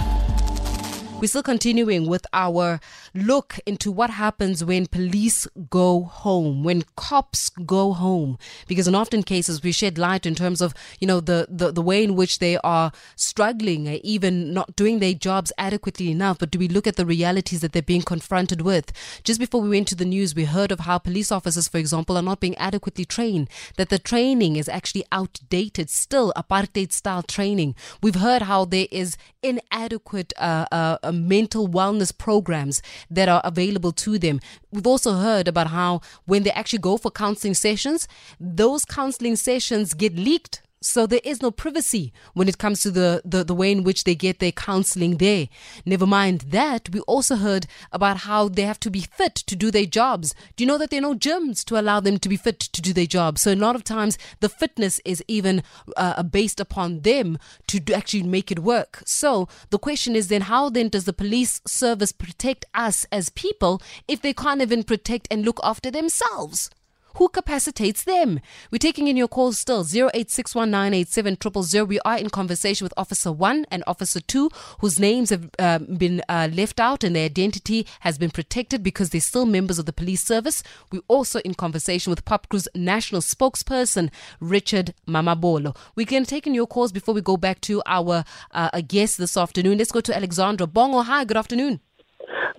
We're 1.20 1.28
still 1.28 1.44
continuing 1.44 2.08
with 2.08 2.26
our 2.32 2.80
look 3.14 3.58
into 3.66 3.90
what 3.90 4.10
happens 4.10 4.64
when 4.64 4.86
police 4.86 5.46
go 5.68 6.02
home, 6.02 6.62
when 6.62 6.82
cops 6.96 7.50
go 7.50 7.92
home. 7.92 8.38
Because 8.66 8.88
in 8.88 8.94
often 8.94 9.22
cases, 9.22 9.62
we 9.62 9.72
shed 9.72 9.98
light 9.98 10.26
in 10.26 10.34
terms 10.34 10.60
of, 10.60 10.74
you 11.00 11.06
know, 11.06 11.20
the, 11.20 11.46
the, 11.48 11.72
the 11.72 11.82
way 11.82 12.04
in 12.04 12.16
which 12.16 12.38
they 12.38 12.56
are 12.58 12.92
struggling, 13.16 13.88
uh, 13.88 13.98
even 14.02 14.52
not 14.52 14.76
doing 14.76 14.98
their 14.98 15.14
jobs 15.14 15.52
adequately 15.58 16.10
enough. 16.10 16.38
But 16.38 16.50
do 16.50 16.58
we 16.58 16.68
look 16.68 16.86
at 16.86 16.96
the 16.96 17.06
realities 17.06 17.60
that 17.60 17.72
they're 17.72 17.82
being 17.82 18.02
confronted 18.02 18.62
with? 18.62 18.92
Just 19.24 19.40
before 19.40 19.60
we 19.60 19.70
went 19.70 19.88
to 19.88 19.94
the 19.94 20.04
news, 20.04 20.34
we 20.34 20.44
heard 20.44 20.72
of 20.72 20.80
how 20.80 20.98
police 20.98 21.32
officers, 21.32 21.68
for 21.68 21.78
example, 21.78 22.16
are 22.16 22.22
not 22.22 22.40
being 22.40 22.56
adequately 22.56 23.04
trained, 23.04 23.48
that 23.76 23.88
the 23.88 23.98
training 23.98 24.56
is 24.56 24.68
actually 24.68 25.04
outdated, 25.12 25.90
still 25.90 26.32
apartheid 26.36 26.92
style 26.92 27.22
training. 27.22 27.74
We've 28.02 28.14
heard 28.14 28.42
how 28.42 28.64
there 28.64 28.86
is 28.90 29.16
inadequate 29.42 30.32
uh, 30.38 30.66
uh, 30.70 30.98
uh, 31.02 31.12
mental 31.12 31.68
wellness 31.68 32.16
programs 32.16 32.82
that 33.10 33.28
are 33.28 33.40
available 33.44 33.92
to 33.92 34.18
them. 34.18 34.40
We've 34.70 34.86
also 34.86 35.14
heard 35.14 35.48
about 35.48 35.68
how 35.68 36.00
when 36.26 36.42
they 36.42 36.50
actually 36.50 36.80
go 36.80 36.96
for 36.96 37.10
counseling 37.10 37.54
sessions, 37.54 38.08
those 38.38 38.84
counseling 38.84 39.36
sessions 39.36 39.94
get 39.94 40.14
leaked 40.16 40.62
so 40.82 41.06
there 41.06 41.20
is 41.24 41.42
no 41.42 41.50
privacy 41.50 42.12
when 42.32 42.48
it 42.48 42.58
comes 42.58 42.80
to 42.82 42.90
the, 42.90 43.20
the, 43.24 43.44
the 43.44 43.54
way 43.54 43.70
in 43.70 43.84
which 43.84 44.04
they 44.04 44.14
get 44.14 44.38
their 44.38 44.52
counseling 44.52 45.18
there. 45.18 45.48
Never 45.84 46.06
mind 46.06 46.40
that, 46.48 46.88
we 46.90 47.00
also 47.00 47.36
heard 47.36 47.66
about 47.92 48.18
how 48.18 48.48
they 48.48 48.62
have 48.62 48.80
to 48.80 48.90
be 48.90 49.00
fit 49.00 49.34
to 49.34 49.54
do 49.54 49.70
their 49.70 49.84
jobs. 49.84 50.34
Do 50.56 50.64
you 50.64 50.68
know 50.68 50.78
that 50.78 50.90
there 50.90 50.98
are 50.98 51.02
no 51.02 51.14
gyms 51.14 51.64
to 51.66 51.78
allow 51.78 52.00
them 52.00 52.18
to 52.18 52.28
be 52.28 52.36
fit 52.36 52.58
to 52.60 52.80
do 52.80 52.94
their 52.94 53.06
jobs? 53.06 53.42
So 53.42 53.52
a 53.52 53.54
lot 53.54 53.76
of 53.76 53.84
times 53.84 54.16
the 54.40 54.48
fitness 54.48 55.00
is 55.04 55.22
even 55.28 55.62
uh, 55.96 56.22
based 56.22 56.60
upon 56.60 57.00
them 57.00 57.38
to 57.68 57.80
actually 57.92 58.22
make 58.22 58.50
it 58.50 58.60
work. 58.60 59.02
So 59.04 59.48
the 59.68 59.78
question 59.78 60.16
is 60.16 60.28
then 60.28 60.42
how 60.42 60.70
then 60.70 60.88
does 60.88 61.04
the 61.04 61.12
police 61.12 61.60
service 61.66 62.12
protect 62.12 62.64
us 62.74 63.04
as 63.12 63.28
people 63.28 63.82
if 64.08 64.22
they 64.22 64.32
can't 64.32 64.62
even 64.62 64.84
protect 64.84 65.28
and 65.30 65.44
look 65.44 65.60
after 65.62 65.90
themselves? 65.90 66.70
Who 67.16 67.28
capacitates 67.28 68.04
them? 68.04 68.40
We're 68.70 68.78
taking 68.78 69.08
in 69.08 69.16
your 69.16 69.26
calls 69.28 69.58
still 69.58 69.84
0861987000. 69.84 71.88
We 71.88 72.00
are 72.00 72.18
in 72.18 72.28
conversation 72.30 72.84
with 72.84 72.94
Officer 72.96 73.32
1 73.32 73.66
and 73.70 73.84
Officer 73.86 74.20
2, 74.20 74.50
whose 74.80 74.98
names 74.98 75.30
have 75.30 75.50
uh, 75.58 75.78
been 75.78 76.22
uh, 76.28 76.48
left 76.52 76.80
out 76.80 77.04
and 77.04 77.16
their 77.16 77.26
identity 77.26 77.86
has 78.00 78.18
been 78.18 78.30
protected 78.30 78.82
because 78.82 79.10
they're 79.10 79.20
still 79.20 79.46
members 79.46 79.78
of 79.78 79.86
the 79.86 79.92
police 79.92 80.22
service. 80.22 80.62
We're 80.90 81.02
also 81.08 81.40
in 81.40 81.54
conversation 81.54 82.10
with 82.10 82.24
POPCRU's 82.24 82.68
national 82.74 83.22
spokesperson, 83.22 84.10
Richard 84.40 84.94
Mamabolo. 85.06 85.76
We 85.94 86.04
can 86.04 86.24
take 86.24 86.46
in 86.46 86.54
your 86.54 86.66
calls 86.66 86.92
before 86.92 87.14
we 87.14 87.20
go 87.20 87.36
back 87.36 87.60
to 87.62 87.82
our 87.86 88.24
uh, 88.52 88.80
guest 88.82 89.18
this 89.18 89.36
afternoon. 89.36 89.78
Let's 89.78 89.92
go 89.92 90.00
to 90.00 90.16
Alexandra 90.16 90.66
Bongo. 90.66 91.02
Hi, 91.02 91.24
good 91.24 91.36
afternoon. 91.36 91.80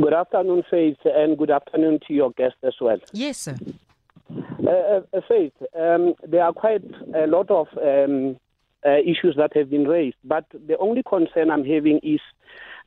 Good 0.02 0.14
afternoon, 0.14 0.64
Faith, 0.70 0.98
and 1.06 1.38
good 1.38 1.52
afternoon 1.52 2.00
to 2.08 2.14
your 2.14 2.32
guest 2.32 2.56
as 2.64 2.74
well. 2.82 2.98
Yes, 3.14 3.38
sir. 3.38 3.56
Uh, 4.66 5.02
uh, 5.14 5.22
Faith, 5.28 5.54
um, 5.80 6.14
there 6.28 6.44
are 6.44 6.54
quite 6.54 6.84
a 7.16 7.28
lot 7.28 7.50
of 7.50 7.68
um, 7.78 8.38
uh, 8.86 8.98
issues 9.00 9.36
that 9.38 9.56
have 9.56 9.70
been 9.70 9.88
raised, 9.88 10.18
but 10.24 10.46
the 10.68 10.78
only 10.78 11.04
concern 11.04 11.52
I'm 11.52 11.66
having 11.66 12.00
is 12.04 12.20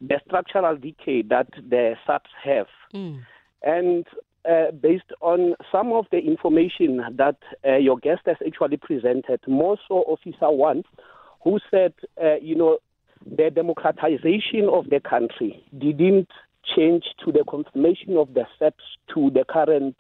the 0.01 0.21
structural 0.27 0.77
decay 0.77 1.23
that 1.23 1.49
the 1.69 1.95
SAPS 2.07 2.31
have. 2.43 2.67
Mm. 2.95 3.23
And 3.63 4.07
uh, 4.49 4.73
based 4.73 5.13
on 5.21 5.55
some 5.73 5.93
of 5.93 6.07
the 6.11 6.19
information 6.19 7.03
that 7.17 7.37
uh, 7.67 7.77
your 7.77 7.97
guest 7.99 8.23
has 8.27 8.37
actually 8.47 8.77
presented, 8.77 9.41
more 9.47 9.79
so 9.89 9.97
Officer 10.07 10.51
One, 10.51 10.83
who 11.43 11.59
said, 11.71 11.95
uh, 12.23 12.37
you 12.37 12.55
know, 12.55 12.79
the 13.25 13.51
democratization 13.51 14.69
of 14.71 14.91
the 14.91 15.01
country 15.01 15.65
didn't 15.79 16.29
change 16.77 17.05
to 17.25 17.33
the 17.33 17.45
confirmation 17.49 18.17
of 18.17 18.35
the 18.35 18.45
SAPS 18.59 18.85
to 19.15 19.31
the 19.31 19.45
current 19.49 19.97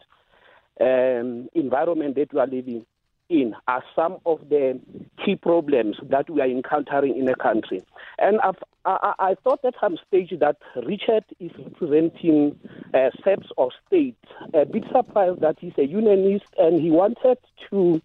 um, 0.80 1.48
environment 1.54 2.16
that 2.16 2.32
we 2.32 2.40
are 2.40 2.46
living 2.46 2.86
in 3.28 3.54
are 3.68 3.82
some 3.96 4.18
of 4.26 4.48
the 4.48 4.78
key 5.24 5.36
problems 5.36 5.96
that 6.02 6.28
we 6.28 6.40
are 6.40 6.48
encountering 6.48 7.16
in 7.16 7.24
the 7.24 7.34
country. 7.34 7.82
And 8.18 8.40
I've, 8.40 8.62
I, 8.84 9.14
I 9.18 9.34
thought 9.42 9.64
at 9.64 9.74
some 9.80 9.98
stage 10.06 10.32
that 10.40 10.56
Richard 10.84 11.24
is 11.40 11.50
representing 11.58 12.58
uh, 12.92 13.10
SAPS 13.24 13.48
or 13.56 13.70
state. 13.86 14.16
A 14.52 14.66
bit 14.66 14.84
surprised 14.92 15.40
that 15.40 15.56
he's 15.58 15.72
a 15.78 15.86
unionist 15.86 16.46
and 16.58 16.80
he 16.80 16.90
wanted 16.90 17.38
to 17.70 18.02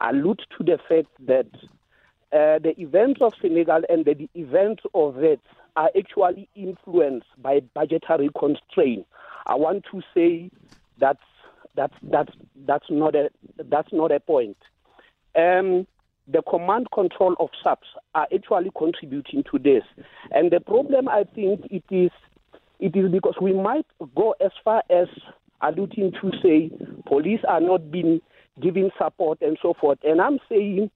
allude 0.00 0.42
to 0.56 0.64
the 0.64 0.78
fact 0.88 1.08
that 1.26 1.48
uh, 2.32 2.58
the 2.58 2.74
events 2.78 3.20
of 3.20 3.32
Senekal 3.42 3.82
and 3.88 4.04
the, 4.04 4.14
the 4.14 4.28
events 4.34 4.82
of 4.94 5.22
it 5.22 5.40
are 5.76 5.90
actually 5.96 6.48
influenced 6.54 7.28
by 7.38 7.60
budgetary 7.74 8.30
constraint. 8.38 9.06
I 9.46 9.54
want 9.54 9.84
to 9.90 10.02
say 10.14 10.50
that 10.98 11.18
that's 11.76 11.94
that's 12.02 12.32
that's 12.66 12.86
not 12.90 13.14
a 13.14 13.30
that's 13.68 13.92
not 13.92 14.10
a 14.10 14.20
point. 14.20 14.56
Um, 15.36 15.86
the 16.28 16.42
command 16.42 16.88
control 16.92 17.36
of 17.38 17.50
SAPS 17.62 17.86
are 18.14 18.26
actually 18.34 18.72
contributing 18.76 19.44
to 19.50 19.58
this, 19.58 19.84
and 20.32 20.50
the 20.50 20.60
problem 20.60 21.08
I 21.08 21.24
think 21.34 21.66
it 21.70 21.84
is 21.90 22.10
it 22.80 22.96
is 22.96 23.10
because 23.12 23.36
we 23.40 23.52
might 23.52 23.86
go 24.14 24.34
as 24.44 24.50
far 24.64 24.82
as 24.90 25.08
alluding 25.60 26.12
to 26.20 26.30
say 26.42 26.70
police 27.06 27.40
are 27.48 27.60
not 27.60 27.90
being 27.90 28.20
giving 28.60 28.90
support 28.98 29.40
and 29.42 29.58
so 29.62 29.74
forth, 29.80 29.98
and 30.02 30.20
I'm 30.20 30.38
saying. 30.48 30.90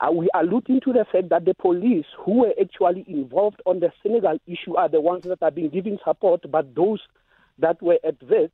Uh, 0.00 0.10
we 0.10 0.28
are 0.34 0.42
looking 0.42 0.80
to 0.80 0.92
the 0.92 1.04
fact 1.12 1.28
that 1.28 1.44
the 1.44 1.54
police 1.54 2.04
who 2.18 2.40
were 2.40 2.52
actually 2.60 3.04
involved 3.06 3.62
on 3.64 3.78
the 3.78 3.92
Senekal 4.04 4.40
issue 4.44 4.74
are 4.74 4.88
the 4.88 5.00
ones 5.00 5.22
that 5.22 5.40
are 5.40 5.52
being 5.52 5.68
given 5.68 6.00
support, 6.04 6.40
but 6.50 6.74
those 6.74 6.98
that 7.60 7.80
were 7.80 8.00
at 8.02 8.16
adverse 8.20 8.50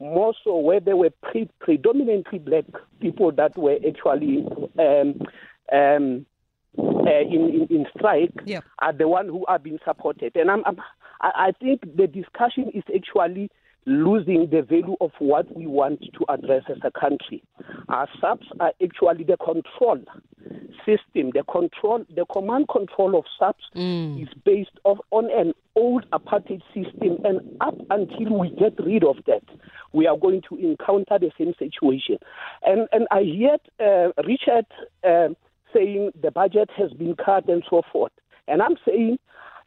more 0.00 0.34
so 0.42 0.58
where 0.58 0.80
there 0.80 0.96
were 0.96 1.10
pre- 1.22 1.50
predominantly 1.60 2.38
black 2.38 2.64
people 3.00 3.30
that 3.32 3.56
were 3.56 3.76
actually 3.86 4.44
um, 4.78 5.20
um, 5.72 6.26
uh, 6.78 7.20
in, 7.20 7.66
in, 7.70 7.76
in 7.76 7.86
strike 7.96 8.32
are 8.78 8.92
the 8.92 9.06
one 9.06 9.26
who 9.26 9.44
are 9.46 9.58
being 9.58 9.78
supported. 9.84 10.34
And 10.36 10.50
I'm, 10.50 10.62
I'm, 10.64 10.76
I 11.20 11.52
think 11.60 11.82
the 11.96 12.06
discussion 12.06 12.70
is 12.72 12.84
actually 12.94 13.50
losing 13.86 14.48
the 14.50 14.62
value 14.62 14.96
of 15.00 15.10
what 15.18 15.54
we 15.54 15.66
want 15.66 16.00
to 16.00 16.24
address 16.32 16.62
as 16.68 16.78
a 16.84 16.90
country. 16.98 17.42
Our 17.88 18.08
SAPS 18.20 18.46
are 18.60 18.72
actually 18.82 19.24
the 19.24 19.36
control 19.36 19.98
system. 20.84 21.30
The 21.34 21.44
control, 21.50 22.04
the 22.14 22.24
command 22.32 22.68
control 22.68 23.18
of 23.18 23.24
SAPS 23.38 23.64
mm. 23.76 24.22
is 24.22 24.28
based 24.44 24.78
off 24.84 24.98
on 25.10 25.30
an 25.30 25.52
old 25.76 26.04
apartheid 26.10 26.62
system, 26.74 27.18
and 27.24 27.40
up 27.60 27.74
until 27.90 28.38
we 28.38 28.50
get 28.50 28.78
rid 28.84 29.04
of 29.04 29.16
that, 29.26 29.44
we 29.92 30.06
are 30.06 30.16
going 30.16 30.42
to 30.48 30.56
encounter 30.56 31.18
the 31.18 31.30
same 31.38 31.54
situation. 31.58 32.18
And 32.62 32.88
and 32.92 33.06
I 33.10 33.22
heard 33.24 33.60
uh, 33.80 34.22
Richard 34.26 34.66
uh, 35.04 35.34
saying 35.72 36.12
the 36.20 36.30
budget 36.30 36.70
has 36.76 36.92
been 36.92 37.14
cut 37.16 37.48
and 37.48 37.62
so 37.68 37.82
forth, 37.92 38.12
and 38.48 38.62
I'm 38.62 38.76
saying, 38.86 39.18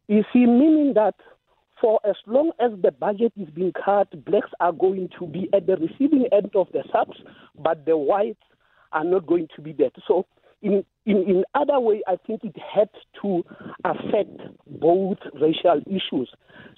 is 0.07 0.26
he 0.34 0.45
meaning 0.45 0.93
that? 0.95 1.16
For 1.82 1.99
as 2.07 2.16
long 2.28 2.51
as 2.61 2.72
the 2.82 2.91
budget 2.91 3.34
is 3.36 3.49
being 3.49 3.74
cut, 3.74 4.24
blacks 4.24 4.51
are 4.61 4.72
going 4.72 5.09
to 5.20 5.28
be 5.28 5.49
at 5.53 5.68
the 5.68 5.76
receiving 5.76 6.28
end 6.32 6.51
of 6.55 6.68
the 6.72 6.82
SAPS, 6.93 7.18
but 7.59 7.86
the 7.86 7.97
whites 7.97 8.39
are 8.93 9.03
not 9.03 9.26
going 9.28 9.49
to 9.55 9.61
be 9.61 9.74
there. 9.74 9.89
So 10.07 10.26
in, 10.64 10.84
in, 11.05 11.18
in 11.18 11.43
other 11.53 11.80
way, 11.80 12.01
I 12.07 12.16
think 12.26 12.43
it 12.43 12.55
had 12.57 12.89
to 13.22 13.43
affect 13.84 14.39
both 14.66 15.18
racial 15.34 15.82
issues. 15.86 16.32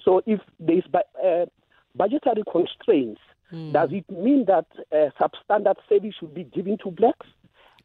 So 0.04 0.20
if 0.26 0.40
there's 0.58 0.84
uh, 0.92 1.46
budgetary 1.94 2.42
constraints, 2.50 3.20
mm. 3.52 3.72
does 3.72 3.90
it 3.92 4.04
mean 4.10 4.44
that 4.46 4.66
uh, 4.92 5.10
substandard 5.20 5.76
service 5.88 6.14
should 6.18 6.34
be 6.34 6.44
given 6.44 6.76
to 6.84 6.90
blacks? 6.90 7.26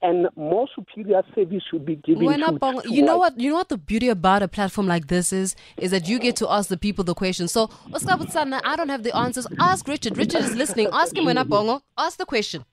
and 0.04 0.28
more 0.36 0.68
superior 0.74 1.22
service 1.36 1.62
should 1.70 1.86
be 1.86 1.96
given 1.98 2.26
when 2.26 2.40
to, 2.40 2.58
to 2.58 2.82
you 2.92 3.04
know 3.04 3.20
what 3.20 3.40
you 3.40 3.52
know 3.52 3.58
what 3.58 3.70
the 3.70 3.78
beauty 3.78 4.10
about 4.10 4.42
a 4.42 4.48
platform 4.48 4.88
like 4.88 5.06
this 5.10 5.32
is? 5.32 5.56
Is 5.78 5.92
that 5.92 6.10
you 6.10 6.18
get 6.18 6.36
to 6.38 6.52
ask 6.52 6.70
the 6.70 6.78
people 6.78 7.04
the 7.04 7.14
question. 7.14 7.48
So 7.48 7.70
Oscar 7.94 8.16
Butsana, 8.16 8.62
I 8.64 8.76
don't 8.76 8.90
have 8.90 9.04
the 9.04 9.16
answers. 9.16 9.46
Ask 9.60 9.88
Richard. 9.88 10.18
Richard 10.18 10.44
is 10.44 10.56
listening. 10.56 10.88
Ask 10.92 11.16
him 11.16 11.26
when 11.26 11.36
Bongo. 11.48 11.84
Ask 12.00 12.18
the 12.18 12.26
question 12.26 12.66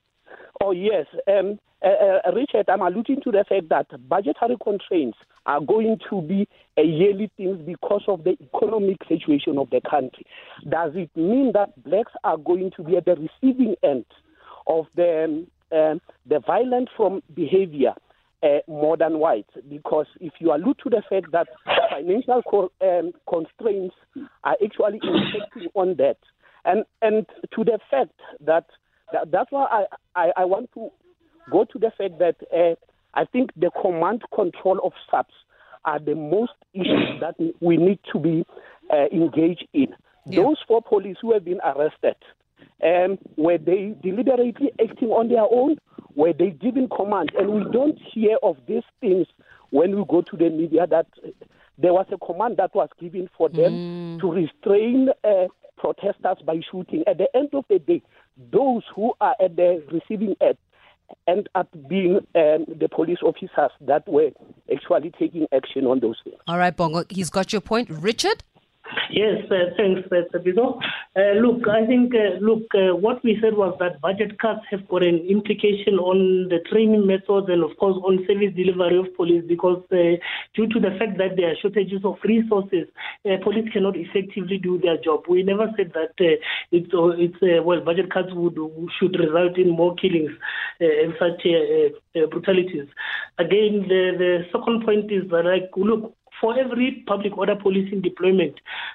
oh 0.60 0.72
yes 0.72 1.06
um, 1.26 1.58
uh, 1.84 1.88
uh, 2.26 2.32
Richard, 2.32 2.68
I'm 2.68 2.80
alluding 2.80 3.20
to 3.22 3.30
the 3.30 3.44
fact 3.48 3.68
that 3.68 4.08
budgetary 4.08 4.56
constraints 4.62 5.18
are 5.46 5.60
going 5.60 5.98
to 6.10 6.22
be 6.22 6.48
a 6.76 6.82
yearly 6.82 7.30
thing 7.36 7.64
because 7.64 8.02
of 8.08 8.24
the 8.24 8.36
economic 8.42 8.96
situation 9.08 9.58
of 9.58 9.70
the 9.70 9.80
country. 9.88 10.26
Does 10.68 10.92
it 10.96 11.10
mean 11.16 11.52
that 11.54 11.82
blacks 11.84 12.12
are 12.24 12.36
going 12.36 12.72
to 12.76 12.82
be 12.82 12.96
at 12.96 13.04
the 13.04 13.14
receiving 13.14 13.76
end 13.84 14.06
of 14.66 14.86
the 14.96 15.46
um, 15.70 16.00
the 16.26 16.40
violence 16.40 16.88
from 16.96 17.22
behavior 17.34 17.94
uh, 18.42 18.58
more 18.66 18.96
than 18.96 19.20
whites? 19.20 19.52
Because 19.68 20.06
if 20.20 20.32
you 20.40 20.52
allude 20.52 20.78
to 20.82 20.90
the 20.90 21.02
fact 21.08 21.30
that 21.30 21.46
financial 21.90 22.42
co- 22.42 22.72
um, 22.80 23.12
constraints 23.28 23.94
are 24.42 24.56
actually 24.64 24.98
impacting 25.04 25.68
on 25.74 25.94
that, 25.98 26.18
and 26.64 26.84
and 27.02 27.26
to 27.54 27.62
the 27.62 27.78
fact 27.88 28.18
that, 28.44 28.64
that 29.12 29.30
that's 29.30 29.50
why 29.50 29.64
I, 29.64 29.84
I, 30.14 30.32
I 30.38 30.44
want 30.44 30.70
to 30.74 30.90
go 31.50 31.64
to 31.64 31.78
the 31.78 31.90
fact 31.96 32.18
that 32.18 32.36
uh, 32.54 32.74
I 33.14 33.24
think 33.24 33.50
the 33.56 33.70
command 33.80 34.22
control 34.34 34.80
of 34.84 34.92
SAPS 35.10 35.34
are 35.84 35.98
the 35.98 36.14
most 36.14 36.52
issues 36.74 37.20
that 37.20 37.34
we 37.60 37.76
need 37.76 37.98
to 38.12 38.18
be 38.18 38.44
uh, 38.92 39.06
engaged 39.12 39.66
in. 39.72 39.88
Yeah. 40.26 40.42
Those 40.42 40.58
four 40.66 40.82
police 40.82 41.16
who 41.22 41.32
have 41.32 41.44
been 41.44 41.60
arrested, 41.64 42.16
um, 42.84 43.18
were 43.36 43.58
they 43.58 43.94
deliberately 44.02 44.72
acting 44.80 45.08
on 45.08 45.28
their 45.28 45.46
own? 45.50 45.78
Were 46.14 46.32
they 46.32 46.50
giving 46.50 46.88
command? 46.88 47.32
And 47.38 47.48
we 47.50 47.64
don't 47.72 47.98
hear 48.12 48.36
of 48.42 48.56
these 48.66 48.82
things 49.00 49.26
when 49.70 49.96
we 49.96 50.04
go 50.08 50.22
to 50.22 50.36
the 50.36 50.50
media 50.50 50.86
that 50.86 51.06
there 51.78 51.92
was 51.92 52.06
a 52.12 52.18
command 52.18 52.56
that 52.56 52.74
was 52.74 52.88
given 53.00 53.28
for 53.36 53.48
them 53.48 53.72
mm. 53.72 54.20
to 54.20 54.32
restrain 54.32 55.08
uh, 55.24 55.46
protesters 55.76 56.38
by 56.44 56.60
shooting. 56.70 57.04
At 57.06 57.18
the 57.18 57.28
end 57.34 57.50
of 57.52 57.64
the 57.68 57.78
day, 57.78 58.02
those 58.52 58.82
who 58.94 59.12
are 59.20 59.34
at 59.42 59.56
the 59.56 59.82
receiving 59.92 60.36
end 60.40 60.56
end 61.26 61.48
up 61.54 61.68
being 61.88 62.16
um, 62.34 62.66
the 62.80 62.88
police 62.90 63.18
officers 63.22 63.70
that 63.80 64.06
were 64.06 64.30
actually 64.72 65.12
taking 65.18 65.46
action 65.54 65.86
on 65.86 66.00
those 66.00 66.16
things. 66.22 66.36
All 66.46 66.58
right, 66.58 66.74
Bongo, 66.74 67.04
he's 67.08 67.30
got 67.30 67.52
your 67.52 67.60
point. 67.60 67.88
Richard? 67.90 68.44
Yes, 69.10 69.44
uh, 69.50 69.74
thanks, 69.76 70.02
uh, 70.12 70.22
Sabizo. 70.32 70.80
Uh, 71.16 71.40
look, 71.40 71.66
I 71.68 71.86
think, 71.86 72.14
uh, 72.14 72.38
look, 72.40 72.62
uh, 72.74 72.94
what 72.94 73.22
we 73.24 73.38
said 73.40 73.54
was 73.54 73.76
that 73.80 74.00
budget 74.00 74.38
cuts 74.38 74.60
have 74.70 74.86
got 74.88 75.02
an 75.02 75.26
implication 75.28 75.98
on 75.98 76.48
the 76.48 76.58
training 76.70 77.06
methods 77.06 77.48
and, 77.48 77.62
of 77.64 77.76
course, 77.78 77.96
on 78.04 78.24
service 78.26 78.54
delivery 78.54 78.98
of 78.98 79.14
police 79.16 79.44
because 79.48 79.82
uh, 79.92 80.16
due 80.54 80.68
to 80.68 80.80
the 80.80 80.96
fact 80.98 81.18
that 81.18 81.36
there 81.36 81.52
are 81.52 81.56
shortages 81.60 82.04
of 82.04 82.16
resources, 82.24 82.86
uh, 83.24 83.36
police 83.42 83.68
cannot 83.72 83.96
effectively 83.96 84.58
do 84.58 84.78
their 84.78 84.96
job. 84.98 85.24
We 85.28 85.42
never 85.42 85.72
said 85.76 85.92
that 85.94 86.14
it's, 86.18 86.90
it's 86.92 87.64
well, 87.64 87.80
budget 87.80 88.12
cuts 88.12 88.28
would 88.32 88.58
should 88.98 89.18
result 89.18 89.58
in 89.58 89.70
more 89.70 89.94
killings 89.96 90.30
and 90.80 91.14
such 91.18 91.42
brutalities. 92.30 92.88
Again, 93.38 93.86
the, 93.88 94.12
the 94.18 94.44
second 94.52 94.84
point 94.84 95.10
is 95.12 95.28
that, 95.30 95.44
like, 95.44 95.70
look, 95.76 96.14
for 96.40 96.58
every 96.58 97.04
public 97.06 97.36
order 97.36 97.56
policing 97.56 98.00
deployment, 98.00 98.54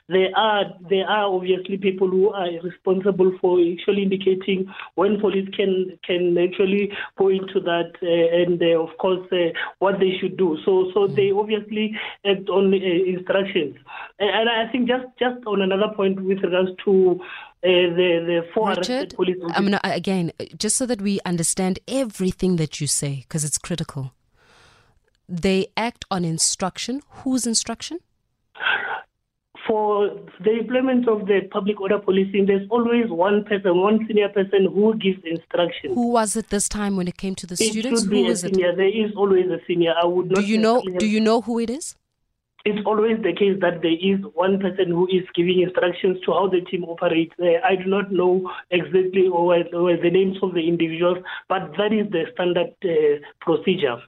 there 0.10 0.30
are 0.36 0.66
there 0.90 1.08
are 1.08 1.34
obviously 1.34 1.78
people 1.78 2.10
who 2.10 2.30
are 2.30 2.50
responsible 2.64 3.32
for 3.42 3.60
actually 3.60 4.04
indicating 4.04 4.66
when 4.96 5.20
police 5.20 5.48
can 5.56 5.98
can 6.06 6.38
actually 6.38 6.92
go 7.18 7.30
into 7.30 7.60
that 7.60 7.92
uh, 8.02 8.42
and 8.42 8.62
uh, 8.62 8.82
of 8.82 8.98
course 8.98 9.26
uh, 9.32 9.50
what 9.80 10.00
they 10.00 10.18
should 10.20 10.38
do. 10.38 10.58
So 10.66 10.92
so 10.94 11.08
they 11.08 11.32
obviously 11.32 11.98
act 12.26 12.50
on 12.50 12.74
uh, 12.74 12.78
instructions. 12.78 13.76
And 14.20 14.50
I 14.50 14.72
think 14.72 14.88
just 14.88 15.06
just 15.20 15.46
on 15.46 15.62
another 15.62 15.94
point 15.96 16.22
with 16.24 16.44
regards 16.44 16.72
to 16.86 17.20
uh, 17.22 17.68
the, 17.96 18.10
the 18.28 18.42
four 18.54 18.70
Richard, 18.72 19.14
police. 19.16 19.38
I'm 19.56 19.64
gonna, 19.64 19.80
again, 19.84 20.34
just 20.58 20.76
so 20.76 20.86
that 20.86 21.02
we 21.02 21.20
understand 21.26 21.80
everything 21.88 22.58
that 22.58 22.82
you 22.82 22.88
say, 22.88 23.22
because 23.22 23.46
it's 23.46 23.58
critical 23.58 24.12
they 25.42 25.68
act 25.76 26.06
on 26.12 26.24
instruction. 26.24 27.02
Whose 27.24 27.48
instruction? 27.48 28.00
For 29.68 30.10
the 30.44 30.52
implement 30.60 31.08
of 31.08 31.26
the 31.26 31.48
public 31.50 31.80
order 31.80 31.98
policing, 31.98 32.46
there's 32.48 32.68
always 32.70 33.10
one 33.10 33.46
person, 33.46 33.82
one 33.82 34.06
senior 34.08 34.28
person 34.30 34.68
who 34.74 34.94
gives 34.96 35.24
instruction. 35.24 35.94
Who 35.94 36.10
was 36.10 36.36
it 36.36 36.50
this 36.50 36.68
time 36.68 36.98
when 36.98 37.08
it 37.08 37.18
came 37.18 37.34
to 37.36 37.48
the 37.48 37.54
it 37.54 37.72
students? 37.72 38.02
Should 38.02 38.10
be 38.10 38.26
who 38.26 38.32
a 38.32 38.36
senior. 38.36 38.70
It? 38.72 38.78
There 38.78 39.06
is 39.06 39.12
always 39.16 39.46
a 39.46 39.60
senior. 39.66 39.94
I 40.00 40.06
would 40.06 40.32
not. 40.32 40.42
Do 40.42 40.46
you 40.46 40.58
know? 40.58 40.82
Do 40.82 41.08
you 41.08 41.22
know 41.22 41.42
who 41.42 41.60
it 41.60 41.70
is? 41.70 41.96
It's 42.66 42.86
always 42.86 43.18
the 43.24 43.34
case 43.34 43.58
that 43.62 43.82
there 43.82 43.92
is 44.00 44.20
one 44.36 44.60
person 44.60 44.90
who 44.90 45.08
is 45.08 45.24
giving 45.36 45.62
instructions 45.62 46.20
to 46.26 46.32
how 46.32 46.48
the 46.48 46.62
team 46.62 46.86
operates. 46.86 47.34
I 47.40 47.76
do 47.76 47.90
not 47.90 48.12
know 48.12 48.50
exactly 48.72 49.28
or, 49.28 49.56
or, 49.74 49.98
the 49.98 50.10
names 50.10 50.38
of 50.42 50.54
the 50.54 50.66
individuals, 50.66 51.18
but 51.50 51.72
that 51.78 51.92
is 51.92 52.10
the 52.12 52.24
standard 52.34 52.74
uh, 52.86 53.20
procedure 53.42 54.02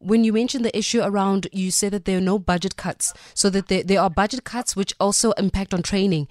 when 0.00 0.24
you 0.24 0.32
mentioned 0.32 0.64
the 0.64 0.76
issue 0.76 1.00
around, 1.02 1.48
you 1.52 1.70
said 1.70 1.92
that 1.92 2.04
there 2.04 2.18
are 2.18 2.22
no 2.22 2.38
budget 2.38 2.76
cuts, 2.76 3.12
so 3.34 3.50
that 3.50 3.68
there, 3.68 3.82
there 3.82 4.00
are 4.00 4.10
budget 4.10 4.44
cuts 4.44 4.76
which 4.76 4.94
also 5.00 5.32
impact 5.32 5.74
on 5.74 5.82
training. 5.82 6.28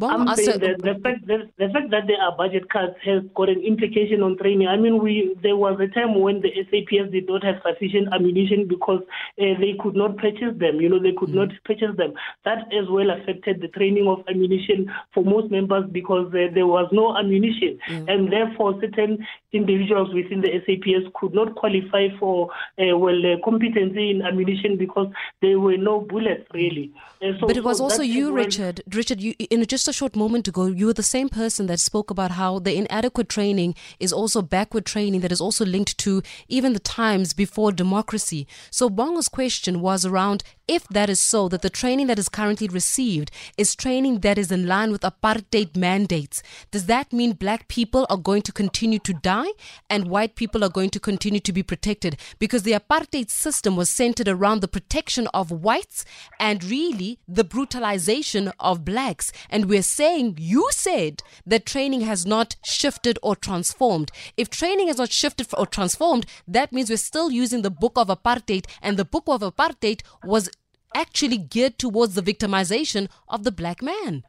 I'm 0.00 0.28
also, 0.28 0.42
saying 0.42 0.60
that 0.60 0.82
the 0.82 1.00
fact 1.02 1.26
that 1.26 1.50
the 1.58 1.68
fact 1.68 1.90
that 1.90 2.06
there 2.06 2.20
are 2.22 2.36
budget 2.36 2.70
cuts 2.70 2.94
has 3.04 3.22
got 3.34 3.48
an 3.48 3.60
implication 3.60 4.22
on 4.22 4.38
training. 4.38 4.68
I 4.68 4.76
mean, 4.76 5.02
we 5.02 5.34
there 5.42 5.56
was 5.56 5.80
a 5.80 5.88
time 5.88 6.20
when 6.20 6.40
the 6.40 6.50
SAPS 6.54 7.10
did 7.10 7.26
not 7.26 7.42
have 7.42 7.56
sufficient 7.66 8.08
ammunition 8.14 8.68
because 8.68 9.02
uh, 9.02 9.58
they 9.58 9.74
could 9.80 9.96
not 9.96 10.16
purchase 10.16 10.54
them. 10.58 10.80
You 10.80 10.88
know, 10.88 11.02
they 11.02 11.12
could 11.18 11.30
mm. 11.30 11.42
not 11.42 11.48
purchase 11.64 11.96
them. 11.96 12.14
That 12.44 12.72
as 12.72 12.88
well 12.88 13.10
affected 13.10 13.60
the 13.60 13.68
training 13.68 14.06
of 14.06 14.22
ammunition 14.28 14.92
for 15.12 15.24
most 15.24 15.50
members 15.50 15.90
because 15.90 16.28
uh, 16.28 16.54
there 16.54 16.68
was 16.68 16.88
no 16.92 17.16
ammunition, 17.16 17.80
mm. 17.88 18.06
and 18.06 18.32
therefore 18.32 18.78
certain 18.80 19.26
individuals 19.52 20.12
within 20.14 20.40
the 20.40 20.50
SAPS 20.66 21.10
could 21.14 21.34
not 21.34 21.54
qualify 21.56 22.08
for 22.18 22.50
uh, 22.78 22.96
well 22.96 23.20
uh, 23.26 23.36
competency 23.44 24.10
in 24.10 24.22
ammunition 24.22 24.76
because 24.76 25.08
there 25.42 25.58
were 25.58 25.76
no 25.76 26.00
bullets 26.00 26.46
really. 26.54 26.92
So, 27.20 27.46
but 27.46 27.56
it 27.56 27.64
was 27.64 27.78
so 27.78 27.84
also 27.84 28.02
you, 28.02 28.32
Richard. 28.32 28.82
Richard, 28.92 29.20
you 29.20 29.34
in 29.50 29.64
just 29.66 29.88
a 29.88 29.92
short 29.92 30.16
moment 30.16 30.48
ago, 30.48 30.66
you 30.66 30.86
were 30.86 30.92
the 30.92 31.02
same 31.02 31.28
person 31.28 31.66
that 31.66 31.80
spoke 31.80 32.10
about 32.10 32.32
how 32.32 32.58
the 32.58 32.74
inadequate 32.74 33.28
training 33.28 33.74
is 33.98 34.12
also 34.12 34.42
backward 34.42 34.86
training 34.86 35.20
that 35.20 35.32
is 35.32 35.40
also 35.40 35.64
linked 35.64 35.98
to 35.98 36.22
even 36.48 36.72
the 36.72 36.80
times 36.80 37.32
before 37.32 37.72
democracy. 37.72 38.46
So 38.70 38.88
Bongo's 38.88 39.28
question 39.28 39.80
was 39.80 40.06
around 40.06 40.42
if 40.70 40.86
that 40.86 41.10
is 41.10 41.20
so, 41.20 41.48
that 41.48 41.62
the 41.62 41.68
training 41.68 42.06
that 42.06 42.18
is 42.18 42.28
currently 42.28 42.68
received 42.68 43.32
is 43.58 43.74
training 43.74 44.20
that 44.20 44.38
is 44.38 44.52
in 44.52 44.68
line 44.68 44.92
with 44.92 45.00
apartheid 45.00 45.76
mandates, 45.76 46.44
does 46.70 46.86
that 46.86 47.12
mean 47.12 47.32
black 47.32 47.66
people 47.66 48.06
are 48.08 48.16
going 48.16 48.42
to 48.42 48.52
continue 48.52 49.00
to 49.00 49.12
die 49.12 49.50
and 49.88 50.06
white 50.06 50.36
people 50.36 50.62
are 50.62 50.68
going 50.68 50.90
to 50.90 51.00
continue 51.00 51.40
to 51.40 51.52
be 51.52 51.64
protected? 51.64 52.16
Because 52.38 52.62
the 52.62 52.70
apartheid 52.70 53.30
system 53.30 53.74
was 53.74 53.90
centered 53.90 54.28
around 54.28 54.60
the 54.60 54.68
protection 54.68 55.26
of 55.34 55.50
whites 55.50 56.04
and 56.38 56.62
really 56.62 57.18
the 57.26 57.42
brutalization 57.42 58.52
of 58.60 58.84
blacks. 58.84 59.32
And 59.48 59.64
we're 59.64 59.82
saying, 59.82 60.36
you 60.38 60.68
said 60.70 61.24
that 61.44 61.66
training 61.66 62.02
has 62.02 62.24
not 62.24 62.54
shifted 62.62 63.18
or 63.24 63.34
transformed. 63.34 64.12
If 64.36 64.50
training 64.50 64.86
has 64.86 64.98
not 64.98 65.10
shifted 65.10 65.48
or 65.58 65.66
transformed, 65.66 66.26
that 66.46 66.72
means 66.72 66.90
we're 66.90 66.96
still 66.96 67.32
using 67.32 67.62
the 67.62 67.70
book 67.70 67.94
of 67.96 68.06
apartheid, 68.06 68.66
and 68.80 68.96
the 68.96 69.04
book 69.04 69.24
of 69.26 69.40
apartheid 69.40 70.02
was 70.22 70.48
actually 70.94 71.38
geared 71.38 71.78
towards 71.78 72.14
the 72.14 72.22
victimization 72.22 73.08
of 73.28 73.44
the 73.44 73.52
black 73.52 73.82
man. 73.82 74.24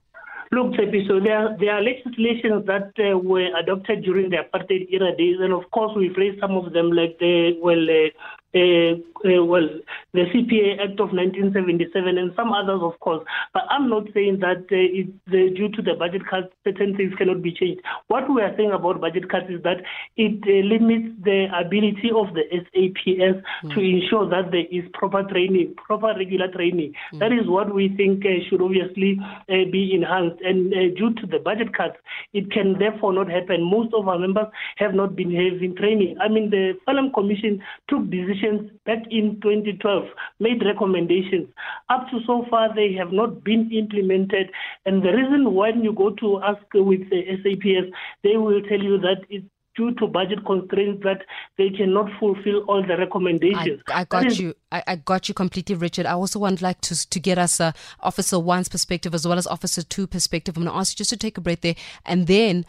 Look, 0.53 0.75
so 0.75 1.19
there, 1.21 1.55
there 1.61 1.75
are 1.75 1.81
legislations 1.81 2.65
that 2.65 2.91
uh, 2.99 3.17
were 3.17 3.47
adopted 3.57 4.03
during 4.03 4.29
the 4.29 4.37
apartheid 4.37 4.91
era 4.91 5.15
days, 5.15 5.37
and 5.39 5.53
of 5.53 5.71
course 5.71 5.93
we've 5.95 6.15
raised 6.17 6.41
some 6.41 6.57
of 6.57 6.73
them, 6.73 6.91
like 6.91 7.17
the 7.19 7.57
well, 7.61 7.81
uh, 7.89 8.09
uh, 8.53 8.99
uh, 9.23 9.43
well, 9.45 9.67
the 10.13 10.25
CPA 10.33 10.81
Act 10.81 10.99
of 10.99 11.13
1977 11.13 12.17
and 12.17 12.31
some 12.35 12.51
others, 12.51 12.81
of 12.81 12.99
course. 12.99 13.23
But 13.53 13.63
I'm 13.69 13.89
not 13.89 14.07
saying 14.13 14.39
that 14.39 14.65
uh, 14.71 14.75
it, 14.75 15.07
uh, 15.29 15.55
due 15.55 15.69
to 15.69 15.81
the 15.81 15.93
budget 15.93 16.23
cuts, 16.27 16.47
certain 16.63 16.97
things 16.97 17.13
cannot 17.17 17.41
be 17.41 17.53
changed. 17.53 17.81
What 18.07 18.29
we 18.29 18.41
are 18.41 18.55
saying 18.57 18.71
about 18.71 18.99
budget 18.99 19.29
cuts 19.29 19.45
is 19.49 19.61
that 19.63 19.77
it 20.17 20.41
uh, 20.43 20.67
limits 20.67 21.15
the 21.23 21.47
ability 21.53 22.09
of 22.13 22.33
the 22.33 22.43
SAPS 22.51 23.39
mm. 23.63 23.73
to 23.73 23.79
ensure 23.79 24.27
that 24.29 24.51
there 24.51 24.67
is 24.71 24.83
proper 24.93 25.23
training, 25.23 25.75
proper 25.77 26.13
regular 26.17 26.51
training. 26.51 26.93
Mm. 27.13 27.19
That 27.19 27.31
is 27.31 27.47
what 27.47 27.73
we 27.73 27.93
think 27.95 28.25
uh, 28.25 28.43
should 28.49 28.61
obviously 28.61 29.19
uh, 29.21 29.69
be 29.71 29.93
enhanced. 29.93 30.41
And 30.41 30.71
due 30.97 31.13
to 31.13 31.27
the 31.27 31.39
budget 31.39 31.73
cuts, 31.73 31.97
it 32.33 32.51
can 32.51 32.77
therefore 32.79 33.13
not 33.13 33.29
happen. 33.29 33.63
Most 33.63 33.93
of 33.93 34.07
our 34.07 34.19
members 34.19 34.47
have 34.77 34.93
not 34.93 35.15
been 35.15 35.31
having 35.31 35.75
training. 35.75 36.17
I 36.19 36.27
mean, 36.27 36.49
the 36.49 36.73
Farlam 36.87 37.13
Commission 37.13 37.61
took 37.87 38.09
decisions 38.09 38.40
back 38.85 39.03
in 39.09 39.39
2012, 39.41 40.03
made 40.39 40.63
recommendations. 40.65 41.49
Up 41.89 42.07
to 42.09 42.19
so 42.25 42.45
far, 42.49 42.73
they 42.73 42.93
have 42.93 43.11
not 43.11 43.43
been 43.43 43.71
implemented. 43.71 44.51
And 44.85 45.03
the 45.03 45.11
reason 45.11 45.53
when 45.53 45.83
you 45.83 45.93
go 45.93 46.11
to 46.11 46.41
ask 46.41 46.61
with 46.73 47.09
the 47.09 47.23
SAPS, 47.43 47.91
they 48.23 48.37
will 48.37 48.61
tell 48.63 48.81
you 48.81 48.97
that 48.99 49.25
it's 49.29 49.45
due 49.75 49.93
to 49.95 50.07
budget 50.07 50.45
constraints 50.45 51.03
that 51.03 51.21
they 51.57 51.69
cannot 51.69 52.09
fulfill 52.19 52.59
all 52.67 52.85
the 52.85 52.97
recommendations. 52.97 53.81
I, 53.87 54.01
I 54.01 54.03
got 54.05 54.25
is, 54.25 54.39
you. 54.39 54.53
I, 54.71 54.83
I, 54.85 54.95
got 54.97 55.29
you 55.29 55.33
completely, 55.33 55.75
Richard. 55.75 56.05
I 56.05 56.13
also 56.13 56.39
want 56.39 56.61
like 56.61 56.81
to 56.81 57.09
to 57.09 57.19
get 57.19 57.37
us 57.37 57.59
uh, 57.59 57.71
Officer 58.01 58.39
One's 58.39 58.69
perspective 58.69 59.13
as 59.15 59.27
well 59.27 59.37
as 59.37 59.47
Officer 59.47 59.81
Two 59.81 60.07
perspective. 60.07 60.57
I'm 60.57 60.63
going 60.63 60.73
to 60.73 60.77
ask 60.77 60.93
you 60.93 60.97
just 60.97 61.09
to 61.11 61.17
take 61.17 61.37
a 61.37 61.41
breath 61.41 61.61
there 61.61 61.75
and 62.05 62.27
then 62.27 62.65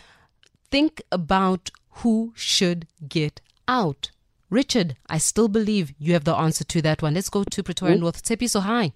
think 0.70 1.02
about 1.10 1.70
who 1.96 2.32
should 2.36 2.86
get 3.08 3.40
out. 3.68 4.10
Richard, 4.52 4.96
I 5.08 5.16
still 5.16 5.48
believe 5.48 5.94
you 5.98 6.12
have 6.12 6.24
the 6.24 6.36
answer 6.36 6.62
to 6.62 6.82
that 6.82 7.00
one. 7.00 7.14
Let's 7.14 7.30
go 7.30 7.42
to 7.42 7.62
Pretoria 7.62 7.94
mm-hmm. 7.94 8.02
North. 8.02 8.22
Tsepiso 8.22 8.60
hi. 8.60 8.92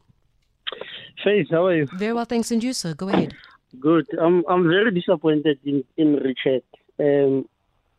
Faith, 1.24 1.46
how 1.50 1.64
are 1.64 1.74
you? 1.74 1.88
Very 1.94 2.12
well, 2.12 2.26
thanks. 2.26 2.50
And 2.50 2.62
you, 2.62 2.74
sir? 2.74 2.92
Go 2.92 3.08
ahead. 3.08 3.32
Good. 3.80 4.06
I'm 4.20 4.44
I'm 4.50 4.64
very 4.68 4.90
disappointed 4.90 5.58
in, 5.64 5.82
in 5.96 6.16
Richard 6.16 6.62
um, 7.00 7.48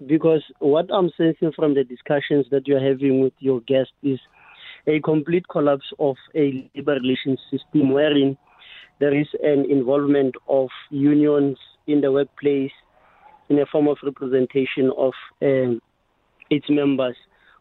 because 0.06 0.44
what 0.60 0.86
I'm 0.94 1.10
sensing 1.18 1.52
from 1.52 1.74
the 1.74 1.84
discussions 1.84 2.46
that 2.52 2.68
you're 2.68 2.80
having 2.80 3.22
with 3.22 3.34
your 3.40 3.62
guest 3.62 3.90
is 4.04 4.20
a 4.86 5.00
complete 5.00 5.48
collapse 5.50 5.92
of 5.98 6.16
a 6.36 6.70
labor 6.76 6.94
relations 6.94 7.40
system 7.50 7.92
wherein 7.92 8.38
there 9.00 9.20
is 9.20 9.28
an 9.42 9.66
involvement 9.68 10.36
of 10.48 10.70
unions 10.92 11.58
in 11.88 12.02
the 12.02 12.12
workplace 12.12 12.72
in 13.50 13.58
a 13.58 13.66
form 13.66 13.88
of 13.88 13.98
representation 14.04 14.92
of 14.96 15.14
um, 15.42 15.82
its 16.52 16.70
members 16.70 17.16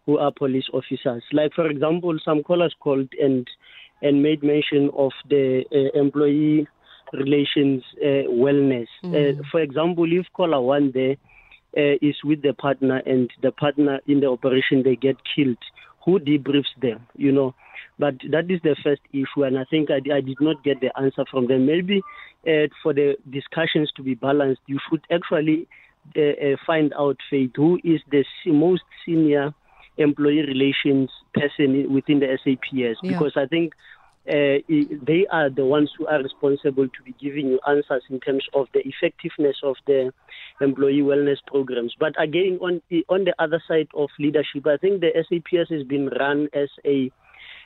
who 0.07 0.19
are 0.19 0.33
police 0.33 0.69
officers. 0.73 1.23
Like, 1.33 1.53
for 1.53 1.69
example, 1.69 2.17
some 2.25 2.43
callers 2.43 2.75
called 2.81 3.09
and 3.21 3.47
and 4.03 4.23
made 4.23 4.43
mention 4.43 4.91
of 4.97 5.13
the 5.29 5.65
uh, 5.73 5.99
employee 5.99 6.69
relations 7.13 7.83
uh, 8.03 8.29
wellness. 8.29 8.87
Mm. 9.05 9.41
Uh, 9.41 9.43
for 9.51 9.61
example, 9.61 10.07
if 10.11 10.27
caller 10.35 10.61
one 10.61 10.93
there 10.93 11.17
uh, 11.77 11.97
is 12.03 12.17
with 12.23 12.43
the 12.43 12.53
partner 12.53 13.03
and 13.07 13.31
the 13.43 13.53
partner 13.53 14.01
in 14.07 14.21
the 14.21 14.29
operation 14.29 14.83
they 14.83 14.97
get 14.97 15.17
killed, 15.35 15.59
who 16.05 16.19
debriefs 16.21 16.75
them? 16.81 17.07
You 17.17 17.33
know. 17.33 17.55
But 17.99 18.17
that 18.31 18.51
is 18.51 18.61
the 18.63 18.77
first 18.85 19.01
issue, 19.13 19.45
and 19.45 19.59
I 19.59 19.65
think 19.65 19.89
I, 19.91 19.97
I 20.15 20.21
did 20.21 20.37
not 20.41 20.63
get 20.63 20.81
the 20.81 20.97
answer 20.99 21.25
from 21.31 21.47
them. 21.49 21.65
Maybe 21.65 22.03
uh, 22.47 22.69
for 22.83 22.93
the 22.93 23.17
discussions 23.31 23.91
to 23.97 24.03
be 24.03 24.15
balanced, 24.15 24.61
you 24.67 24.79
should 24.91 25.01
actually 25.11 25.67
uh, 26.15 26.57
find 26.67 26.93
out, 26.99 27.17
Faith, 27.31 27.53
who 27.57 27.81
is 27.83 28.01
the 28.11 28.23
most 28.47 28.83
senior 29.07 29.55
employee 29.99 30.42
relations 30.42 31.11
person 31.34 31.92
within 31.92 32.20
the 32.20 32.38
SAPS 32.44 32.68
yeah. 32.72 32.92
because 33.03 33.32
I 33.36 33.47
think 33.47 33.74
uh, 34.28 34.59
they 34.68 35.26
are 35.30 35.51
the 35.51 35.64
ones 35.64 35.90
who 35.97 36.07
are 36.07 36.20
responsible 36.20 36.88
to 36.88 37.03
be 37.05 37.14
giving 37.20 37.47
you 37.47 37.61
answers 37.66 38.03
in 38.11 38.18
terms 38.20 38.44
of 38.55 38.66
the 38.74 38.80
effectiveness 38.80 39.57
of 39.62 39.76
the 39.86 40.12
employee 40.61 41.03
wellness 41.03 41.36
programs. 41.47 41.94
But 41.99 42.20
again, 42.20 42.59
on 42.61 42.82
the, 42.90 43.05
on 43.09 43.24
the 43.24 43.34
other 43.38 43.62
side 43.68 43.88
of 43.94 44.09
leadership, 44.18 44.66
I 44.66 44.78
think 44.78 45.01
the 45.01 45.11
SAPS 45.14 45.70
has 45.70 45.84
been 45.84 46.09
run 46.09 46.49
as 46.55 46.68
a 46.84 47.11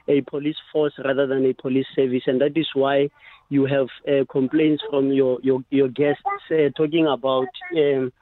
a 0.08 0.22
police 0.22 0.56
force 0.72 0.94
rather 1.04 1.26
than 1.26 1.44
a 1.46 1.52
police 1.52 1.86
service, 1.94 2.22
and 2.26 2.40
that 2.40 2.56
is 2.56 2.66
why 2.74 3.10
you 3.50 3.66
have 3.66 3.88
uh, 4.08 4.24
complaints 4.30 4.82
from 4.88 5.12
your 5.12 5.38
your, 5.42 5.62
your 5.70 5.88
guests 5.88 6.22
uh, 6.50 6.70
talking 6.76 7.06
about 7.06 7.48
um, 7.76 8.12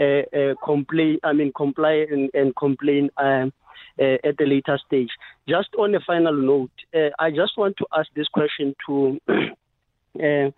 uh, 0.00 0.22
uh 0.36 0.54
complain. 0.64 1.18
I 1.22 1.34
mean, 1.34 1.52
comply 1.54 2.06
and, 2.10 2.30
and 2.32 2.56
complain. 2.56 3.10
Um, 3.18 3.52
uh, 3.98 4.18
at 4.24 4.38
a 4.40 4.44
later 4.44 4.78
stage. 4.86 5.08
Just 5.48 5.68
on 5.78 5.94
a 5.94 6.00
final 6.00 6.34
note, 6.34 6.70
uh, 6.94 7.08
I 7.18 7.30
just 7.30 7.56
want 7.56 7.78
to 7.78 7.86
ask 7.96 8.06
this 8.14 8.28
question 8.28 8.76
to 8.86 9.18
to 10.18 10.52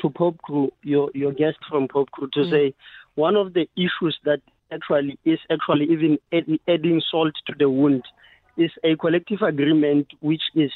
to 0.00 0.10
POPCRU, 0.10 0.70
your 0.82 1.10
your 1.14 1.32
guest 1.32 1.56
from 1.68 1.88
POPCRU, 1.88 2.30
to 2.32 2.40
mm. 2.40 2.50
say 2.50 2.74
one 3.14 3.36
of 3.36 3.54
the 3.54 3.68
issues 3.76 4.18
that 4.24 4.40
actually 4.70 5.18
is 5.24 5.38
actually 5.50 5.86
even 5.86 6.18
adding 6.68 7.00
salt 7.10 7.32
to 7.46 7.54
the 7.58 7.70
wound 7.70 8.04
is 8.56 8.70
a 8.84 8.96
collective 8.96 9.42
agreement 9.42 10.06
which 10.20 10.42
is 10.54 10.72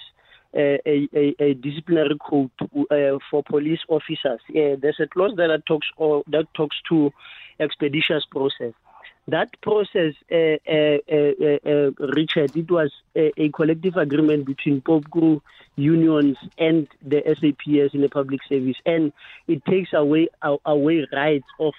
a, 0.54 0.80
a, 0.86 1.34
a, 1.38 1.54
disciplinary 1.54 2.16
code 2.18 2.50
uh, 2.90 3.18
for 3.30 3.42
police 3.42 3.80
officers. 3.88 4.40
Uh, 4.50 4.76
there's 4.80 5.00
a 5.00 5.06
clause 5.06 5.32
that 5.36 5.62
talks 5.66 5.86
or 5.96 6.22
that 6.28 6.52
talks 6.54 6.76
to 6.88 7.12
expeditious 7.58 8.24
process. 8.30 8.72
That 9.28 9.50
process, 9.60 10.14
uh, 10.32 10.56
uh, 10.66 10.98
uh, 11.08 11.90
Richard, 12.14 12.56
it 12.56 12.70
was 12.70 12.90
a, 13.14 13.30
a, 13.40 13.50
collective 13.50 13.96
agreement 13.96 14.44
between 14.46 14.80
POPCRU 14.80 15.40
unions 15.76 16.36
and 16.58 16.88
the 17.00 17.22
SAPS 17.26 17.94
in 17.94 18.00
the 18.00 18.08
public 18.08 18.40
service, 18.48 18.76
and 18.84 19.12
it 19.46 19.64
takes 19.66 19.92
away 19.92 20.28
away 20.64 21.06
rights 21.12 21.46
of 21.60 21.74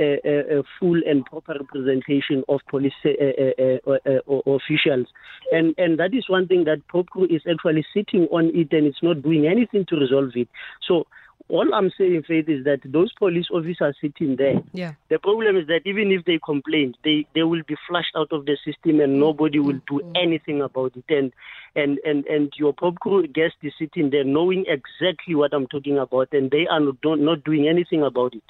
a, 0.00 0.58
a, 0.58 0.62
full 0.78 1.00
and 1.06 1.24
proper 1.26 1.54
representation 1.58 2.42
of 2.48 2.60
police 2.68 2.92
uh, 3.04 3.10
uh, 3.10 3.98
uh, 4.06 4.50
officials. 4.50 5.06
And, 5.52 5.74
and 5.78 5.98
that 5.98 6.14
is 6.14 6.28
one 6.28 6.46
thing 6.46 6.64
that 6.64 6.86
POPCRU 6.92 7.34
is 7.34 7.42
actually 7.50 7.84
sitting 7.94 8.26
on 8.30 8.46
it 8.54 8.72
and 8.72 8.86
it's 8.86 9.02
not 9.02 9.22
doing 9.22 9.46
anything 9.46 9.84
to 9.88 9.96
resolve 9.96 10.30
it. 10.34 10.48
So 10.86 11.06
all 11.48 11.74
I'm 11.74 11.90
saying, 11.98 12.22
Faith, 12.28 12.48
is 12.48 12.64
that 12.64 12.80
those 12.84 13.12
police 13.18 13.46
officers 13.52 13.96
sitting 14.00 14.36
there, 14.36 14.62
yeah. 14.72 14.92
the 15.08 15.18
problem 15.18 15.56
is 15.56 15.66
that 15.66 15.80
even 15.84 16.12
if 16.12 16.24
they 16.24 16.38
complain, 16.44 16.94
they, 17.02 17.26
they 17.34 17.42
will 17.42 17.62
be 17.66 17.76
flushed 17.88 18.14
out 18.16 18.28
of 18.30 18.46
the 18.46 18.56
system 18.64 19.00
and 19.00 19.18
nobody 19.18 19.58
will 19.58 19.80
do 19.88 19.98
mm-hmm. 19.98 20.12
anything 20.16 20.62
about 20.62 20.96
it. 20.96 21.04
And 21.08 21.32
and, 21.76 21.98
and, 22.04 22.26
and 22.26 22.52
your 22.56 22.74
POPCRU 22.74 23.32
guest 23.32 23.54
is 23.62 23.72
sitting 23.78 24.10
there 24.10 24.24
knowing 24.24 24.64
exactly 24.66 25.36
what 25.36 25.54
I'm 25.54 25.68
talking 25.68 25.98
about 25.98 26.28
and 26.32 26.50
they 26.50 26.66
are 26.68 26.80
not, 26.80 27.20
not 27.20 27.44
doing 27.44 27.68
anything 27.68 28.02
about 28.02 28.34
it. 28.34 28.42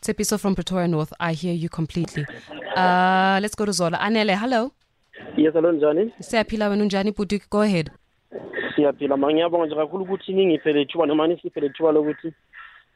Tsepiso 0.00 0.38
from 0.38 0.54
Pretoria 0.54 0.88
North, 0.88 1.12
I 1.20 1.32
hear 1.32 1.52
you 1.52 1.68
completely. 1.68 2.24
Uh, 2.76 3.38
let's 3.42 3.54
go 3.54 3.64
to 3.64 3.72
Zola. 3.72 3.98
Anele, 3.98 4.36
hello. 4.36 4.72
Yes, 5.36 5.52
hello 5.52 5.72
njani? 5.72 6.12
Siyaphila 6.20 6.68
wena 6.68 6.82
unjani 6.82 7.12
bhuti? 7.12 7.42
Go 7.50 7.62
ahead. 7.62 7.90
Siyaphila 8.76 9.16
ma 9.16 9.32
ngiyabonga 9.32 9.66
nje 9.66 9.74
kakhulu 9.74 10.04
ukuthi 10.04 10.32
ningiphe 10.32 10.84
thuba 10.84 11.06
noma 11.06 11.26
nisiphe 11.26 11.60
le 11.60 11.68
thuba 11.68 11.92
lokuthi 11.92 12.32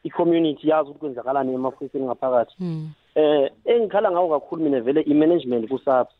i-community 0.03 0.69
yazi 0.69 0.89
ukuthi 0.89 0.99
kwenzakalani 0.99 1.53
emafisini 1.53 2.05
ngaphakathi. 2.05 2.53
Hmm. 2.57 2.91
Eh 3.15 3.51
engikhala 3.65 4.11
ngawo 4.11 4.39
kakhulu 4.39 4.63
mina 4.63 4.81
vele 4.81 5.01
i-management 5.01 5.67
ku-SAPS. 5.67 6.13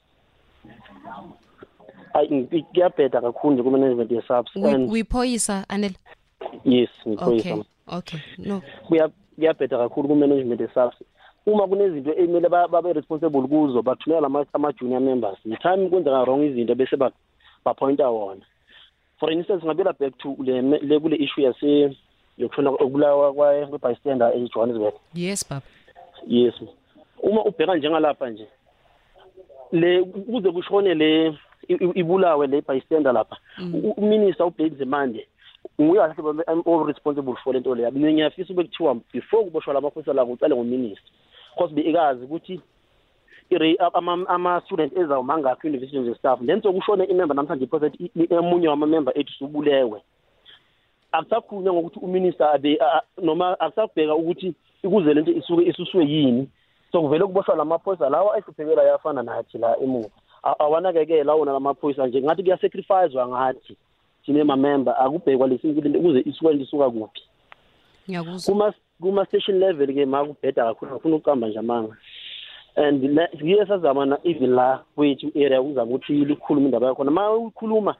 Ayi 2.14 2.48
kuyabheda 2.74 3.22
kakhulu 3.22 3.54
nje 3.54 3.64
ku-management 3.64 4.12
ye-SAPS. 4.12 4.56
Uyiphoyisa 4.56 5.66
Anele? 5.70 5.96
Yes, 6.66 6.90
ngiphoyisa. 7.08 7.54
Okay. 7.54 7.64
Okay. 7.88 8.20
No. 8.38 8.62
Kuyabheda 9.36 9.78
kakhulu 9.78 10.08
ku-management 10.08 10.62
esars 10.62 10.96
uma 11.46 11.68
kunezinto 11.68 12.12
ekumele 12.12 12.50
babe 12.50 12.94
responsible 12.94 13.48
kuzo 13.48 13.82
bathumela 13.82 14.46
ama-junior 14.54 15.02
members 15.02 15.38
i-time 15.46 15.90
kwenzeka 15.90 16.24
wrong 16.24 16.44
izinto 16.44 16.76
bese 16.76 16.98
baphointa 17.66 18.10
wona. 18.10 18.42
For 19.20 19.32
instance 19.32 19.66
ngabela 19.66 19.94
back 19.94 20.18
to 20.18 20.36
le 20.40 21.00
kule 21.00 21.16
issue 21.16 21.44
yase 21.44 21.96
yokushona 22.38 22.70
okubulawa 22.70 23.34
kwe-bystander 23.34 24.32
e-johannesburg. 24.36 24.96
Yes 25.14 25.50
baba. 25.50 25.66
Yes 26.28 26.56
uma 27.24 27.44
ubheka 27.44 27.76
njengalapha 27.76 28.30
nje 28.30 28.48
le 29.72 30.04
kuze 30.04 30.52
kushone 30.52 30.94
le 30.94 31.38
ibulawe 31.68 32.48
le 32.48 32.62
bystander 32.62 33.14
lapha 33.14 33.38
mm. 33.58 33.94
uminister 33.98 34.46
ubheki 34.46 34.76
zemande 34.76 35.28
nguye 35.82 36.01
kahle 36.01 36.43
all 36.66 36.86
responsible 36.88 37.36
for 37.43 37.53
lento 37.53 37.76
leyo 37.76 37.91
mina 37.91 38.11
ngiyafisa 38.11 38.53
ube 38.53 38.64
kuthiwa 38.64 38.95
before 39.14 39.43
kuboshwa 39.43 39.74
lamaphoyisa 39.74 40.14
la 40.14 40.26
kucale 40.26 40.55
nguminister 40.55 41.11
because 41.55 41.74
bekazi 41.76 42.24
ukuthi 42.26 42.61
ama-student 44.28 44.97
ezawo 44.97 45.24
mangakho 45.24 45.68
university 45.68 45.99
nje-staff 45.99 46.39
then 46.45 46.61
sokushone 46.61 47.03
imember 47.03 47.36
namhlanje 47.36 47.66
iphose 47.66 47.91
emunye 48.30 48.68
wamamember 48.68 49.20
ethu 49.20 49.34
subulewe 49.34 50.01
akusakhulunywa 51.11 51.74
ngokuthi 51.74 51.99
uminister 51.99 52.47
abe 52.47 52.80
noma 53.22 53.59
akusabheka 53.59 54.16
ukuthi 54.16 54.53
ikuze 54.84 55.14
lento 55.14 55.32
isuke 55.32 55.64
isuswe 55.64 56.05
yini. 56.05 56.49
So 56.91 57.01
kuvele 57.01 57.26
kuboshwa 57.26 57.55
lamaphoyisa 57.55 58.09
lawa 58.09 58.34
ayihluphekela 58.34 58.84
yafana 58.84 59.24
nathi 59.24 59.57
la 59.57 59.78
emuva. 59.80 60.09
A- 60.43 60.59
awanakekela 60.59 61.34
wona 61.34 61.51
lamaphoyisa 61.53 62.07
nje 62.07 62.22
ngathi 62.22 62.43
kuyasacrificewa 62.43 63.28
ngathi. 63.28 63.78
Thine 64.26 64.44
mamember 64.44 64.96
akubhekwa 65.00 65.48
lesinto 65.48 66.00
ukuze 66.00 66.20
isuke 66.26 66.54
lisuka 66.54 66.90
kuphi. 66.90 67.22
Ngiyakuzwa 68.10 68.54
kuma 68.54 68.74
kuma 69.02 69.26
station 69.26 69.60
level 69.60 69.94
ke 69.94 70.06
makubheda 70.06 70.66
kakhulu 70.66 70.92
ngifuna 70.92 71.16
ukuqamba 71.16 71.48
nje 71.48 71.60
amanga. 71.60 71.98
And 72.76 73.04
le- 73.04 73.30
siye 73.40 73.66
sazama 73.66 74.06
na 74.06 74.18
even 74.24 74.56
la 74.56 74.84
kwethu 74.96 75.32
area 75.36 75.62
kuzama 75.62 75.92
ukuthi 75.92 76.26
likhulume 76.26 76.66
indaba 76.66 76.88
yakhona. 76.88 77.12
Ma 77.12 77.32
ukhuluma 77.32 77.96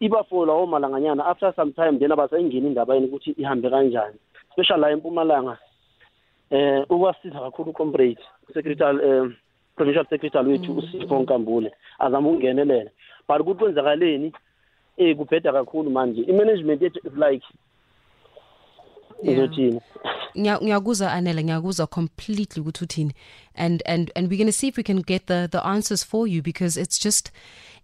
iba 0.00 0.24
for 0.24 0.46
lawo 0.46 0.66
malanganyana 0.66 1.26
after 1.26 1.52
some 1.54 1.72
time 1.72 1.98
then 1.98 2.10
abasayingeni 2.12 2.66
indaba 2.66 2.94
yeni 2.94 3.06
ukuthi 3.06 3.30
ihambe 3.30 3.70
kanjani. 3.70 4.16
Especially 4.50 4.80
la 4.80 4.90
empumalanga 4.90 5.58
eh 6.50 6.84
ukwasiza 6.90 7.40
kakhulu 7.40 7.70
ucomrade 7.70 8.18
secretary 8.52 8.98
eh 9.04 9.30
provincial 9.76 10.06
secretary 10.10 10.52
wethu 10.52 10.78
usipho 10.78 11.18
nkambule. 11.18 11.72
Azama 11.98 12.28
ukungenelela. 12.28 12.90
But 13.28 13.40
ukuthi 13.40 13.58
kwenzakaleni 13.58 14.32
eh 15.10 15.16
kubheda 15.16 15.52
kakhulu 15.52 15.90
manje. 15.90 16.20
I-management 16.22 16.82
yethu 16.82 16.98
is 17.04 17.12
like 17.16 17.44
izothini 19.22 19.80
Ngiya- 20.38 20.62
ngiyakuzwa 20.62 21.12
anela 21.12 21.42
ngiyakuzwa 21.42 21.86
completely 21.86 22.60
ukuthi 22.62 22.84
uthini. 22.84 23.12
And 23.54 23.82
and 23.86 24.10
and 24.14 24.28
we're 24.28 24.36
going 24.36 24.46
to 24.46 24.52
see 24.52 24.68
if 24.68 24.76
we 24.76 24.82
can 24.82 25.00
get 25.02 25.26
the 25.26 25.48
the 25.50 25.64
answers 25.66 26.02
for 26.02 26.26
you 26.26 26.42
because 26.42 26.76
it's 26.76 26.98
just 26.98 27.30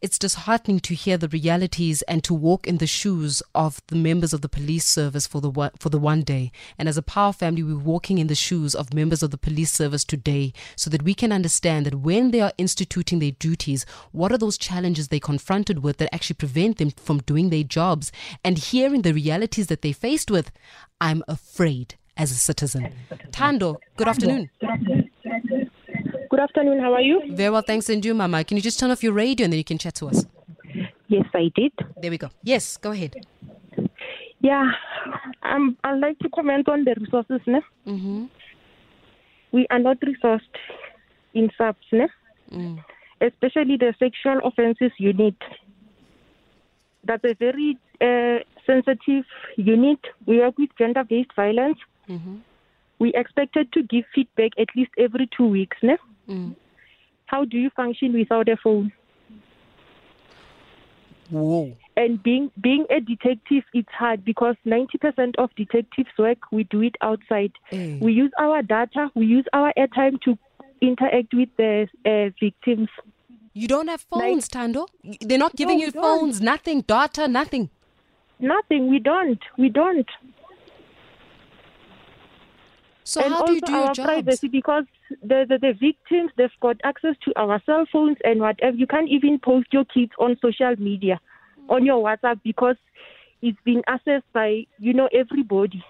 it's 0.01 0.19
disheartening 0.19 0.79
to 0.79 0.95
hear 0.95 1.17
the 1.17 1.29
realities 1.29 2.03
and 2.03 2.23
to 2.23 2.33
walk 2.33 2.69
in 2.69 2.79
the 2.79 2.87
shoes 2.87 3.43
of 3.55 3.83
the 3.89 3.97
members 3.97 4.33
of 4.33 4.43
the 4.43 4.49
police 4.49 4.85
service 4.85 5.27
for 5.27 5.41
the 5.41 5.51
one, 5.51 5.73
for 5.79 5.89
the 5.89 5.99
one 5.99 6.23
day 6.23 6.53
and 6.79 6.89
as 6.89 6.97
a 6.97 7.03
power 7.03 7.33
family 7.33 7.63
we're 7.63 7.77
walking 7.77 8.19
in 8.19 8.29
the 8.29 8.35
shoes 8.35 8.75
of 8.75 8.95
members 8.95 9.23
of 9.23 9.31
the 9.31 9.39
police 9.39 9.73
service 9.73 10.05
today 10.05 10.53
so 10.77 10.89
that 10.89 11.03
we 11.03 11.15
can 11.15 11.33
understand 11.33 11.87
that 11.87 11.97
when 11.97 12.31
they 12.31 12.41
are 12.41 12.53
instituting 12.59 13.19
their 13.19 13.33
duties 13.33 13.85
what 14.13 14.31
are 14.33 14.39
those 14.39 14.59
challenges 14.59 15.09
they 15.09 15.21
confronted 15.21 15.83
with 15.83 15.97
that 15.97 16.15
actually 16.15 16.35
prevent 16.35 16.79
them 16.79 16.91
from 16.91 17.19
doing 17.21 17.51
their 17.51 17.65
jobs 17.65 18.13
and 18.45 18.59
hearing 18.59 19.03
the 19.03 19.15
realities 19.15 19.67
that 19.67 19.83
they're 19.83 19.93
faced 19.93 20.31
with 20.31 20.51
i'm 21.01 21.25
afraid 21.27 21.97
as 22.19 22.33
a 22.33 22.35
citizen. 22.35 22.93
Tando, 23.31 23.79
good 23.97 24.09
afternoon. 24.09 24.51
Good 24.61 24.71
afternoon. 24.71 25.08
How 26.39 26.95
are 26.95 27.01
you? 27.01 27.23
Very 27.35 27.51
well, 27.51 27.63
thanks. 27.63 27.89
And 27.89 28.05
you, 28.05 28.15
Mama. 28.15 28.45
Can 28.45 28.57
you 28.57 28.63
just 28.63 28.79
turn 28.79 28.91
off 28.91 29.03
your 29.03 29.13
radio 29.13 29.45
and 29.45 29.53
then 29.53 29.59
you 29.59 29.65
can 29.65 29.79
chat 29.79 29.95
to 29.97 30.07
us? 30.07 30.25
Yes, 31.09 31.27
I 31.35 31.51
did. 31.55 31.73
There 32.01 32.11
we 32.11 32.19
go. 32.19 32.29
Yes, 32.43 32.77
go 32.77 32.93
ahead. 32.93 33.17
Yeah, 34.41 34.71
um, 35.43 35.77
I'd 35.83 35.99
like 35.99 36.19
to 36.21 36.29
comment 36.29 36.69
on 36.69 36.85
the 36.85 36.95
resources. 37.01 37.41
Ne? 37.47 37.61
Mm-hmm. 37.87 38.25
We 39.51 39.67
are 39.71 39.81
not 39.81 39.99
resourced 40.01 40.57
in 41.35 41.51
SAPS, 41.59 41.87
ne? 41.93 42.07
Mm. 42.53 42.79
especially 43.21 43.77
the 43.77 43.95
sexual 43.99 44.39
offences 44.45 44.93
unit. 44.99 45.35
That's 47.05 47.25
a 47.25 47.35
very 47.35 47.77
uh, 48.01 48.39
sensitive 48.67 49.25
unit. 49.57 49.99
We 50.27 50.39
work 50.39 50.57
with 50.57 50.71
gender 50.79 51.05
based 51.05 51.35
violence. 51.35 51.79
Mm-hmm. 52.09 52.37
We 53.01 53.13
expected 53.15 53.73
to 53.73 53.83
give 53.83 54.05
feedback 54.15 54.53
at 54.59 54.69
least 54.77 54.93
every 54.99 55.29
two 55.37 55.47
weeks. 55.47 55.77
Ne? 55.83 55.97
Mm. 56.29 56.55
How 57.27 57.45
do 57.45 57.59
you 57.59 57.71
function 57.71 58.13
without 58.13 58.49
a 58.49 58.57
phone? 58.57 58.93
Whoa. 61.31 61.77
And 61.97 62.23
being 62.23 62.51
being 62.61 62.87
a 62.91 63.01
detective, 63.01 63.65
it's 63.75 63.89
hard 63.91 64.25
because 64.25 64.57
ninety 64.65 64.99
percent 64.99 65.35
of 65.39 65.51
detectives' 65.57 66.09
work 66.19 66.39
we 66.53 66.65
do 66.65 66.81
it 66.83 66.95
outside. 67.03 67.53
Eh. 67.73 67.99
We 68.01 68.13
use 68.13 68.33
our 68.39 68.63
data, 68.63 69.11
we 69.15 69.27
use 69.27 69.45
our 69.53 69.73
airtime 69.77 70.21
to 70.23 70.39
interact 70.81 71.35
with 71.35 71.49
the 71.57 71.89
uh, 72.07 72.31
victims. 72.41 72.89
You 73.53 73.67
don't 73.69 73.89
have 73.89 74.03
phones, 74.03 74.49
Tando? 74.49 74.87
They're 75.21 75.37
not 75.39 75.57
giving 75.57 75.79
No, 75.79 75.85
you 75.85 75.89
we 75.89 75.93
don't. 75.93 76.03
phones, 76.21 76.41
nothing, 76.41 76.83
data, 76.83 77.27
nothing. 77.29 77.69
Nothing. 78.39 78.89
We 78.89 79.01
don't. 79.01 79.41
We 79.59 79.69
don't. 79.69 80.09
So 83.05 83.21
and 83.23 83.35
how 83.35 83.47
do 83.47 83.55
you 83.55 83.61
do 83.61 83.73
your 83.73 83.81
our 83.87 83.95
jobs? 83.95 84.07
privacy 84.07 84.49
because 84.49 84.85
the, 85.23 85.47
the 85.49 85.59
the 85.61 85.73
victims 85.81 86.31
they've 86.37 86.51
got 86.61 86.77
access 86.85 87.15
to 87.25 87.33
our 87.37 87.61
cell 87.67 87.87
phones 87.93 88.17
and 88.25 88.41
whatever. 88.41 88.77
You 88.77 88.87
can't 88.87 89.09
even 89.09 89.39
post 89.39 89.69
your 89.73 89.85
kids 89.85 90.13
on 90.19 90.37
social 90.41 90.75
media, 90.79 91.21
on 91.69 91.85
your 91.85 92.03
WhatsApp 92.03 92.41
because 92.45 92.77
it's 93.43 93.59
been 93.65 93.83
accessed 93.89 94.23
by 94.33 94.65
you 94.79 94.93
know 94.93 95.09
everybody. 95.13 95.83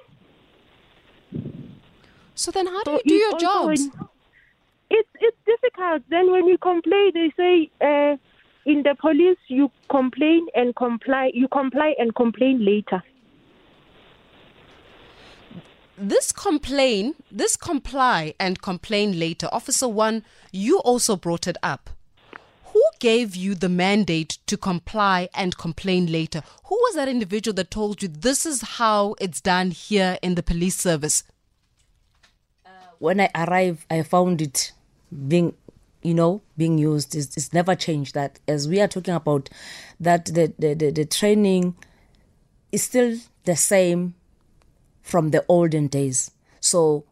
So 2.35 2.51
then 2.51 2.67
how 2.67 2.83
do 2.85 2.91
So 2.93 3.01
you 3.05 3.11
do 3.11 3.15
your 3.15 3.39
jobs? 3.39 3.67
when- 3.67 3.93
it's 4.91 5.09
it's 5.21 5.37
difficult. 5.45 6.03
Then 6.09 6.31
when 6.31 6.47
you 6.47 6.57
complain, 6.59 7.11
they 7.13 7.31
say 7.37 7.71
uh, 7.81 8.17
in 8.65 8.83
the 8.83 8.95
police 9.01 9.39
you 9.49 9.71
complain 9.91 10.47
and 10.55 10.75
comply. 10.77 11.31
You 11.35 11.49
comply 11.49 11.95
and 11.99 12.15
complain 12.15 12.65
later. 12.65 13.03
This 16.01 16.31
complain, 16.31 17.17
this 17.29 17.57
comply 17.57 18.33
and 18.39 18.63
complain 18.63 19.19
later. 19.19 19.49
Officer 19.51 19.89
1, 19.89 20.23
you 20.53 20.79
also 20.79 21.17
brought 21.17 21.49
it 21.49 21.57
up. 21.61 21.91
Who 22.67 22.85
gave 23.01 23.35
you 23.35 23.57
the 23.57 23.69
mandate 23.69 24.39
to 24.47 24.57
comply 24.57 25.29
and 25.35 25.59
complain 25.59 26.07
later? 26.07 26.45
Who 26.67 26.77
was 26.77 26.95
that 26.95 27.09
individual 27.09 27.53
that 27.55 27.73
told 27.73 28.01
you 28.01 28.07
this 28.09 28.47
is 28.47 28.63
how 28.63 29.17
it's 29.21 29.41
done 29.41 29.73
here 29.73 30.19
in 30.23 30.37
the 30.37 30.43
police 30.43 30.77
service? 30.77 31.25
Uh, 32.65 32.69
when 33.01 33.21
I 33.21 33.31
arrived, 33.35 33.85
I 33.91 34.03
found 34.05 34.41
it 34.41 34.71
being, 35.27 35.55
you 36.03 36.15
know, 36.15 36.43
being 36.57 36.79
used. 36.79 37.17
It's, 37.17 37.37
it's 37.37 37.53
never 37.53 37.75
changed. 37.75 38.15
That 38.15 38.39
as 38.47 38.69
we 38.69 38.81
are 38.81 38.87
talking 38.87 39.15
about, 39.15 39.51
that 39.99 40.27
the, 40.27 40.53
the, 40.61 40.75
the, 40.75 40.91
the 40.93 41.05
training 41.07 41.75
is 42.71 42.85
still 42.85 43.19
the 43.47 43.57
same 43.57 44.15
from 45.09 45.31
the 45.31 45.43
olden 45.49 45.87
days. 45.87 46.31
So 46.61 47.05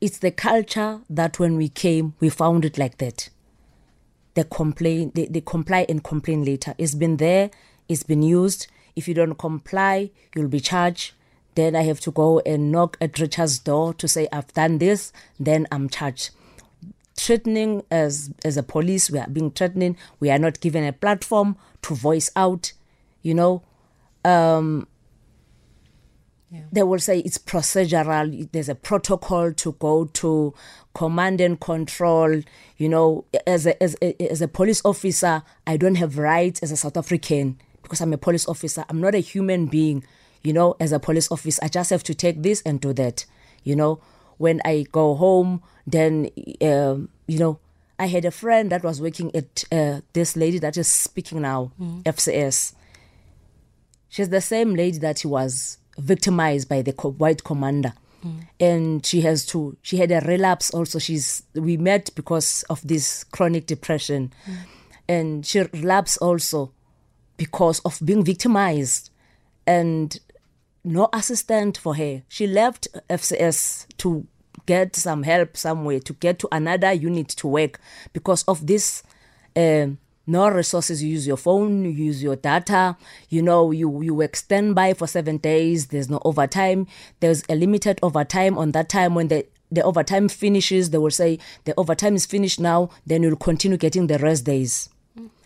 it's 0.00 0.18
the 0.18 0.30
culture 0.30 1.00
that 1.10 1.40
when 1.40 1.56
we 1.56 1.68
came, 1.68 2.14
we 2.20 2.28
found 2.28 2.64
it 2.64 2.78
like 2.78 2.98
that. 2.98 3.30
They 4.34 4.44
complain, 4.44 5.10
they, 5.14 5.26
they 5.26 5.40
comply 5.40 5.86
and 5.88 6.04
complain 6.04 6.44
later. 6.44 6.74
It's 6.78 6.94
been 6.94 7.16
there, 7.16 7.50
it's 7.88 8.04
been 8.04 8.22
used. 8.22 8.68
If 8.94 9.08
you 9.08 9.14
don't 9.14 9.34
comply, 9.34 10.10
you'll 10.36 10.48
be 10.48 10.60
charged. 10.60 11.14
Then 11.56 11.74
I 11.74 11.82
have 11.82 11.98
to 12.00 12.12
go 12.12 12.40
and 12.46 12.70
knock 12.70 12.96
at 13.00 13.18
Richard's 13.18 13.58
door 13.58 13.92
to 13.94 14.06
say 14.06 14.28
I've 14.30 14.52
done 14.52 14.78
this, 14.78 15.12
then 15.40 15.66
I'm 15.72 15.88
charged. 15.88 16.30
Threatening 17.16 17.82
as 17.90 18.30
as 18.44 18.56
a 18.56 18.62
police, 18.62 19.10
we 19.10 19.18
are 19.18 19.26
being 19.26 19.50
threatening. 19.50 19.96
We 20.20 20.30
are 20.30 20.38
not 20.38 20.60
given 20.60 20.84
a 20.84 20.92
platform 20.92 21.56
to 21.82 21.94
voice 21.94 22.30
out. 22.36 22.72
You 23.22 23.34
know, 23.34 23.62
um, 24.22 24.86
they 26.72 26.82
will 26.82 26.98
say 26.98 27.20
it's 27.20 27.38
procedural. 27.38 28.48
There's 28.52 28.68
a 28.68 28.74
protocol 28.74 29.52
to 29.52 29.72
go 29.72 30.04
to 30.04 30.54
command 30.94 31.40
and 31.40 31.60
control. 31.60 32.42
You 32.76 32.88
know, 32.88 33.24
as 33.46 33.66
a, 33.66 33.82
as 33.82 33.96
a, 34.02 34.30
as 34.30 34.42
a 34.42 34.48
police 34.48 34.82
officer, 34.84 35.42
I 35.66 35.76
don't 35.76 35.96
have 35.96 36.18
rights 36.18 36.62
as 36.62 36.70
a 36.72 36.76
South 36.76 36.96
African 36.96 37.58
because 37.82 38.00
I'm 38.00 38.12
a 38.12 38.18
police 38.18 38.48
officer. 38.48 38.84
I'm 38.88 39.00
not 39.00 39.14
a 39.14 39.18
human 39.18 39.66
being. 39.66 40.04
You 40.42 40.52
know, 40.52 40.76
as 40.78 40.92
a 40.92 40.98
police 41.00 41.30
officer, 41.32 41.60
I 41.64 41.68
just 41.68 41.90
have 41.90 42.02
to 42.04 42.14
take 42.14 42.42
this 42.42 42.62
and 42.62 42.80
do 42.80 42.92
that. 42.94 43.24
You 43.64 43.74
know, 43.76 44.00
when 44.38 44.60
I 44.64 44.86
go 44.92 45.14
home, 45.16 45.62
then 45.86 46.30
um, 46.60 47.08
you 47.26 47.38
know, 47.38 47.58
I 47.98 48.06
had 48.06 48.24
a 48.24 48.30
friend 48.30 48.70
that 48.70 48.84
was 48.84 49.00
working 49.00 49.34
at 49.34 49.64
uh, 49.72 50.00
this 50.12 50.36
lady 50.36 50.58
that 50.60 50.76
is 50.76 50.86
speaking 50.88 51.40
now, 51.42 51.72
Mm. 51.80 52.02
FCS. 52.04 52.74
She's 54.08 54.28
the 54.28 54.40
same 54.40 54.74
lady 54.74 54.98
that 54.98 55.24
was 55.24 55.78
victimized 55.98 56.68
by 56.68 56.82
the 56.82 56.92
co- 56.92 57.12
white 57.12 57.44
commander. 57.44 57.92
And 58.58 59.06
she 59.06 59.20
has 59.20 59.46
to, 59.46 59.76
she 59.82 59.98
had 59.98 60.10
a 60.10 60.20
relapse 60.20 60.70
also. 60.70 60.98
She's, 60.98 61.44
we 61.54 61.76
met 61.76 62.10
because 62.16 62.64
of 62.68 62.80
this 62.84 63.22
chronic 63.22 63.66
depression. 63.66 64.32
And 65.08 65.46
she 65.46 65.60
relapsed 65.60 66.18
also 66.20 66.72
because 67.36 67.78
of 67.80 68.00
being 68.04 68.24
victimized 68.24 69.10
and 69.64 70.18
no 70.82 71.08
assistant 71.12 71.78
for 71.78 71.94
her. 71.94 72.22
She 72.28 72.48
left 72.48 72.88
FCS 73.08 73.86
to 73.98 74.26
get 74.66 74.96
some 74.96 75.22
help 75.22 75.56
somewhere, 75.56 76.00
to 76.00 76.12
get 76.14 76.40
to 76.40 76.48
another 76.50 76.92
unit 76.92 77.28
to 77.28 77.46
work 77.46 77.78
because 78.12 78.42
of 78.44 78.66
this 78.66 79.02
um, 79.54 79.98
no 80.26 80.48
resources. 80.48 81.02
You 81.02 81.10
use 81.10 81.26
your 81.26 81.36
phone, 81.36 81.84
you 81.84 81.90
use 81.90 82.22
your 82.22 82.36
data. 82.36 82.96
You 83.28 83.42
know, 83.42 83.70
you 83.70 84.02
you 84.02 84.14
work 84.14 84.36
standby 84.36 84.94
for 84.94 85.06
seven 85.06 85.38
days. 85.38 85.86
There's 85.88 86.10
no 86.10 86.20
overtime. 86.24 86.86
There's 87.20 87.42
a 87.48 87.54
limited 87.54 87.98
overtime 88.02 88.58
on 88.58 88.72
that 88.72 88.88
time 88.88 89.14
when 89.14 89.28
the 89.28 89.46
the 89.70 89.82
overtime 89.82 90.28
finishes. 90.28 90.90
They 90.90 90.98
will 90.98 91.10
say 91.10 91.38
the 91.64 91.74
overtime 91.76 92.16
is 92.16 92.26
finished 92.26 92.60
now. 92.60 92.90
Then 93.06 93.22
you'll 93.22 93.36
continue 93.36 93.76
getting 93.76 94.06
the 94.06 94.18
rest 94.18 94.44
days. 94.44 94.88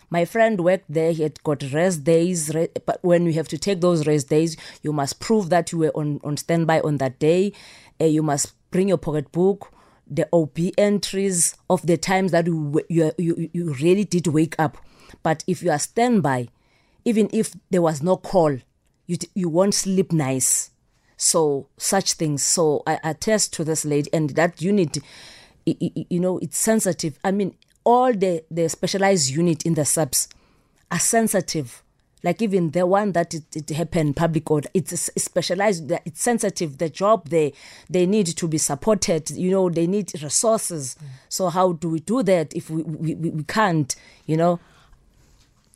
My 0.09 0.25
friend 0.25 0.59
worked 0.59 0.85
there. 0.89 1.13
He 1.13 1.23
had 1.23 1.41
got 1.43 1.63
rest 1.71 2.03
days, 2.03 2.51
but 2.85 2.99
when 3.01 3.25
you 3.25 3.33
have 3.33 3.47
to 3.47 3.57
take 3.57 3.79
those 3.79 4.05
rest 4.05 4.27
days, 4.27 4.57
you 4.83 4.91
must 4.91 5.21
prove 5.21 5.49
that 5.49 5.71
you 5.71 5.77
were 5.77 5.91
on, 5.95 6.19
on 6.21 6.35
standby 6.35 6.81
on 6.81 6.97
that 6.97 7.17
day. 7.17 7.53
Uh, 7.99 8.05
you 8.05 8.21
must 8.21 8.51
bring 8.71 8.89
your 8.89 8.97
pocketbook. 8.97 9.71
The 10.11 10.27
OB 10.33 10.73
entries 10.77 11.55
of 11.69 11.85
the 11.87 11.97
times 11.97 12.31
that 12.33 12.45
you, 12.45 12.81
you, 12.89 13.11
you, 13.17 13.49
you 13.53 13.73
really 13.75 14.03
did 14.03 14.27
wake 14.27 14.55
up. 14.59 14.77
But 15.23 15.43
if 15.47 15.63
you 15.63 15.71
are 15.71 15.79
standby, 15.79 16.49
even 17.05 17.29
if 17.31 17.53
there 17.69 17.81
was 17.81 18.03
no 18.03 18.17
call, 18.17 18.57
you, 19.07 19.17
you 19.33 19.49
won't 19.49 19.73
sleep 19.73 20.11
nice. 20.11 20.71
So, 21.17 21.67
such 21.77 22.13
things. 22.13 22.43
So, 22.43 22.83
I 22.85 22.99
attest 23.03 23.53
to 23.53 23.63
this 23.63 23.85
lady, 23.85 24.09
and 24.11 24.31
that 24.31 24.61
unit, 24.61 24.97
you 25.65 26.19
know, 26.19 26.39
it's 26.39 26.57
sensitive. 26.57 27.19
I 27.23 27.31
mean, 27.31 27.55
all 27.83 28.13
the, 28.13 28.43
the 28.51 28.67
specialized 28.69 29.29
unit 29.29 29.63
in 29.65 29.75
the 29.75 29.85
SAPS 29.85 30.27
are 30.91 30.99
sensitive 30.99 31.83
like 32.23 32.41
even 32.41 32.71
the 32.71 32.85
one 32.85 33.11
that 33.13 33.33
it, 33.33 33.43
it 33.55 33.69
happened 33.71 34.15
public 34.15 34.49
order 34.49 34.69
it's 34.73 35.09
specialized 35.17 35.91
it's 36.05 36.21
sensitive 36.21 36.77
the 36.77 36.89
job 36.89 37.29
they 37.29 37.53
they 37.89 38.05
need 38.05 38.27
to 38.27 38.47
be 38.47 38.57
supported 38.57 39.29
you 39.31 39.51
know 39.51 39.69
they 39.69 39.87
need 39.87 40.11
resources 40.21 40.95
mm. 41.01 41.07
so 41.29 41.49
how 41.49 41.73
do 41.73 41.89
we 41.89 41.99
do 41.99 42.23
that 42.23 42.53
if 42.53 42.69
we, 42.69 42.83
we 42.83 43.15
we 43.15 43.43
can't 43.43 43.95
you 44.25 44.37
know 44.37 44.59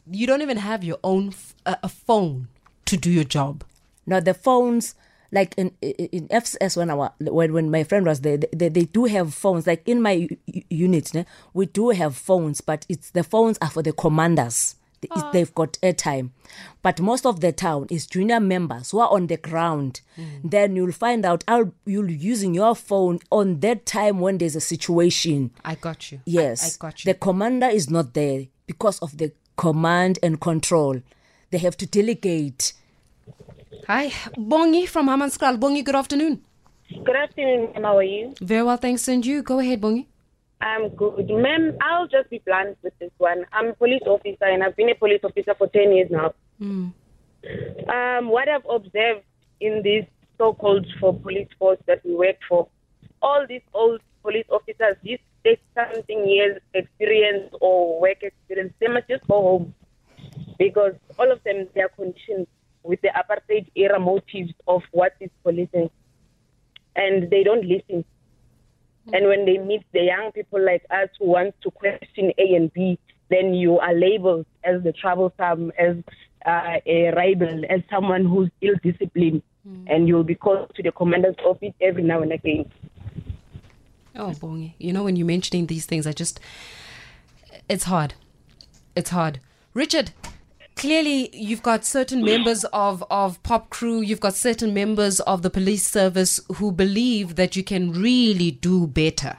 you 0.09 0.27
don't 0.27 0.41
even 0.41 0.57
have 0.57 0.83
your 0.83 0.99
own 1.03 1.29
f- 1.29 1.55
a 1.65 1.89
phone 1.89 2.47
to 2.85 2.95
do 2.97 3.09
your 3.09 3.23
job 3.23 3.63
now 4.05 4.19
the 4.19 4.33
phones 4.33 4.95
like 5.31 5.55
in 5.57 5.71
in 5.81 6.27
FCS 6.29 6.77
when 6.77 6.89
our 6.89 7.11
when 7.19 7.51
when 7.51 7.69
my 7.71 7.83
friend 7.83 8.05
was 8.05 8.21
there, 8.21 8.37
they, 8.37 8.69
they 8.69 8.85
do 8.85 9.05
have 9.05 9.33
phones. 9.33 9.67
Like 9.67 9.81
in 9.85 10.01
my 10.01 10.29
unit, 10.69 11.11
we 11.53 11.65
do 11.65 11.89
have 11.89 12.15
phones, 12.15 12.61
but 12.61 12.85
it's 12.87 13.09
the 13.09 13.23
phones 13.23 13.57
are 13.59 13.69
for 13.69 13.81
the 13.81 13.91
commanders 13.91 14.75
oh. 15.11 15.29
they've 15.31 15.53
got 15.53 15.73
airtime. 15.83 16.31
But 16.81 16.99
most 16.99 17.25
of 17.25 17.39
the 17.41 17.51
town 17.51 17.87
is 17.89 18.05
junior 18.07 18.39
members 18.39 18.91
who 18.91 18.99
are 18.99 19.09
on 19.09 19.27
the 19.27 19.37
ground. 19.37 20.01
Mm. 20.17 20.51
Then 20.51 20.75
you'll 20.75 20.91
find 20.91 21.25
out 21.25 21.43
how 21.47 21.71
you're 21.85 22.09
using 22.09 22.53
your 22.53 22.75
phone 22.75 23.19
on 23.31 23.59
that 23.61 23.85
time 23.85 24.19
when 24.19 24.37
there's 24.37 24.55
a 24.55 24.61
situation. 24.61 25.51
I 25.63 25.75
got 25.75 26.11
you. 26.11 26.21
Yes. 26.25 26.63
I, 26.63 26.67
I 26.67 26.89
got 26.89 27.05
you. 27.05 27.13
The 27.13 27.19
commander 27.19 27.67
is 27.67 27.89
not 27.89 28.13
there 28.13 28.45
because 28.67 28.99
of 28.99 29.17
the 29.17 29.31
command 29.57 30.19
and 30.21 30.39
control. 30.39 31.01
They 31.51 31.57
have 31.59 31.77
to 31.77 31.85
delegate. 31.85 32.73
Hi, 33.87 34.09
Bongi 34.37 34.87
from 34.87 35.07
Hammanskraal. 35.07 35.59
Bongi, 35.59 35.83
good 35.83 35.95
afternoon. 35.95 36.41
Good 37.03 37.15
afternoon, 37.15 37.73
How 37.83 37.97
are 37.97 38.03
you? 38.03 38.33
Very 38.41 38.63
well, 38.63 38.77
thanks. 38.77 39.07
And 39.07 39.25
you? 39.25 39.41
Go 39.41 39.59
ahead, 39.59 39.81
Bongi. 39.81 40.05
I'm 40.65 40.89
good. 40.89 41.29
Ma'am, 41.29 41.77
I'll 41.79 42.07
just 42.07 42.31
be 42.31 42.41
blunt 42.43 42.75
with 42.81 42.97
this 42.97 43.11
one. 43.19 43.45
I'm 43.53 43.67
a 43.67 43.73
police 43.73 44.01
officer 44.07 44.45
and 44.45 44.63
I've 44.63 44.75
been 44.75 44.89
a 44.89 44.95
police 44.95 45.19
officer 45.23 45.53
for 45.55 45.67
10 45.67 45.93
years 45.93 46.09
now. 46.09 46.33
Mm. 46.59 46.91
Um, 47.87 48.29
what 48.29 48.49
I've 48.49 48.65
observed 48.67 49.21
in 49.61 49.83
this 49.83 50.05
so 50.39 50.55
called 50.55 50.87
for 50.99 51.17
police 51.19 51.47
force 51.59 51.77
that 51.85 52.03
we 52.03 52.15
work 52.15 52.37
for, 52.49 52.67
all 53.21 53.45
these 53.47 53.61
old 53.75 54.01
police 54.23 54.47
officers, 54.49 54.97
these 55.03 55.19
take 55.43 55.61
something 55.75 56.27
years 56.27 56.59
experience 56.73 57.53
or 57.61 58.01
work 58.01 58.23
experience, 58.23 58.73
they 58.79 58.87
must 58.87 59.07
just 59.07 59.25
go 59.27 59.41
home 59.41 59.75
because 60.57 60.93
all 61.19 61.31
of 61.31 61.43
them, 61.43 61.67
they 61.75 61.81
are 61.81 61.89
conditioned 61.89 62.47
with 62.81 62.99
the 63.01 63.09
apartheid 63.09 63.67
era 63.75 63.99
motives 63.99 64.53
of 64.67 64.81
what 64.91 65.13
is 65.19 65.29
policing 65.43 65.91
and 66.95 67.29
they 67.29 67.43
don't 67.43 67.65
listen 67.65 68.03
and 69.13 69.27
when 69.27 69.45
they 69.45 69.57
meet 69.57 69.83
the 69.93 70.01
young 70.01 70.31
people 70.31 70.63
like 70.63 70.83
us 70.89 71.09
who 71.19 71.27
want 71.27 71.55
to 71.61 71.71
question 71.71 72.31
A 72.37 72.55
and 72.55 72.73
B, 72.73 72.97
then 73.29 73.53
you 73.53 73.79
are 73.79 73.93
labeled 73.93 74.45
as 74.63 74.83
the 74.83 74.91
troublesome, 74.91 75.71
as 75.77 75.97
uh, 76.45 76.77
a 76.85 77.11
rebel, 77.15 77.63
as 77.69 77.81
someone 77.89 78.25
who's 78.25 78.49
ill 78.61 78.75
disciplined, 78.83 79.41
mm. 79.67 79.85
and 79.87 80.07
you'll 80.07 80.23
be 80.23 80.35
called 80.35 80.71
to 80.75 80.83
the 80.83 80.91
commander's 80.91 81.35
office 81.43 81.73
every 81.81 82.03
now 82.03 82.21
and 82.21 82.31
again. 82.31 82.71
Oh, 84.15 84.31
Bongi. 84.31 84.73
You 84.77 84.93
know, 84.93 85.03
when 85.03 85.15
you're 85.15 85.27
mentioning 85.27 85.67
these 85.67 85.85
things, 85.85 86.07
I 86.07 86.11
just. 86.11 86.39
It's 87.67 87.85
hard. 87.85 88.13
It's 88.95 89.09
hard. 89.09 89.39
Richard, 89.73 90.11
clearly 90.75 91.29
you've 91.33 91.63
got 91.63 91.85
certain 91.85 92.23
members 92.23 92.63
of, 92.65 93.03
of 93.09 93.41
POPCRU 93.43 94.05
you've 94.05 94.19
got 94.19 94.35
certain 94.35 94.73
members 94.73 95.19
of 95.21 95.41
the 95.41 95.49
police 95.49 95.89
service 95.89 96.39
who 96.55 96.71
believe 96.71 97.35
that 97.35 97.55
you 97.55 97.63
can 97.63 97.91
really 97.91 98.51
do 98.51 98.85
better 98.87 99.37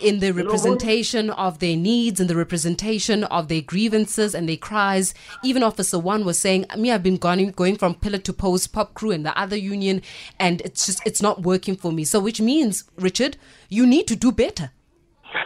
in 0.00 0.20
the 0.20 0.32
representation 0.32 1.30
of 1.30 1.58
their 1.58 1.76
needs 1.76 2.20
and 2.20 2.28
the 2.28 2.36
representation 2.36 3.24
of 3.24 3.48
their 3.48 3.62
grievances 3.62 4.34
and 4.34 4.48
their 4.48 4.56
cries. 4.56 5.14
Even 5.42 5.62
Officer 5.62 5.98
One 5.98 6.24
was 6.24 6.38
saying, 6.38 6.66
"Me, 6.76 6.90
I've 6.90 7.02
been 7.02 7.16
going 7.16 7.50
going 7.52 7.76
from 7.76 7.94
pillar 7.94 8.18
to 8.18 8.32
post, 8.32 8.74
POPCRU 8.74 9.14
and 9.14 9.24
the 9.24 9.38
other 9.38 9.56
union, 9.56 10.02
and 10.38 10.60
it's 10.62 10.84
just 10.86 11.00
it's 11.06 11.22
not 11.22 11.42
working 11.42 11.76
for 11.76 11.92
me." 11.92 12.04
So, 12.04 12.20
which 12.20 12.40
means, 12.40 12.84
Richard, 12.96 13.38
you 13.68 13.86
need 13.86 14.06
to 14.08 14.16
do 14.16 14.32
better. 14.32 14.70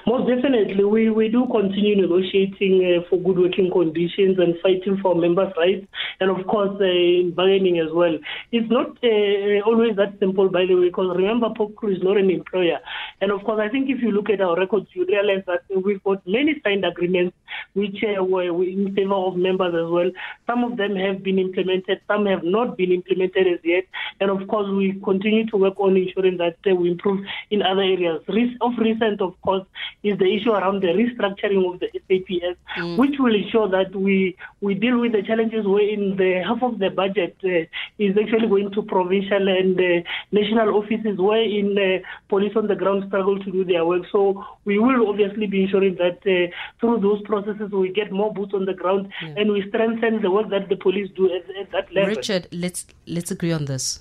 Most 0.07 0.29
definitely, 0.29 0.85
we, 0.85 1.11
we 1.11 1.29
do 1.29 1.47
continue 1.51 2.01
negotiating 2.01 2.75
uh, 2.85 3.09
for 3.09 3.19
good 3.21 3.39
working 3.39 3.71
conditions 3.71 4.39
and 4.39 4.55
fighting 4.63 4.99
for 5.03 5.15
members' 5.15 5.53
rights, 5.57 5.87
and 6.21 6.31
of 6.31 6.47
course, 6.47 6.75
uh, 6.81 7.31
bargaining 7.35 7.79
as 7.79 7.93
well. 7.93 8.17
It's 8.53 8.71
not 8.71 8.97
uh, 9.03 9.61
always 9.67 9.97
that 9.97 10.19
simple, 10.19 10.49
by 10.49 10.67
the 10.67 10.75
way, 10.75 10.89
because 10.89 11.17
remember, 11.17 11.49
POPCRU 11.51 11.97
is 11.97 12.03
not 12.03 12.17
an 12.17 12.31
employer. 12.31 12.79
And 13.21 13.31
of 13.31 13.43
course, 13.45 13.61
I 13.63 13.69
think 13.69 13.91
if 13.91 14.03
you 14.03 14.11
look 14.11 14.31
at 14.31 14.41
our 14.41 14.57
records, 14.57 14.89
you 14.93 15.07
realize 15.07 15.45
that 15.47 15.63
we've 15.85 16.03
got 16.03 16.27
many 16.27 16.61
signed 16.65 16.85
agreements 16.85 17.37
which 17.75 18.03
uh, 18.05 18.23
were 18.23 18.65
in 18.65 18.95
favor 18.95 19.15
of 19.15 19.37
members 19.37 19.75
as 19.75 19.91
well. 19.91 20.11
Some 20.47 20.65
of 20.65 20.77
them 20.77 20.97
have 20.97 21.23
been 21.23 21.39
implemented, 21.39 22.01
some 22.07 22.27
have 22.27 22.45
not 22.45 22.77
been 22.77 22.93
implemented 22.93 23.47
as 23.47 23.61
yet. 23.65 23.85
And 24.21 24.31
of 24.31 24.47
course, 24.49 24.69
we 24.71 25.01
continue 25.05 25.47
to 25.47 25.57
work 25.57 25.79
on 25.79 25.97
ensuring 25.97 26.39
that 26.39 26.57
uh, 26.71 26.75
we 26.75 26.91
improve 26.91 27.25
in 27.51 27.63
other 27.63 27.83
areas. 27.83 28.23
Of 28.61 28.73
recent, 28.79 29.21
of 29.21 29.41
course, 29.43 29.67
is 30.03 30.19
the 30.19 30.35
issue 30.37 30.53
around 30.53 30.83
the 30.83 30.89
restructuring 30.89 31.73
of 31.73 31.81
the 31.81 31.89
SAPS, 31.93 32.59
mm. 32.77 32.97
which 32.99 33.15
will 33.19 33.35
ensure 33.35 33.69
that 33.69 33.95
we 33.95 34.37
we 34.61 34.75
deal 34.75 34.99
with 34.99 35.13
the 35.13 35.23
challenges 35.23 35.67
wherein 35.67 36.17
the 36.17 36.43
half 36.47 36.63
of 36.63 36.79
the 36.79 36.91
budget 36.91 37.37
uh, 37.45 37.67
is 37.99 38.17
actually 38.19 38.49
going 38.49 38.71
to 38.73 38.83
provincial 38.83 39.49
and 39.49 39.79
uh, 39.81 40.09
national 40.33 40.75
offices, 40.77 41.19
wherein 41.19 41.77
uh, 41.79 42.07
police 42.29 42.53
on 42.57 42.67
the 42.67 42.75
ground 42.75 43.05
struggle 43.09 43.39
to 43.39 43.51
do 43.51 43.65
their 43.65 43.85
work. 43.85 44.05
So 44.13 44.45
we 44.65 44.79
will 44.79 45.09
obviously 45.09 45.47
be 45.47 45.65
ensuring 45.65 45.97
that 45.97 46.19
uh, 46.27 46.53
through 46.81 47.01
those 47.01 47.23
processes 47.23 47.71
we 47.71 47.93
get 47.93 48.13
more 48.13 48.33
boots 48.33 48.55
on 48.55 48.65
the 48.65 48.75
ground 48.75 49.13
yeah. 49.23 49.35
and 49.37 49.53
we 49.53 49.67
strengthen 49.69 50.23
the 50.23 50.31
work 50.31 50.51
that 50.51 50.69
the 50.69 50.77
police 50.77 51.11
do 51.17 51.27
at, 51.27 51.45
at 51.57 51.71
that 51.73 51.93
level. 51.93 52.15
Richard, 52.15 52.49
let's 52.53 52.87
let's 53.07 53.31
agree 53.31 53.53
on 53.53 53.67
this. 53.67 54.01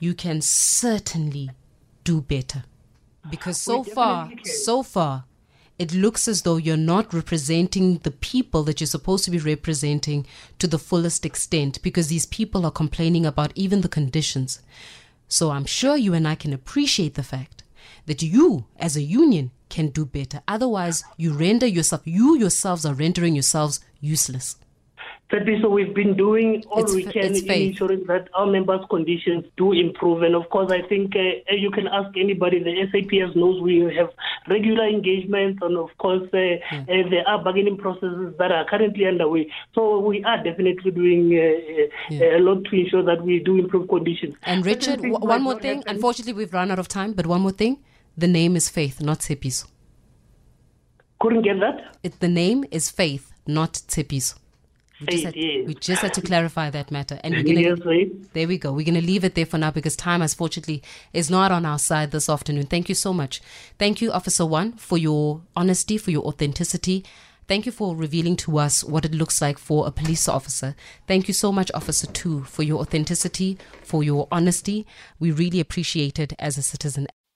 You 0.00 0.14
can 0.14 0.40
certainly 0.42 1.50
do 2.02 2.20
better 2.20 2.64
because 3.30 3.60
so 3.60 3.82
far, 3.82 4.30
so 4.44 4.82
far, 4.82 5.24
it 5.78 5.92
looks 5.92 6.28
as 6.28 6.42
though 6.42 6.56
you're 6.56 6.76
not 6.76 7.12
representing 7.12 7.98
the 7.98 8.10
people 8.10 8.62
that 8.64 8.80
you're 8.80 8.86
supposed 8.86 9.24
to 9.24 9.30
be 9.30 9.38
representing 9.38 10.26
to 10.58 10.66
the 10.66 10.78
fullest 10.78 11.26
extent 11.26 11.82
because 11.82 12.08
these 12.08 12.26
people 12.26 12.64
are 12.64 12.70
complaining 12.70 13.26
about 13.26 13.52
even 13.54 13.80
the 13.80 13.88
conditions. 13.88 14.60
So 15.26 15.50
I'm 15.50 15.64
sure 15.64 15.96
you 15.96 16.14
and 16.14 16.28
I 16.28 16.36
can 16.36 16.52
appreciate 16.52 17.14
the 17.14 17.24
fact 17.24 17.64
that 18.06 18.22
you, 18.22 18.66
as 18.76 18.96
a 18.96 19.02
union, 19.02 19.50
can 19.68 19.88
do 19.88 20.06
better. 20.06 20.42
Otherwise, 20.46 21.02
you 21.16 21.32
render 21.32 21.66
yourself, 21.66 22.02
you 22.04 22.38
yourselves 22.38 22.86
are 22.86 22.94
rendering 22.94 23.34
yourselves 23.34 23.80
useless. 24.00 24.56
Thirdly, 25.30 25.58
so 25.62 25.70
we've 25.70 25.94
been 25.94 26.16
doing 26.16 26.62
all 26.68 26.82
it's, 26.82 26.92
we 26.92 27.02
can 27.02 27.34
in 27.34 27.50
ensuring 27.50 28.04
that 28.08 28.28
our 28.34 28.46
members' 28.46 28.84
conditions 28.90 29.44
do 29.56 29.72
improve. 29.72 30.22
And 30.22 30.34
of 30.34 30.48
course, 30.50 30.70
I 30.70 30.82
think 30.82 31.16
uh, 31.16 31.54
you 31.54 31.70
can 31.70 31.86
ask 31.88 32.14
anybody. 32.16 32.62
The 32.62 32.86
SAPS 32.92 33.34
knows 33.34 33.60
we 33.62 33.78
have 33.96 34.10
regular 34.48 34.86
engagements, 34.86 35.60
and 35.62 35.78
of 35.78 35.88
course, 35.96 36.28
uh, 36.34 36.38
yeah. 36.38 36.84
uh, 36.88 37.08
there 37.08 37.26
are 37.26 37.42
bargaining 37.42 37.78
processes 37.78 38.34
that 38.38 38.52
are 38.52 38.66
currently 38.66 39.06
underway. 39.06 39.50
So 39.74 39.98
we 39.98 40.22
are 40.24 40.42
definitely 40.44 40.90
doing 40.90 41.32
uh, 41.32 41.40
uh, 41.40 41.86
yeah. 42.10 42.36
a 42.36 42.40
lot 42.40 42.64
to 42.64 42.76
ensure 42.76 43.02
that 43.02 43.22
we 43.22 43.38
do 43.38 43.58
improve 43.58 43.88
conditions. 43.88 44.34
And 44.42 44.64
Richard, 44.64 45.00
w- 45.00 45.18
one 45.18 45.42
more 45.42 45.58
thing. 45.58 45.78
Happen. 45.78 45.96
Unfortunately, 45.96 46.34
we've 46.34 46.52
run 46.52 46.70
out 46.70 46.78
of 46.78 46.88
time, 46.88 47.14
but 47.14 47.26
one 47.26 47.40
more 47.40 47.52
thing. 47.52 47.82
The 48.16 48.28
name 48.28 48.56
is 48.56 48.68
Faith, 48.68 49.00
not 49.00 49.20
Tshepiso. 49.20 49.66
Couldn't 51.18 51.42
get 51.42 51.58
that? 51.60 51.96
It, 52.02 52.20
the 52.20 52.28
name 52.28 52.64
is 52.70 52.90
Faith, 52.90 53.32
not 53.46 53.72
Tshepiso. 53.72 54.36
We 55.00 55.06
just, 55.06 55.24
had, 55.24 55.34
we 55.34 55.74
just 55.74 56.02
had 56.02 56.14
to 56.14 56.22
clarify 56.22 56.70
that 56.70 56.90
matter. 56.90 57.18
And 57.24 57.34
we're 57.34 57.42
gonna, 57.42 58.06
there 58.32 58.46
we 58.46 58.58
go. 58.58 58.72
We're 58.72 58.84
going 58.84 58.94
to 58.94 59.04
leave 59.04 59.24
it 59.24 59.34
there 59.34 59.44
for 59.44 59.58
now 59.58 59.72
because 59.72 59.96
time, 59.96 60.22
unfortunately, 60.22 60.82
is 61.12 61.30
not 61.30 61.50
on 61.50 61.66
our 61.66 61.78
side 61.80 62.12
this 62.12 62.28
afternoon. 62.28 62.66
Thank 62.66 62.88
you 62.88 62.94
so 62.94 63.12
much. 63.12 63.42
Thank 63.78 64.00
you, 64.00 64.12
Officer 64.12 64.46
One, 64.46 64.72
for 64.74 64.96
your 64.96 65.42
honesty, 65.56 65.98
for 65.98 66.12
your 66.12 66.22
authenticity. 66.24 67.04
Thank 67.46 67.66
you 67.66 67.72
for 67.72 67.94
revealing 67.94 68.36
to 68.36 68.58
us 68.58 68.82
what 68.82 69.04
it 69.04 69.14
looks 69.14 69.42
like 69.42 69.58
for 69.58 69.86
a 69.86 69.90
police 69.90 70.28
officer. 70.28 70.74
Thank 71.06 71.28
you 71.28 71.34
so 71.34 71.52
much, 71.52 71.70
Officer 71.74 72.06
Two, 72.06 72.44
for 72.44 72.62
your 72.62 72.80
authenticity, 72.80 73.58
for 73.82 74.02
your 74.02 74.28
honesty. 74.32 74.86
We 75.18 75.30
really 75.30 75.60
appreciate 75.60 76.18
it 76.18 76.32
as 76.38 76.56
a 76.56 76.62
citizen. 76.62 77.06